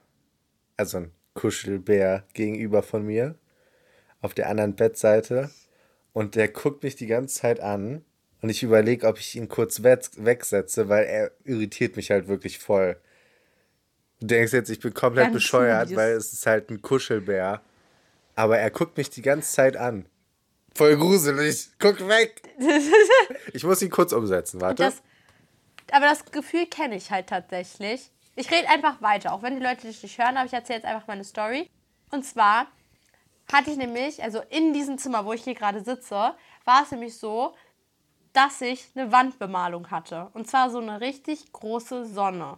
also 0.78 0.98
ein 0.98 1.12
Kuschelbär 1.34 2.24
gegenüber 2.34 2.84
von 2.84 3.04
mir, 3.06 3.36
auf 4.26 4.34
der 4.34 4.50
anderen 4.50 4.76
Bettseite. 4.76 5.50
Und 6.12 6.36
der 6.36 6.48
guckt 6.50 6.84
mich 6.84 6.96
die 6.96 7.08
ganze 7.08 7.36
Zeit 7.40 7.60
an. 7.60 8.04
Und 8.42 8.50
ich 8.50 8.64
überlege, 8.64 9.08
ob 9.08 9.20
ich 9.20 9.36
ihn 9.36 9.48
kurz 9.48 9.84
weg, 9.84 10.10
wegsetze, 10.18 10.90
weil 10.90 11.06
er 11.06 11.32
irritiert 11.46 11.96
mich 11.96 12.12
halt 12.12 12.28
wirklich 12.28 12.60
voll. 12.60 12.98
Du 14.20 14.28
denkst 14.28 14.54
jetzt, 14.54 14.70
ich 14.70 14.80
bin 14.80 14.94
komplett 14.94 15.26
Ganz 15.26 15.36
bescheuert, 15.36 15.90
süß. 15.90 15.98
weil 15.98 16.12
es 16.14 16.34
ist 16.34 16.46
halt 16.46 16.70
ein 16.70 16.82
Kuschelbär. 16.82 17.62
Aber 18.36 18.58
er 18.58 18.70
guckt 18.72 18.98
mich 18.98 19.10
die 19.10 19.22
ganze 19.22 19.52
Zeit 19.52 19.78
an. 19.78 20.06
Voll 20.76 20.98
gruselig. 20.98 21.70
Guck 21.80 22.08
weg. 22.08 22.42
Ich 23.54 23.64
muss 23.64 23.82
ihn 23.82 23.90
kurz 23.90 24.12
umsetzen, 24.12 24.60
warte. 24.60 24.84
Das, 24.84 25.02
aber 25.92 26.08
das 26.08 26.26
Gefühl 26.26 26.66
kenne 26.66 26.96
ich 26.96 27.10
halt 27.12 27.28
tatsächlich. 27.28 28.12
Ich 28.36 28.52
rede 28.52 28.68
einfach 28.68 29.02
weiter. 29.02 29.32
Auch 29.34 29.44
wenn 29.44 29.56
die 29.56 29.64
Leute 29.64 29.88
dich 29.88 30.04
nicht 30.04 30.18
hören, 30.18 30.36
aber 30.36 30.46
ich 30.46 30.54
erzähle 30.54 30.80
jetzt 30.80 30.86
einfach 30.86 31.08
meine 31.08 31.24
Story. 31.24 31.70
Und 32.12 32.26
zwar 32.26 32.68
hatte 33.52 33.72
ich 33.72 33.78
nämlich, 33.78 34.24
also 34.24 34.42
in 34.50 34.74
diesem 34.74 34.98
Zimmer, 34.98 35.26
wo 35.26 35.34
ich 35.34 35.44
hier 35.44 35.56
gerade 35.56 35.84
sitze, 35.84 36.34
war 36.64 36.84
es 36.84 36.92
nämlich 36.92 37.18
so, 37.18 37.54
dass 38.34 38.62
ich 38.62 38.90
eine 38.96 39.12
Wandbemalung 39.12 39.92
hatte. 39.92 40.30
Und 40.34 40.48
zwar 40.48 40.70
so 40.70 40.80
eine 40.80 41.00
richtig 41.00 41.54
große 41.54 42.06
Sonne. 42.06 42.58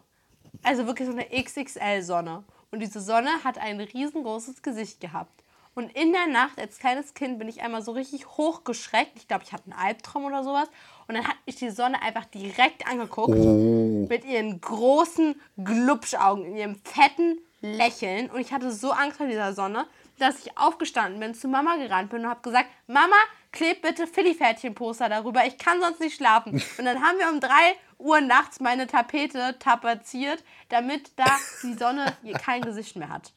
Also 0.64 0.88
wirklich 0.88 1.08
so 1.08 1.14
eine 1.14 1.26
XXL-Sonne. 1.26 2.44
Und 2.72 2.80
diese 2.80 3.00
Sonne 3.00 3.30
hat 3.44 3.58
ein 3.58 3.80
riesengroßes 3.80 4.62
Gesicht 4.62 5.00
gehabt. 5.00 5.44
Und 5.76 5.96
in 5.96 6.12
der 6.12 6.26
Nacht 6.26 6.60
als 6.60 6.80
kleines 6.80 7.14
Kind 7.14 7.38
bin 7.38 7.48
ich 7.48 7.62
einmal 7.62 7.84
so 7.84 7.92
richtig 7.92 8.26
hochgeschreckt. 8.26 9.12
Ich 9.16 9.28
glaube, 9.28 9.44
ich 9.44 9.54
hatte 9.54 9.66
einen 9.66 9.80
Albtraum 9.80 10.26
oder 10.26 10.44
sowas. 10.44 10.68
Und 11.08 11.14
dann 11.14 11.28
hat 11.28 11.36
mich 11.46 11.58
die 11.58 11.70
Sonne 11.70 12.02
einfach 12.02 12.26
direkt 12.26 12.88
angeguckt. 12.88 13.38
Mit 13.38 14.26
ihren 14.26 14.60
großen 14.60 15.40
Glubschaugen, 15.64 16.46
in 16.46 16.58
ihrem 16.58 16.76
fetten 16.78 17.38
Lächeln. 17.62 18.32
Und 18.32 18.40
ich 18.40 18.52
hatte 18.52 18.72
so 18.72 18.90
Angst 18.90 19.18
vor 19.18 19.28
dieser 19.28 19.54
Sonne, 19.54 19.86
dass 20.20 20.46
ich 20.46 20.58
aufgestanden 20.58 21.20
bin, 21.20 21.34
zu 21.34 21.48
Mama 21.48 21.76
gerannt 21.78 22.10
bin 22.10 22.22
und 22.22 22.30
habe 22.30 22.42
gesagt, 22.42 22.70
Mama, 22.88 23.16
kleb 23.52 23.82
bitte 23.82 24.08
Philly-Pferdchen-Poster 24.08 25.10
darüber. 25.10 25.46
Ich 25.46 25.58
kann 25.58 25.80
sonst 25.82 26.00
nicht 26.00 26.16
schlafen. 26.16 26.54
Und 26.78 26.86
dann 26.86 27.02
haben 27.02 27.20
wir 27.20 27.30
um 27.30 27.40
3 27.40 27.50
Uhr 27.98 28.22
nachts 28.22 28.60
meine 28.60 28.88
Tapete 28.88 29.58
tapeziert, 29.60 30.44
damit 30.70 31.12
da 31.16 31.38
die 31.64 31.74
Sonne 31.74 32.18
kein 32.44 32.62
Gesicht 32.62 32.96
mehr 32.96 33.10
hat. 33.10 33.34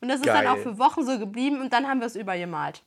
Und 0.00 0.08
das 0.08 0.20
ist 0.20 0.26
dann 0.26 0.44
Geil. 0.44 0.48
auch 0.48 0.58
für 0.58 0.78
Wochen 0.78 1.04
so 1.04 1.18
geblieben 1.18 1.60
und 1.60 1.72
dann 1.72 1.88
haben 1.88 2.00
wir 2.00 2.06
es 2.06 2.16
übergemalt. 2.16 2.82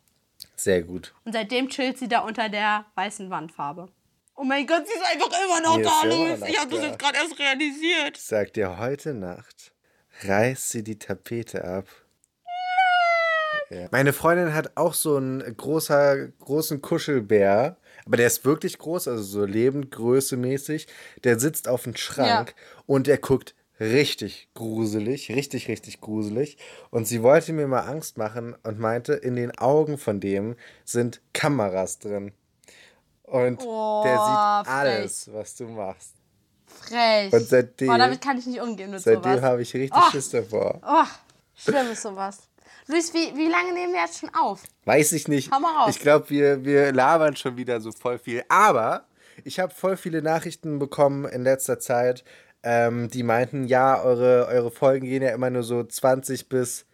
Sehr 0.56 0.84
gut. 0.84 1.14
Und 1.24 1.34
seitdem 1.34 1.70
chillt 1.70 1.98
sie 1.98 2.08
da 2.08 2.20
unter 2.20 2.50
der 2.50 2.86
weißen 2.96 3.30
Wandfarbe. 3.30 3.90
Oh 4.36 4.44
mein 4.44 4.66
Gott, 4.66 4.86
sie 4.88 4.94
ist 4.94 5.06
einfach 5.06 5.32
immer 5.44 5.62
noch 5.62 5.82
da, 5.82 6.08
Luis. 6.08 6.42
Ich 6.48 6.60
habe 6.60 6.72
das 6.72 6.80
da. 6.80 6.88
jetzt 6.88 7.00
gerade 7.00 7.18
erst 7.18 7.40
realisiert. 7.40 8.18
Ich 8.18 8.24
sag 8.24 8.54
dir, 8.54 8.78
heute 8.78 9.14
Nacht 9.14 9.74
reißt 10.24 10.70
sie 10.70 10.84
die 10.84 11.00
Tapete 11.00 11.64
ab. 11.64 11.88
Ja. 13.74 13.88
Meine 13.92 14.14
Freundin 14.14 14.54
hat 14.54 14.76
auch 14.78 14.94
so 14.94 15.16
einen 15.18 15.42
großer, 15.58 16.28
großen 16.40 16.82
Kuschelbär, 16.82 17.78
aber 18.06 18.18
der 18.18 18.28
ist 18.28 18.46
wirklich 18.46 18.78
groß, 18.78 19.08
also 19.08 19.24
so 19.24 19.46
lebendgröße 19.46 20.38
mäßig. 20.38 20.88
Der 21.24 21.40
sitzt 21.40 21.68
auf 21.68 21.84
dem 21.84 21.96
Schrank 21.96 22.54
und 22.86 23.08
der 23.08 23.18
guckt 23.18 23.56
richtig 23.80 24.50
gruselig, 24.54 25.30
richtig, 25.32 25.68
richtig 25.68 26.02
gruselig. 26.02 26.58
Und 26.92 27.08
sie 27.08 27.24
wollte 27.24 27.54
mir 27.54 27.68
mal 27.68 27.82
Angst 27.82 28.18
machen 28.18 28.56
und 28.64 28.80
meinte, 28.80 29.14
in 29.14 29.36
den 29.36 29.58
Augen 29.58 29.98
von 29.98 30.20
dem 30.20 30.56
sind 30.86 31.22
Kameras 31.34 32.00
drin. 32.00 32.32
Und 33.24 33.62
der 33.62 33.68
Oh, 33.68 34.04
sieht 34.04 34.68
frech. 34.68 34.74
alles, 34.76 35.30
was 35.34 35.56
du 35.56 35.66
machst. 35.66 36.14
Frech. 36.68 37.34
Und 37.34 37.48
seitdem- 37.48 37.88
Boah, 37.88 37.98
damit 37.98 38.22
kann 38.22 38.38
ich 38.38 38.46
nicht 38.46 38.62
umgehen 38.62 38.92
mit 38.92 39.02
Seitdem 39.02 39.42
habe 39.42 39.62
ich 39.62 39.74
richtig 39.74 39.92
Oh. 40.00 40.12
Schiss 40.12 40.30
davor. 40.30 40.80
Oh, 40.86 41.06
schlimm 41.56 41.92
ist 41.92 42.02
sowas. 42.04 42.48
Luis, 42.88 43.14
wie, 43.14 43.36
wie 43.38 43.48
lange 43.48 43.74
nehmen 43.74 43.94
wir 43.94 44.02
jetzt 44.02 44.20
schon 44.20 44.34
auf? 44.34 44.64
Weiß 44.86 45.12
ich 45.14 45.28
nicht. 45.28 45.52
Hau 45.52 45.60
mal 45.60 45.84
raus. 45.84 45.96
Ich 45.96 46.02
glaube, 46.02 46.30
wir, 46.30 46.66
wir 46.66 46.92
labern 46.92 47.36
schon 47.36 47.58
wieder 47.58 47.80
so 47.80 47.92
voll 47.92 48.18
viel. 48.20 48.44
Aber 48.50 49.06
ich 49.44 49.60
habe 49.60 49.74
voll 49.74 49.98
viele 49.98 50.22
Nachrichten 50.22 50.80
bekommen 50.80 51.26
in 51.26 51.44
letzter 51.44 51.80
Zeit, 51.80 52.24
ähm, 52.64 53.10
die 53.10 53.24
meinten, 53.24 53.66
ja, 53.66 54.02
eure, 54.02 54.48
eure 54.48 54.72
Folgen 54.72 55.06
gehen 55.06 55.22
ja 55.22 55.32
immer 55.32 55.50
nur 55.50 55.64
so 55.64 55.84
20 55.84 56.48
bis 56.48 56.86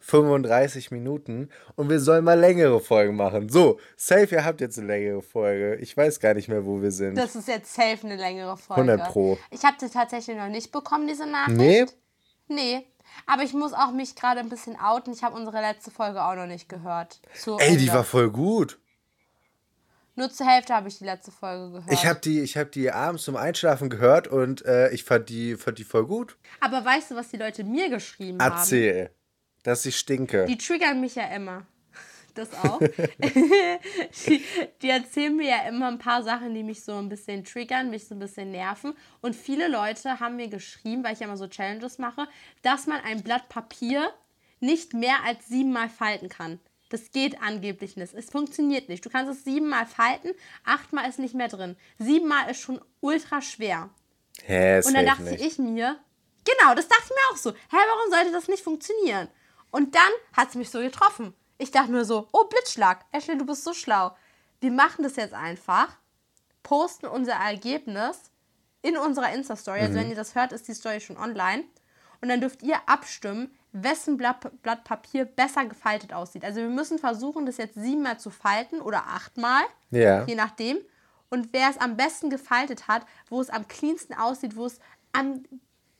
35 0.00 0.90
Minuten 0.90 1.48
und 1.76 1.88
wir 1.88 1.98
sollen 1.98 2.24
mal 2.24 2.38
längere 2.38 2.78
Folgen 2.78 3.16
machen. 3.16 3.48
So, 3.48 3.80
safe, 3.96 4.34
ihr 4.34 4.44
habt 4.44 4.60
jetzt 4.60 4.78
eine 4.78 4.88
längere 4.88 5.22
Folge. 5.22 5.76
Ich 5.76 5.96
weiß 5.96 6.20
gar 6.20 6.34
nicht 6.34 6.48
mehr, 6.48 6.66
wo 6.66 6.82
wir 6.82 6.90
sind. 6.90 7.16
Das 7.16 7.34
ist 7.34 7.48
jetzt 7.48 7.72
safe 7.72 8.00
eine 8.04 8.16
längere 8.16 8.56
Folge. 8.58 8.82
100 8.82 9.08
Pro. 9.10 9.38
Ich 9.50 9.64
habe 9.64 9.76
sie 9.80 9.88
tatsächlich 9.88 10.36
noch 10.36 10.48
nicht 10.48 10.70
bekommen, 10.70 11.06
diese 11.06 11.26
Nachricht. 11.26 11.56
nee? 11.56 11.86
Nee. 12.48 12.86
Aber 13.26 13.42
ich 13.42 13.52
muss 13.52 13.72
auch 13.72 13.92
mich 13.92 14.14
gerade 14.16 14.40
ein 14.40 14.48
bisschen 14.48 14.78
outen. 14.78 15.12
Ich 15.12 15.22
habe 15.22 15.36
unsere 15.36 15.60
letzte 15.60 15.90
Folge 15.90 16.22
auch 16.24 16.34
noch 16.34 16.46
nicht 16.46 16.68
gehört. 16.68 17.20
Zu 17.34 17.58
Ey, 17.58 17.76
die 17.76 17.84
Ende. 17.86 17.98
war 17.98 18.04
voll 18.04 18.30
gut. 18.30 18.78
Nur 20.16 20.30
zur 20.30 20.46
Hälfte 20.46 20.74
habe 20.74 20.88
ich 20.88 20.98
die 20.98 21.04
letzte 21.04 21.32
Folge 21.32 21.72
gehört. 21.72 21.92
Ich 21.92 22.06
habe 22.06 22.20
die, 22.20 22.40
ich 22.40 22.56
hab 22.56 22.70
die 22.70 22.90
abends 22.90 23.24
zum 23.24 23.36
Einschlafen 23.36 23.90
gehört 23.90 24.28
und 24.28 24.64
äh, 24.64 24.90
ich 24.90 25.02
fand 25.02 25.28
die, 25.28 25.56
fand 25.56 25.78
die 25.78 25.84
voll 25.84 26.06
gut. 26.06 26.36
Aber 26.60 26.84
weißt 26.84 27.10
du, 27.10 27.16
was 27.16 27.28
die 27.30 27.36
Leute 27.36 27.64
mir 27.64 27.90
geschrieben 27.90 28.40
haben? 28.40 28.52
Erzähl, 28.52 29.10
dass 29.64 29.84
ich 29.86 29.96
stinke. 29.96 30.44
Die 30.46 30.58
triggern 30.58 31.00
mich 31.00 31.16
ja 31.16 31.26
immer. 31.34 31.66
Das 32.34 32.52
auch. 32.52 32.80
die, 34.26 34.44
die 34.82 34.90
erzählen 34.90 35.34
mir 35.36 35.48
ja 35.48 35.68
immer 35.68 35.88
ein 35.88 35.98
paar 35.98 36.22
Sachen, 36.22 36.52
die 36.54 36.64
mich 36.64 36.82
so 36.82 36.96
ein 36.96 37.08
bisschen 37.08 37.44
triggern, 37.44 37.90
mich 37.90 38.08
so 38.08 38.14
ein 38.14 38.18
bisschen 38.18 38.50
nerven. 38.50 38.94
Und 39.20 39.36
viele 39.36 39.68
Leute 39.68 40.18
haben 40.18 40.36
mir 40.36 40.48
geschrieben, 40.48 41.04
weil 41.04 41.14
ich 41.14 41.20
ja 41.20 41.26
immer 41.26 41.36
so 41.36 41.46
Challenges 41.46 41.98
mache, 41.98 42.26
dass 42.62 42.86
man 42.86 43.00
ein 43.02 43.22
Blatt 43.22 43.48
Papier 43.48 44.12
nicht 44.60 44.94
mehr 44.94 45.16
als 45.24 45.46
siebenmal 45.46 45.88
falten 45.88 46.28
kann. 46.28 46.58
Das 46.88 47.10
geht 47.12 47.40
angeblich 47.40 47.96
nicht. 47.96 48.14
Es 48.14 48.30
funktioniert 48.30 48.88
nicht. 48.88 49.04
Du 49.04 49.10
kannst 49.10 49.32
es 49.32 49.44
siebenmal 49.44 49.86
falten, 49.86 50.32
achtmal 50.64 51.08
ist 51.08 51.18
nicht 51.18 51.34
mehr 51.34 51.48
drin. 51.48 51.76
Siebenmal 51.98 52.50
ist 52.50 52.60
schon 52.60 52.80
ultra 53.00 53.42
schwer. 53.42 53.90
Hä, 54.42 54.80
Und 54.84 54.94
dann 54.94 55.06
dachte 55.06 55.22
nicht. 55.22 55.44
ich 55.44 55.58
mir, 55.58 55.98
genau, 56.44 56.74
das 56.74 56.88
dachte 56.88 57.04
ich 57.04 57.10
mir 57.10 57.32
auch 57.32 57.36
so. 57.36 57.50
Hä, 57.52 57.56
warum 57.70 58.10
sollte 58.10 58.32
das 58.32 58.48
nicht 58.48 58.62
funktionieren? 58.62 59.28
Und 59.70 59.94
dann 59.94 60.10
hat 60.32 60.50
es 60.50 60.54
mich 60.54 60.70
so 60.70 60.80
getroffen. 60.80 61.34
Ich 61.58 61.70
dachte 61.70 61.92
nur 61.92 62.04
so, 62.04 62.28
oh, 62.32 62.44
Blitzschlag. 62.44 63.04
Ashley, 63.12 63.38
du 63.38 63.46
bist 63.46 63.64
so 63.64 63.72
schlau. 63.72 64.16
Wir 64.60 64.72
machen 64.72 65.02
das 65.02 65.16
jetzt 65.16 65.34
einfach, 65.34 65.96
posten 66.62 67.06
unser 67.06 67.34
Ergebnis 67.34 68.30
in 68.82 68.96
unserer 68.96 69.32
Insta-Story. 69.32 69.80
Also 69.80 69.94
wenn 69.94 70.08
ihr 70.10 70.16
das 70.16 70.34
hört, 70.34 70.52
ist 70.52 70.68
die 70.68 70.74
Story 70.74 71.00
schon 71.00 71.16
online. 71.16 71.64
Und 72.20 72.28
dann 72.28 72.40
dürft 72.40 72.62
ihr 72.62 72.76
abstimmen, 72.86 73.54
wessen 73.72 74.16
Blatt, 74.16 74.50
Blatt 74.62 74.84
Papier 74.84 75.24
besser 75.24 75.66
gefaltet 75.66 76.12
aussieht. 76.12 76.44
Also 76.44 76.60
wir 76.60 76.68
müssen 76.68 76.98
versuchen, 76.98 77.44
das 77.44 77.56
jetzt 77.58 77.74
siebenmal 77.74 78.18
zu 78.18 78.30
falten 78.30 78.80
oder 78.80 79.06
achtmal 79.06 79.62
Ja. 79.90 80.24
je 80.24 80.34
nachdem. 80.34 80.78
Und 81.28 81.52
wer 81.52 81.68
es 81.68 81.78
am 81.78 81.96
besten 81.96 82.30
gefaltet 82.30 82.88
hat, 82.88 83.04
wo 83.28 83.40
es 83.40 83.50
am 83.50 83.66
cleansten 83.68 84.14
aussieht, 84.14 84.56
wo 84.56 84.66
es 84.66 84.78
am 85.12 85.42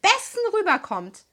besten 0.01 0.39
rüberkommt, 0.55 1.25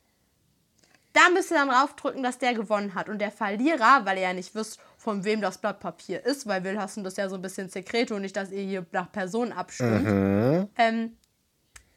da 1.14 1.30
müsst 1.34 1.52
ihr 1.52 1.58
dann 1.58 1.70
draufdrücken, 1.70 2.24
dass 2.24 2.38
der 2.38 2.54
gewonnen 2.54 2.96
hat. 2.96 3.10
Und 3.10 3.20
der 3.20 3.32
Verlierer, 3.32 4.06
weil 4.06 4.18
ihr 4.18 4.24
ja 4.24 4.34
nicht 4.34 4.56
wisst, 4.56 4.80
von 4.98 5.24
wem 5.24 5.42
das 5.42 5.58
Blatt 5.58 5.80
Papier 5.80 6.26
ist, 6.26 6.48
weil 6.48 6.64
wir 6.64 6.74
lassen 6.74 7.04
das 7.04 7.18
ja 7.18 7.28
so 7.28 7.36
ein 7.36 7.42
bisschen 7.42 7.70
sekret 7.70 8.12
und 8.12 8.22
nicht, 8.22 8.38
dass 8.38 8.52
ihr 8.52 8.64
hier 8.64 8.86
nach 8.92 9.12
Personen 9.12 9.52
abstimmt, 9.52 10.70
ähm, 10.78 11.18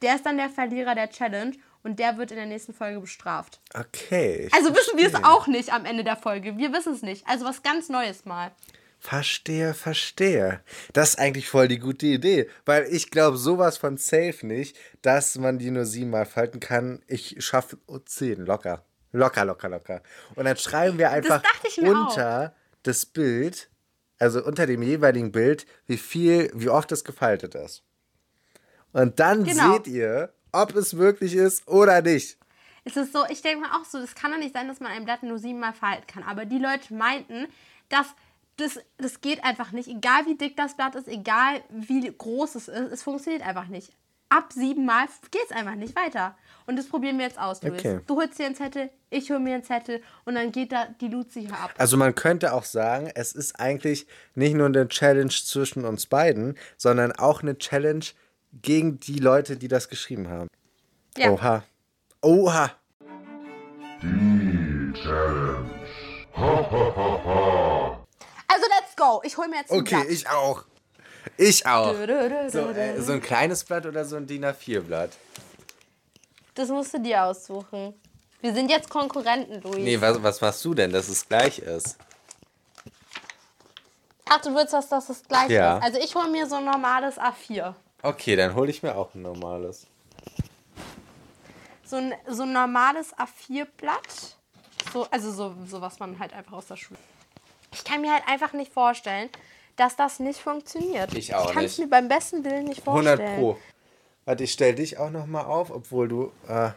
der 0.03 0.17
ist 0.17 0.27
dann 0.27 0.37
der 0.37 0.49
Verlierer 0.49 0.95
der 0.95 1.11
Challenge 1.11 1.55
und 1.83 1.99
der 1.99 2.17
wird 2.17 2.31
in 2.31 2.39
der 2.39 2.47
nächsten 2.47 2.73
Folge 2.73 3.01
bestraft. 3.01 3.61
Okay. 3.75 4.49
Also 4.53 4.75
wissen 4.75 4.99
wir 4.99 5.07
es 5.07 5.15
auch 5.15 5.47
nicht 5.47 5.73
am 5.73 5.85
Ende 5.85 6.03
der 6.03 6.17
Folge. 6.17 6.57
Wir 6.57 6.73
wissen 6.73 6.95
es 6.95 7.03
nicht. 7.03 7.27
Also 7.29 7.45
was 7.45 7.63
ganz 7.63 7.89
Neues 7.89 8.25
mal. 8.25 8.53
Verstehe, 8.99 9.75
verstehe. 9.75 10.63
Das 10.95 11.11
ist 11.11 11.19
eigentlich 11.19 11.49
voll 11.51 11.69
die 11.69 11.79
gute 11.79 12.07
Idee, 12.07 12.49
weil 12.65 12.87
ich 12.91 13.11
glaube 13.11 13.37
sowas 13.37 13.77
von 13.77 13.99
safe 13.99 14.47
nicht, 14.47 14.79
dass 15.03 15.37
man 15.37 15.59
die 15.59 15.71
nur 15.71 15.85
siebenmal 15.85 16.25
falten 16.25 16.59
kann. 16.59 17.03
Ich 17.07 17.37
schaffe 17.45 17.77
zehn 18.07 18.47
locker. 18.47 18.83
Locker, 19.15 19.45
locker, 19.45 19.69
locker. 19.69 20.03
Und 20.35 20.45
dann 20.45 20.57
schreiben 20.57 20.99
wir 20.99 21.11
einfach 21.11 21.41
unter 21.79 22.53
das 22.83 23.07
Bild, 23.07 23.71
also 24.19 24.45
unter 24.45 24.67
dem 24.67 24.83
jeweiligen 24.83 25.31
Bild, 25.31 25.67
wie 25.87 25.99
viel, 25.99 26.51
wie 26.53 26.69
oft 26.69 26.91
es 26.91 27.05
gefaltet 27.05 27.55
ist. 27.55 27.85
Und 28.93 29.21
dann 29.21 29.45
Genau. 29.45 29.75
seht 29.75 29.87
ihr, 29.87 30.33
ob 30.51 30.75
es 30.75 30.93
möglich 30.93 31.35
ist 31.35 31.67
oder 31.69 32.03
nicht. 32.03 32.39
Es 32.85 32.97
ist 32.97 33.13
so, 33.13 33.25
ich 33.29 33.41
denke 33.41 33.61
mir 33.67 33.75
auch 33.75 33.85
so, 33.85 34.01
das 34.01 34.17
kann 34.17 34.33
doch 34.33 34.39
nicht 34.39 34.53
sein, 34.55 34.67
dass 34.67 34.81
man 34.81 34.91
ein 34.91 35.05
Blatt 35.05 35.23
nur 35.23 35.39
siebenmal 35.39 35.73
falten 35.75 36.07
kann. 36.09 36.25
Aber 36.25 36.45
die 36.45 36.59
Leute 36.59 36.93
meinten, 36.93 37.47
dass 37.89 38.09
das, 38.57 38.81
das 38.99 39.21
geht 39.21 39.45
einfach 39.45 39.71
nicht. 39.71 39.89
Egal 39.89 40.27
wie 40.27 40.37
dick 40.37 40.57
das 40.57 40.77
Blatt 40.77 40.97
ist, 40.97 41.07
egal 41.09 41.63
wie 41.71 42.13
groß 42.13 42.57
es 42.57 42.69
ist, 42.69 42.93
es 42.93 43.03
funktioniert 43.05 43.47
einfach 43.47 43.69
nicht. 43.69 43.93
Ab 44.35 44.53
siebenmal 44.53 45.07
geht 45.31 45.45
es 45.49 45.53
einfach 45.53 45.77
nicht 45.77 45.95
weiter. 45.95 46.37
Und 46.67 46.75
das 46.77 46.89
probieren 46.89 47.19
wir 47.19 47.27
jetzt 47.27 47.39
aus, 47.39 47.63
Luis. 47.63 47.79
Okay. 47.79 48.01
Du 48.09 48.17
holst 48.17 48.37
dir 48.37 48.47
einen 48.47 48.57
Zettel, 48.57 48.91
ich 49.11 49.31
hol 49.31 49.39
mir 49.39 49.55
einen 49.55 49.63
Zettel 49.63 50.03
und 50.25 50.35
dann 50.35 50.51
geht 50.51 50.73
da 50.73 50.87
die 51.01 51.07
Luzi 51.07 51.43
hier 51.43 51.53
ab. 51.53 51.73
Also 51.79 51.97
man 51.97 52.17
könnte 52.17 52.53
auch 52.53 52.65
sagen, 52.65 53.13
es 53.15 53.33
ist 53.33 53.61
eigentlich 53.61 54.09
nicht 54.35 54.55
nur 54.55 54.67
eine 54.67 54.89
Challenge 54.89 55.29
zwischen 55.31 55.85
uns 55.85 56.07
beiden, 56.07 56.59
sondern 56.77 57.13
auch 57.13 57.43
eine 57.43 57.59
Challenge 57.59 58.05
gegen 58.61 58.99
die 58.99 59.21
Leute, 59.21 59.57
die 59.57 59.69
das 59.69 59.89
geschrieben 59.89 60.29
haben. 60.29 60.49
Ja. 61.17 61.31
Oha. 61.31 61.63
Oha. 62.21 62.73
Also 68.49 68.67
let's 68.69 68.97
go. 68.97 69.21
Ich 69.25 69.37
hol 69.37 69.47
mir 69.47 69.59
jetzt 69.59 69.71
ein 69.71 69.79
Okay, 69.81 69.95
Blatt. 69.97 70.09
ich 70.09 70.29
auch. 70.29 70.65
Ich 71.37 71.67
auch. 71.67 71.95
So, 72.49 72.69
äh, 72.71 73.01
so 73.01 73.13
ein 73.13 73.21
kleines 73.21 73.65
Blatt 73.65 73.87
oder 73.87 74.05
so 74.05 74.17
ein 74.17 74.27
DIN 74.27 74.45
A4-Blatt? 74.45 75.11
Das 76.55 76.69
musst 76.69 76.95
du 76.95 77.01
dir 77.01 77.25
aussuchen. 77.25 77.95
Wir 78.41 78.53
sind 78.55 78.71
jetzt 78.71 78.91
Konkurrenten, 78.91 79.63
Luis. 79.63 79.77
Nee, 79.77 80.01
was, 80.01 80.23
was 80.23 80.41
machst 80.41 80.65
du 80.65 80.75
denn, 80.75 80.93
dass 80.93 81.09
es 81.09 81.27
gleich 81.27 81.59
ist? 81.59 81.97
Ach, 84.29 84.41
du 84.41 84.55
willst, 84.55 84.73
dass 84.73 84.89
das 84.89 85.07
das 85.07 85.23
gleiche 85.27 85.53
Ja. 85.55 85.79
ist. 85.79 85.85
Also 85.85 85.99
ich 86.01 86.15
hol 86.15 86.29
mir 86.31 86.47
so 86.47 86.57
ein 86.57 86.65
normales 86.65 87.19
A4. 87.19 87.75
Okay, 88.03 88.37
dann 88.37 88.55
hole 88.55 88.71
ich 88.71 88.83
mir 88.83 88.95
auch 88.97 89.15
ein 89.15 89.23
normales. 89.23 89.87
so 91.85 91.97
ein, 91.97 92.15
so 92.29 92.43
ein 92.43 92.53
normales 92.53 93.15
A4-Blatt. 93.15 94.37
So, 94.93 95.07
also 95.11 95.33
so, 95.33 95.55
so, 95.67 95.81
was 95.81 95.99
man 95.99 96.19
halt 96.19 96.33
einfach 96.33 96.53
aus 96.53 96.67
der 96.67 96.77
Schule. 96.77 96.99
Ich 97.73 97.83
kann 97.85 98.01
mir 98.01 98.13
halt 98.13 98.23
einfach 98.29 98.53
nicht 98.53 98.73
vorstellen, 98.73 99.29
dass 99.77 99.97
das 99.97 100.21
nicht 100.21 100.41
funktioniert. 100.41 101.15
Ich 101.15 101.35
auch 101.35 101.49
Ich 101.49 101.53
kann 101.53 101.65
es 101.65 101.79
mir 101.79 101.89
beim 101.89 102.09
besten 102.09 102.45
Willen 102.45 102.65
nicht 102.65 102.87
100 102.87 103.19
vorstellen. 103.19 103.41
Pro. 103.41 103.59
Warte, 104.25 104.45
ich 104.45 104.53
stell 104.53 104.75
dich 104.75 104.99
auch 104.99 105.11
noch 105.11 105.27
mal 105.27 105.43
auf, 105.43 105.71
obwohl 105.71 106.09
du... 106.09 106.33
Äh, 106.49 106.71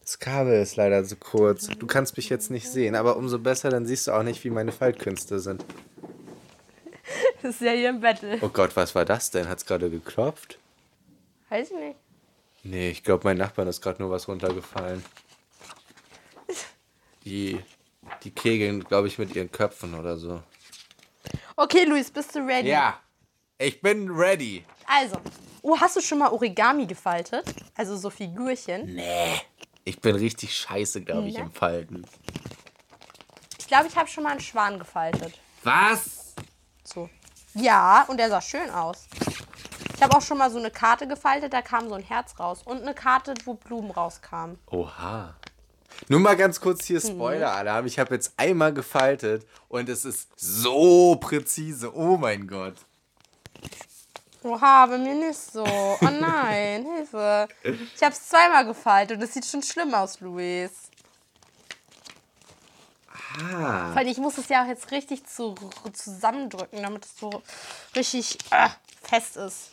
das 0.00 0.18
Kabel 0.18 0.60
ist 0.60 0.74
leider 0.74 1.04
so 1.04 1.14
kurz. 1.14 1.68
Du 1.68 1.86
kannst 1.86 2.16
mich 2.16 2.28
jetzt 2.28 2.50
nicht 2.50 2.68
sehen, 2.68 2.96
aber 2.96 3.16
umso 3.16 3.38
besser, 3.38 3.70
dann 3.70 3.86
siehst 3.86 4.08
du 4.08 4.12
auch 4.12 4.24
nicht, 4.24 4.42
wie 4.42 4.50
meine 4.50 4.72
Faltkünste 4.72 5.40
sind. 5.40 5.64
Das 7.42 7.56
ist 7.56 7.60
ja 7.60 7.72
hier 7.72 7.90
im 7.90 8.00
Battle. 8.00 8.38
Oh 8.40 8.48
Gott, 8.48 8.76
was 8.76 8.94
war 8.94 9.04
das 9.04 9.32
denn? 9.32 9.48
Hat's 9.48 9.66
gerade 9.66 9.90
geklopft? 9.90 10.60
Weiß 11.48 11.72
ich 11.72 11.76
nicht. 11.76 11.96
Nee, 12.62 12.90
ich 12.90 13.02
glaube, 13.02 13.24
mein 13.24 13.36
Nachbarn 13.36 13.66
ist 13.66 13.80
gerade 13.80 14.00
nur 14.00 14.12
was 14.12 14.28
runtergefallen. 14.28 15.04
Die, 17.24 17.58
die 18.22 18.30
kegeln, 18.30 18.84
glaube 18.84 19.08
ich, 19.08 19.18
mit 19.18 19.34
ihren 19.34 19.50
Köpfen 19.50 19.98
oder 19.98 20.16
so. 20.16 20.40
Okay, 21.56 21.84
Luis, 21.84 22.10
bist 22.10 22.34
du 22.34 22.40
ready? 22.40 22.68
Ja, 22.68 22.98
ich 23.58 23.80
bin 23.80 24.10
ready. 24.10 24.64
Also, 24.86 25.16
oh, 25.62 25.76
hast 25.78 25.96
du 25.96 26.00
schon 26.00 26.18
mal 26.18 26.28
Origami 26.30 26.86
gefaltet? 26.86 27.44
Also 27.76 27.96
so 27.96 28.10
Figürchen? 28.10 28.94
Nee. 28.94 29.40
Ich 29.84 30.00
bin 30.00 30.16
richtig 30.16 30.56
scheiße, 30.56 31.02
glaube 31.02 31.28
ich, 31.28 31.34
Ne? 31.34 31.40
im 31.44 31.50
Falten. 31.52 32.04
Ich 33.58 33.66
glaube, 33.66 33.88
ich 33.88 33.96
habe 33.96 34.08
schon 34.08 34.24
mal 34.24 34.30
einen 34.30 34.40
Schwan 34.40 34.78
gefaltet. 34.78 35.38
Was? 35.64 36.34
So. 36.84 37.08
Ja, 37.54 38.04
und 38.08 38.16
der 38.18 38.28
sah 38.28 38.40
schön 38.40 38.70
aus. 38.70 39.06
Ich 39.94 40.02
habe 40.02 40.16
auch 40.16 40.22
schon 40.22 40.38
mal 40.38 40.50
so 40.50 40.58
eine 40.58 40.70
Karte 40.70 41.06
gefaltet, 41.06 41.52
da 41.52 41.62
kam 41.62 41.88
so 41.88 41.94
ein 41.94 42.02
Herz 42.02 42.38
raus. 42.38 42.62
Und 42.64 42.82
eine 42.82 42.94
Karte, 42.94 43.34
wo 43.44 43.54
Blumen 43.54 43.90
rauskamen. 43.90 44.58
Oha. 44.70 45.34
Nur 46.08 46.20
mal 46.20 46.36
ganz 46.36 46.60
kurz 46.60 46.84
hier 46.84 47.00
Spoiler-Alarm. 47.00 47.86
Ich 47.86 47.98
habe 47.98 48.14
jetzt 48.14 48.32
einmal 48.36 48.72
gefaltet 48.72 49.46
und 49.68 49.88
es 49.88 50.04
ist 50.04 50.28
so 50.36 51.16
präzise. 51.16 51.94
Oh 51.94 52.16
mein 52.16 52.46
Gott. 52.46 52.74
Oha, 54.42 54.86
bei 54.86 54.98
mir 54.98 55.14
nicht 55.14 55.38
so. 55.38 55.64
Oh 55.64 56.10
nein, 56.10 56.84
Hilfe. 56.96 57.48
Ich 57.62 58.02
habe 58.02 58.12
es 58.12 58.28
zweimal 58.28 58.66
gefaltet 58.66 59.16
und 59.18 59.22
es 59.22 59.34
sieht 59.34 59.46
schon 59.46 59.62
schlimm 59.62 59.94
aus, 59.94 60.20
Luis. 60.20 60.70
Ah. 63.52 63.92
Vor 63.92 64.02
ich 64.02 64.18
muss 64.18 64.36
es 64.36 64.48
ja 64.48 64.64
auch 64.64 64.68
jetzt 64.68 64.90
richtig 64.90 65.24
zu, 65.26 65.54
zusammendrücken, 65.92 66.82
damit 66.82 67.04
es 67.04 67.16
so 67.18 67.42
richtig 67.94 68.38
äh, 68.50 68.68
fest 69.02 69.36
ist. 69.36 69.70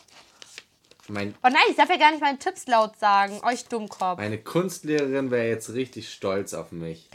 Mein, 1.09 1.33
Oh 1.43 1.49
nein, 1.49 1.61
ich 1.69 1.75
darf 1.75 1.89
ja 1.89 1.97
gar 1.97 2.11
nicht 2.11 2.21
meine 2.21 2.37
Tipps 2.39 2.67
laut 2.67 2.97
sagen. 2.97 3.39
Euch 3.43 3.65
Dummkopf. 3.65 4.19
meine 4.19 4.37
Kunstlehrerin 4.37 5.31
wäre 5.31 5.47
jetzt 5.47 5.73
richtig 5.73 6.11
stolz 6.11 6.53
auf 6.53 6.71
mich. 6.71 7.09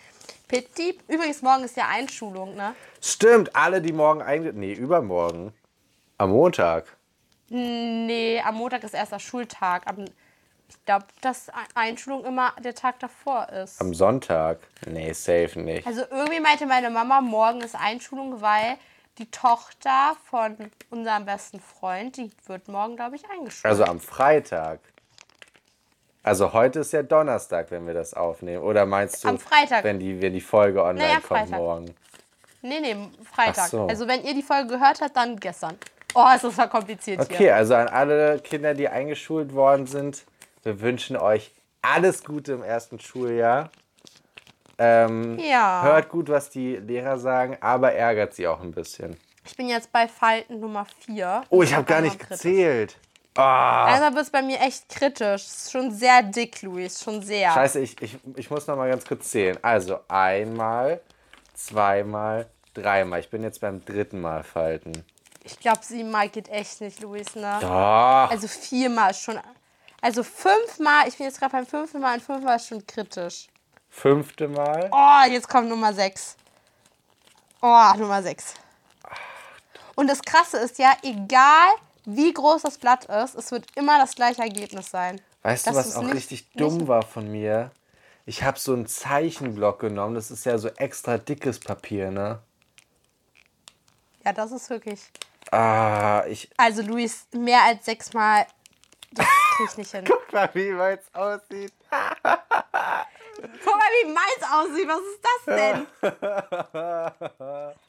Pitti. 0.49 0.99
Übrigens, 1.09 1.42
morgen 1.42 1.64
ist 1.64 1.76
ja 1.76 1.88
Einschulung, 1.88 2.55
ne? 2.55 2.74
Stimmt, 3.01 3.55
alle, 3.57 3.80
die 3.80 3.92
morgen 3.92 4.22
einge... 4.22 4.53
Nee, 4.53 4.74
übermorgen. 4.74 5.53
Am 6.18 6.30
Montag. 6.30 6.97
Nee, 7.49 8.40
am 8.45 8.57
Montag 8.57 8.84
ist 8.84 8.95
erster 8.95 9.18
Schultag. 9.18 9.86
Am, 9.86 10.05
ich 10.68 10.84
glaube, 10.84 11.07
dass 11.20 11.47
Einschulung 11.74 12.24
immer 12.24 12.53
der 12.62 12.74
Tag 12.74 12.99
davor 13.01 13.49
ist. 13.49 13.80
Am 13.80 13.95
Sonntag. 13.95 14.59
Nee, 14.86 15.12
safe 15.12 15.59
nicht. 15.61 15.86
Also 15.86 16.03
irgendwie 16.11 16.40
meinte 16.40 16.66
meine 16.66 16.90
Mama, 16.90 17.20
morgen 17.20 17.61
ist 17.61 17.74
Einschulung, 17.74 18.40
weil 18.40 18.76
die 19.18 19.30
Tochter 19.30 20.16
von 20.28 20.56
unserem 20.90 21.24
besten 21.24 21.60
Freund, 21.60 22.16
die 22.16 22.30
wird 22.46 22.68
morgen, 22.68 22.96
glaube 22.96 23.16
ich, 23.16 23.22
eingeschult. 23.30 23.64
Also 23.64 23.84
am 23.84 24.00
Freitag. 24.00 24.80
Also 26.22 26.52
heute 26.52 26.80
ist 26.80 26.92
ja 26.92 27.02
Donnerstag, 27.02 27.70
wenn 27.70 27.86
wir 27.86 27.94
das 27.94 28.14
aufnehmen. 28.14 28.62
Oder 28.62 28.86
meinst 28.86 29.22
du, 29.24 29.28
Am 29.28 29.38
Freitag. 29.38 29.84
wenn 29.84 29.98
die, 29.98 30.20
wenn 30.22 30.32
die 30.32 30.40
Folge 30.40 30.82
online 30.82 31.06
Naja, 31.06 31.14
kommt 31.20 31.40
Freitag. 31.40 31.58
morgen? 31.58 31.94
nee, 32.62 32.80
nee, 32.80 32.96
Freitag. 33.30 33.68
So. 33.68 33.86
Also 33.86 34.08
wenn 34.08 34.24
ihr 34.24 34.32
die 34.34 34.42
Folge 34.42 34.68
gehört 34.68 35.00
habt, 35.02 35.16
dann 35.16 35.36
gestern. 35.38 35.78
Oh, 36.14 36.26
ist 36.34 36.44
das 36.44 36.56
ja 36.56 36.66
kompliziert 36.66 37.20
Okay, 37.20 37.36
hier. 37.36 37.56
also 37.56 37.74
an 37.74 37.88
alle 37.88 38.38
Kinder, 38.38 38.72
die 38.72 38.88
eingeschult 38.88 39.52
worden 39.52 39.86
sind, 39.86 40.24
wir 40.62 40.80
wünschen 40.80 41.16
euch 41.16 41.52
alles 41.82 42.24
Gute 42.24 42.52
im 42.52 42.62
ersten 42.62 42.98
Schuljahr. 43.00 43.70
Ähm, 44.78 45.38
Ja. 45.38 45.82
Hört 45.82 46.08
gut, 46.08 46.28
was 46.28 46.50
die 46.50 46.76
Lehrer 46.76 47.18
sagen, 47.18 47.56
aber 47.60 47.92
ärgert 47.92 48.34
sie 48.34 48.46
auch 48.46 48.60
ein 48.60 48.72
bisschen. 48.72 49.16
Ich 49.46 49.56
bin 49.56 49.68
jetzt 49.68 49.92
bei 49.92 50.08
Falten 50.08 50.60
Nummer 50.60 50.86
4. 51.06 51.42
Oh, 51.50 51.62
ich 51.62 51.74
habe 51.74 51.84
gar 51.84 52.00
nicht 52.00 52.28
gezählt. 52.28 52.96
Ah, 53.36 53.86
Einmal 53.86 54.14
wird 54.14 54.24
es 54.24 54.30
bei 54.30 54.42
mir 54.42 54.60
echt 54.60 54.88
kritisch. 54.88 55.42
Es 55.42 55.56
ist 55.64 55.72
schon 55.72 55.90
sehr 55.90 56.22
dick, 56.22 56.62
Luis. 56.62 57.02
Schon 57.02 57.20
sehr. 57.20 57.50
scheiße, 57.52 57.80
ich, 57.80 58.00
ich, 58.00 58.16
ich 58.36 58.50
muss 58.50 58.66
noch 58.66 58.76
mal 58.76 58.88
ganz 58.88 59.04
kurz 59.04 59.30
zählen. 59.30 59.58
Also 59.60 59.98
einmal, 60.08 61.00
zweimal, 61.52 62.46
dreimal. 62.74 63.20
Ich 63.20 63.30
bin 63.30 63.42
jetzt 63.42 63.60
beim 63.60 63.84
dritten 63.84 64.20
Mal 64.20 64.44
falten. 64.44 65.04
Ich 65.42 65.58
glaube, 65.58 65.80
siebenmal 65.82 66.28
geht 66.28 66.48
echt 66.48 66.80
nicht, 66.80 67.00
Luis, 67.00 67.34
ne? 67.34 67.58
Doch. 67.60 68.30
Also 68.30 68.48
viermal 68.48 69.12
schon. 69.14 69.38
Also 70.00 70.22
fünfmal, 70.22 71.08
ich 71.08 71.16
bin 71.16 71.26
jetzt 71.26 71.38
gerade 71.40 71.52
beim 71.52 71.66
fünften 71.66 72.00
Mal 72.00 72.14
und 72.14 72.22
fünfmal 72.22 72.56
ist 72.56 72.68
schon 72.68 72.86
kritisch. 72.86 73.48
Fünfte 74.05 74.49
Mal. 74.49 74.90
Oh, 74.92 75.30
jetzt 75.30 75.49
kommt 75.49 75.68
Nummer 75.68 75.92
6. 75.95 76.36
Oh, 77.62 77.92
Nummer 77.97 78.22
6. 78.22 78.55
Und 79.95 80.09
das 80.11 80.20
Krasse 80.20 80.59
ist 80.59 80.78
ja, 80.78 80.92
egal 81.03 81.68
wie 82.05 82.32
groß 82.34 82.62
das 82.62 82.76
Blatt 82.76 83.05
ist, 83.07 83.34
es 83.36 83.51
wird 83.53 83.66
immer 83.76 83.99
das 83.99 84.14
gleiche 84.16 84.42
Ergebnis 84.42 84.90
sein. 84.90 85.20
Weißt 85.42 85.68
du, 85.68 85.74
was 85.74 85.97
auch 85.97 86.03
nicht- 86.03 86.14
richtig 86.14 86.51
dumm 86.53 86.88
war 86.88 87.03
von 87.03 87.30
mir? 87.30 87.70
Ich 88.26 88.42
habe 88.42 88.59
so 88.59 88.72
einen 88.72 88.86
Zeichenblock 88.86 89.78
genommen. 89.80 90.14
Das 90.14 90.30
ist 90.30 90.45
ja 90.45 90.59
so 90.59 90.68
extra 90.70 91.16
dickes 91.16 91.61
Papier, 91.61 92.11
ne? 92.11 92.40
Ja, 94.24 94.32
das 94.32 94.51
ist 94.53 94.68
wirklich. 94.70 95.01
Ah, 95.53 96.24
ich. 96.26 96.51
Also, 96.57 96.82
Luis, 96.82 97.26
mehr 97.32 97.62
als 97.62 97.84
sechsmal, 97.84 98.47
das 99.12 99.26
krieg 99.57 99.68
ich 99.70 99.76
nicht 99.76 99.90
hin. 99.92 100.05
Guck 100.09 100.32
mal, 100.32 100.51
wie 100.55 100.72
meins 100.72 101.03
aussieht. 101.12 101.72
Guck 103.64 103.73
wie 104.03 104.12
meins 104.12 104.42
aussieht. 104.53 104.88
Was 104.88 105.01
ist 105.01 105.22
das 105.22 105.45
denn? 105.57 105.86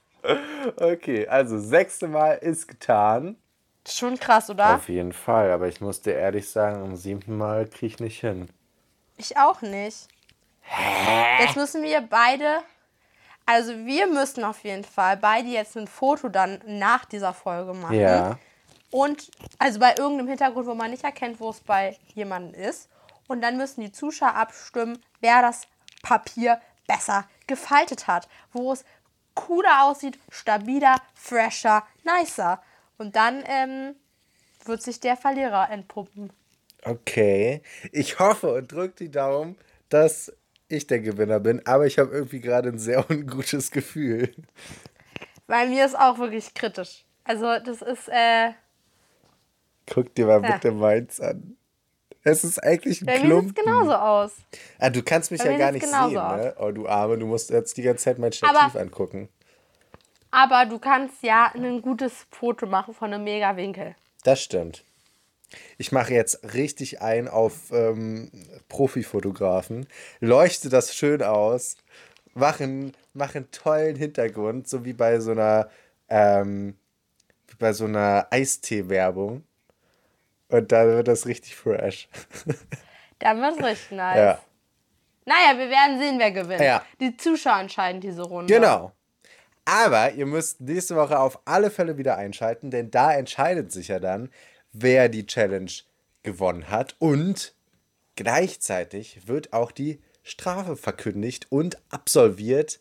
Okay, 0.77 1.27
also 1.27 1.59
sechste 1.59 2.07
Mal 2.07 2.33
ist 2.33 2.67
getan. 2.67 3.37
Schon 3.87 4.17
krass, 4.17 4.49
oder? 4.49 4.75
Auf 4.75 4.89
jeden 4.89 5.13
Fall, 5.13 5.51
aber 5.51 5.67
ich 5.67 5.81
muss 5.81 6.01
dir 6.01 6.15
ehrlich 6.15 6.49
sagen, 6.49 6.81
am 6.81 6.95
siebten 6.95 7.37
Mal 7.37 7.67
krieg 7.67 7.93
ich 7.93 7.99
nicht 7.99 8.19
hin. 8.19 8.49
Ich 9.17 9.37
auch 9.37 9.61
nicht. 9.61 10.07
Jetzt 11.39 11.55
müssen 11.55 11.83
wir 11.83 12.01
beide. 12.01 12.63
Also, 13.45 13.73
wir 13.85 14.07
müssen 14.07 14.43
auf 14.43 14.63
jeden 14.63 14.83
Fall 14.83 15.17
beide 15.17 15.47
jetzt 15.47 15.77
ein 15.77 15.85
Foto 15.85 16.29
dann 16.29 16.59
nach 16.65 17.05
dieser 17.05 17.33
Folge 17.33 17.73
machen. 17.73 17.99
Ja. 17.99 18.39
Und 18.89 19.29
also 19.59 19.79
bei 19.79 19.89
irgendeinem 19.89 20.29
Hintergrund, 20.29 20.65
wo 20.65 20.73
man 20.73 20.89
nicht 20.89 21.03
erkennt, 21.03 21.39
wo 21.39 21.51
es 21.51 21.59
bei 21.59 21.97
jemandem 22.15 22.59
ist. 22.59 22.89
Und 23.27 23.41
dann 23.41 23.57
müssen 23.57 23.81
die 23.81 23.91
Zuschauer 23.91 24.33
abstimmen, 24.33 24.97
wer 25.19 25.41
das 25.41 25.67
Papier 26.05 26.61
besser 26.87 27.27
gefaltet 27.47 28.07
hat, 28.07 28.29
wo 28.53 28.71
es 28.71 28.85
cooler 29.33 29.83
aussieht, 29.83 30.19
stabiler, 30.29 31.01
fresher, 31.15 31.83
nicer. 32.03 32.61
Und 32.97 33.15
dann 33.15 33.43
ähm, 33.47 33.95
wird 34.65 34.81
sich 34.83 34.99
der 34.99 35.17
Verlierer 35.17 35.69
entpuppen. 35.71 36.31
Okay. 36.83 37.61
Ich 37.91 38.19
hoffe 38.19 38.53
und 38.53 38.71
drücke 38.71 38.95
die 39.05 39.11
Daumen, 39.11 39.57
dass 39.89 40.31
ich 40.67 40.85
der 40.87 40.99
Gewinner 40.99 41.39
bin, 41.39 41.65
aber 41.65 41.85
ich 41.87 41.97
habe 41.99 42.11
irgendwie 42.11 42.39
gerade 42.39 42.69
ein 42.69 42.77
sehr 42.79 43.09
ungutes 43.09 43.71
Gefühl. 43.71 44.33
Bei 45.47 45.65
mir 45.67 45.85
ist 45.85 45.97
auch 45.97 46.17
wirklich 46.19 46.53
kritisch. 46.53 47.03
Also, 47.23 47.57
das 47.59 47.81
ist, 47.81 48.07
äh, 48.09 48.51
Guck 49.87 50.13
dir 50.15 50.25
mal 50.27 50.43
Ja. 50.43 50.53
bitte 50.53 50.71
meins 50.71 51.19
an. 51.19 51.57
Es 52.27 52.43
ist 52.43 52.57
eigentlich 52.63 53.01
ein 53.01 53.05
bei 53.05 53.13
mir 53.13 53.19
sieht 53.19 53.27
Klumpen. 53.29 53.49
es 53.55 53.63
genauso 53.63 53.93
aus. 53.93 54.31
Ah, 54.79 54.89
du 54.89 55.03
kannst 55.03 55.29
mich 55.31 55.39
Bei 55.41 55.45
ja 55.45 55.51
mir 55.53 55.59
gar 55.59 55.71
nicht 55.71 55.85
sehen, 55.85 56.13
ne? 56.13 56.55
Oh, 56.59 56.71
du 56.71 56.87
Arme, 56.87 57.17
du 57.19 57.27
musst 57.27 57.51
jetzt 57.51 57.77
die 57.77 57.83
ganze 57.83 58.03
Zeit 58.03 58.17
mein 58.19 58.31
Stativ 58.33 58.57
Aber- 58.57 58.79
angucken. 58.81 59.29
Aber 60.31 60.65
du 60.65 60.79
kannst 60.79 61.21
ja 61.21 61.51
ein 61.53 61.81
gutes 61.81 62.25
Foto 62.31 62.65
machen 62.65 62.93
von 62.93 63.13
einem 63.13 63.23
Mega-Winkel. 63.23 63.95
Das 64.23 64.41
stimmt. 64.41 64.83
Ich 65.77 65.91
mache 65.91 66.13
jetzt 66.13 66.53
richtig 66.55 67.01
ein 67.01 67.27
auf 67.27 67.71
ähm, 67.71 68.31
Profifotografen, 68.67 69.87
leuchte 70.19 70.69
das 70.69 70.95
schön 70.95 71.21
aus, 71.21 71.77
mache 72.33 72.63
einen, 72.63 72.93
mach 73.13 73.35
einen 73.35 73.49
tollen 73.51 73.95
Hintergrund, 73.95 74.67
so 74.67 74.83
wie 74.83 74.93
bei 74.93 75.19
so 75.19 75.31
einer, 75.31 75.69
ähm, 76.09 76.75
wie 77.47 77.55
bei 77.59 77.71
so 77.71 77.85
einer 77.85 78.27
Eistee-Werbung. 78.31 79.43
Und 80.49 80.71
dann 80.71 80.87
wird 80.89 81.07
das 81.07 81.25
richtig 81.25 81.55
fresh. 81.55 82.07
Dann 83.19 83.41
wird's 83.41 83.63
richtig 83.63 83.91
nice. 83.97 84.17
ja. 84.17 84.39
Naja, 85.25 85.57
wir 85.57 85.69
werden 85.69 85.97
sehen, 85.97 86.19
wer 86.19 86.31
gewinnt. 86.31 86.61
Ja. 86.61 86.85
Die 86.99 87.17
Zuschauer 87.17 87.59
entscheiden 87.61 87.99
diese 88.01 88.21
Runde. 88.21 88.53
Genau. 88.53 88.91
Aber 89.63 90.11
ihr 90.11 90.27
müsst 90.27 90.61
nächste 90.61 90.95
Woche 90.95 91.17
auf 91.17 91.39
alle 91.45 91.71
Fälle 91.71 91.97
wieder 91.97 92.17
einschalten, 92.17 92.69
denn 92.69 92.91
da 92.91 93.11
entscheidet 93.13 93.71
sich 93.71 93.87
ja 93.87 93.99
dann, 93.99 94.29
wer 94.73 95.09
die 95.09 95.25
Challenge 95.25 95.71
gewonnen 96.21 96.69
hat. 96.69 96.95
Und 96.99 97.55
gleichzeitig 98.15 99.27
wird 99.27 99.53
auch 99.53 99.71
die 99.71 100.01
Strafe 100.23 100.75
verkündigt 100.75 101.47
und 101.51 101.77
absolviert. 101.89 102.79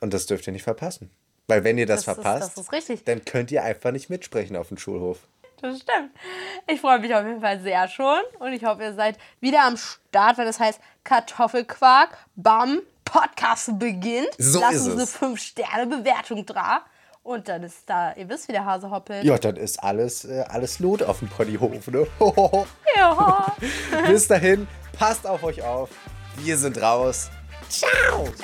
Und 0.00 0.12
das 0.14 0.26
dürft 0.26 0.46
ihr 0.46 0.52
nicht 0.52 0.62
verpassen. 0.64 1.10
Weil 1.46 1.64
wenn 1.64 1.78
ihr 1.78 1.86
das, 1.86 2.04
Das 2.04 2.16
ist- 2.18 2.22
verpasst, 2.22 2.58
das 2.72 2.88
ist 2.90 3.08
dann 3.08 3.24
könnt 3.24 3.50
ihr 3.50 3.62
einfach 3.64 3.90
nicht 3.92 4.10
mitsprechen 4.10 4.56
auf 4.56 4.68
dem 4.68 4.78
Schulhof. 4.78 5.26
Das 5.64 5.80
stimmt. 5.80 6.10
Ich 6.66 6.78
freue 6.78 6.98
mich 6.98 7.14
auf 7.14 7.24
jeden 7.24 7.40
Fall 7.40 7.58
sehr 7.58 7.88
schon. 7.88 8.20
Und 8.38 8.52
ich 8.52 8.66
hoffe, 8.66 8.82
ihr 8.82 8.92
seid 8.92 9.16
wieder 9.40 9.64
am 9.64 9.78
Start, 9.78 10.36
wenn 10.36 10.46
es 10.46 10.60
heißt 10.60 10.78
Kartoffelquark, 11.04 12.18
Bam, 12.36 12.82
Podcast 13.06 13.78
beginnt. 13.78 14.28
So 14.36 14.60
Lasst 14.60 14.74
ist 14.74 14.86
uns 14.88 14.92
eine 14.92 15.02
es. 15.04 15.16
5-Sterne-Bewertung 15.16 16.44
da. 16.44 16.82
Und 17.22 17.48
dann 17.48 17.62
ist 17.62 17.88
da, 17.88 18.12
ihr 18.12 18.28
wisst, 18.28 18.48
wie 18.48 18.52
der 18.52 18.66
Hase 18.66 18.90
hoppelt. 18.90 19.24
Ja, 19.24 19.38
dann 19.38 19.56
ist 19.56 19.82
alles, 19.82 20.26
äh, 20.26 20.44
alles 20.46 20.80
Lot 20.80 21.02
auf 21.02 21.20
dem 21.20 21.28
Ponyhof, 21.28 21.86
ne? 21.86 22.06
Ja. 22.96 23.46
Bis 24.06 24.28
dahin, 24.28 24.68
passt 24.98 25.26
auf 25.26 25.42
euch 25.44 25.62
auf. 25.62 25.88
Wir 26.36 26.58
sind 26.58 26.80
raus. 26.82 27.30
Ciao! 27.70 28.24
Tschüss. 28.26 28.42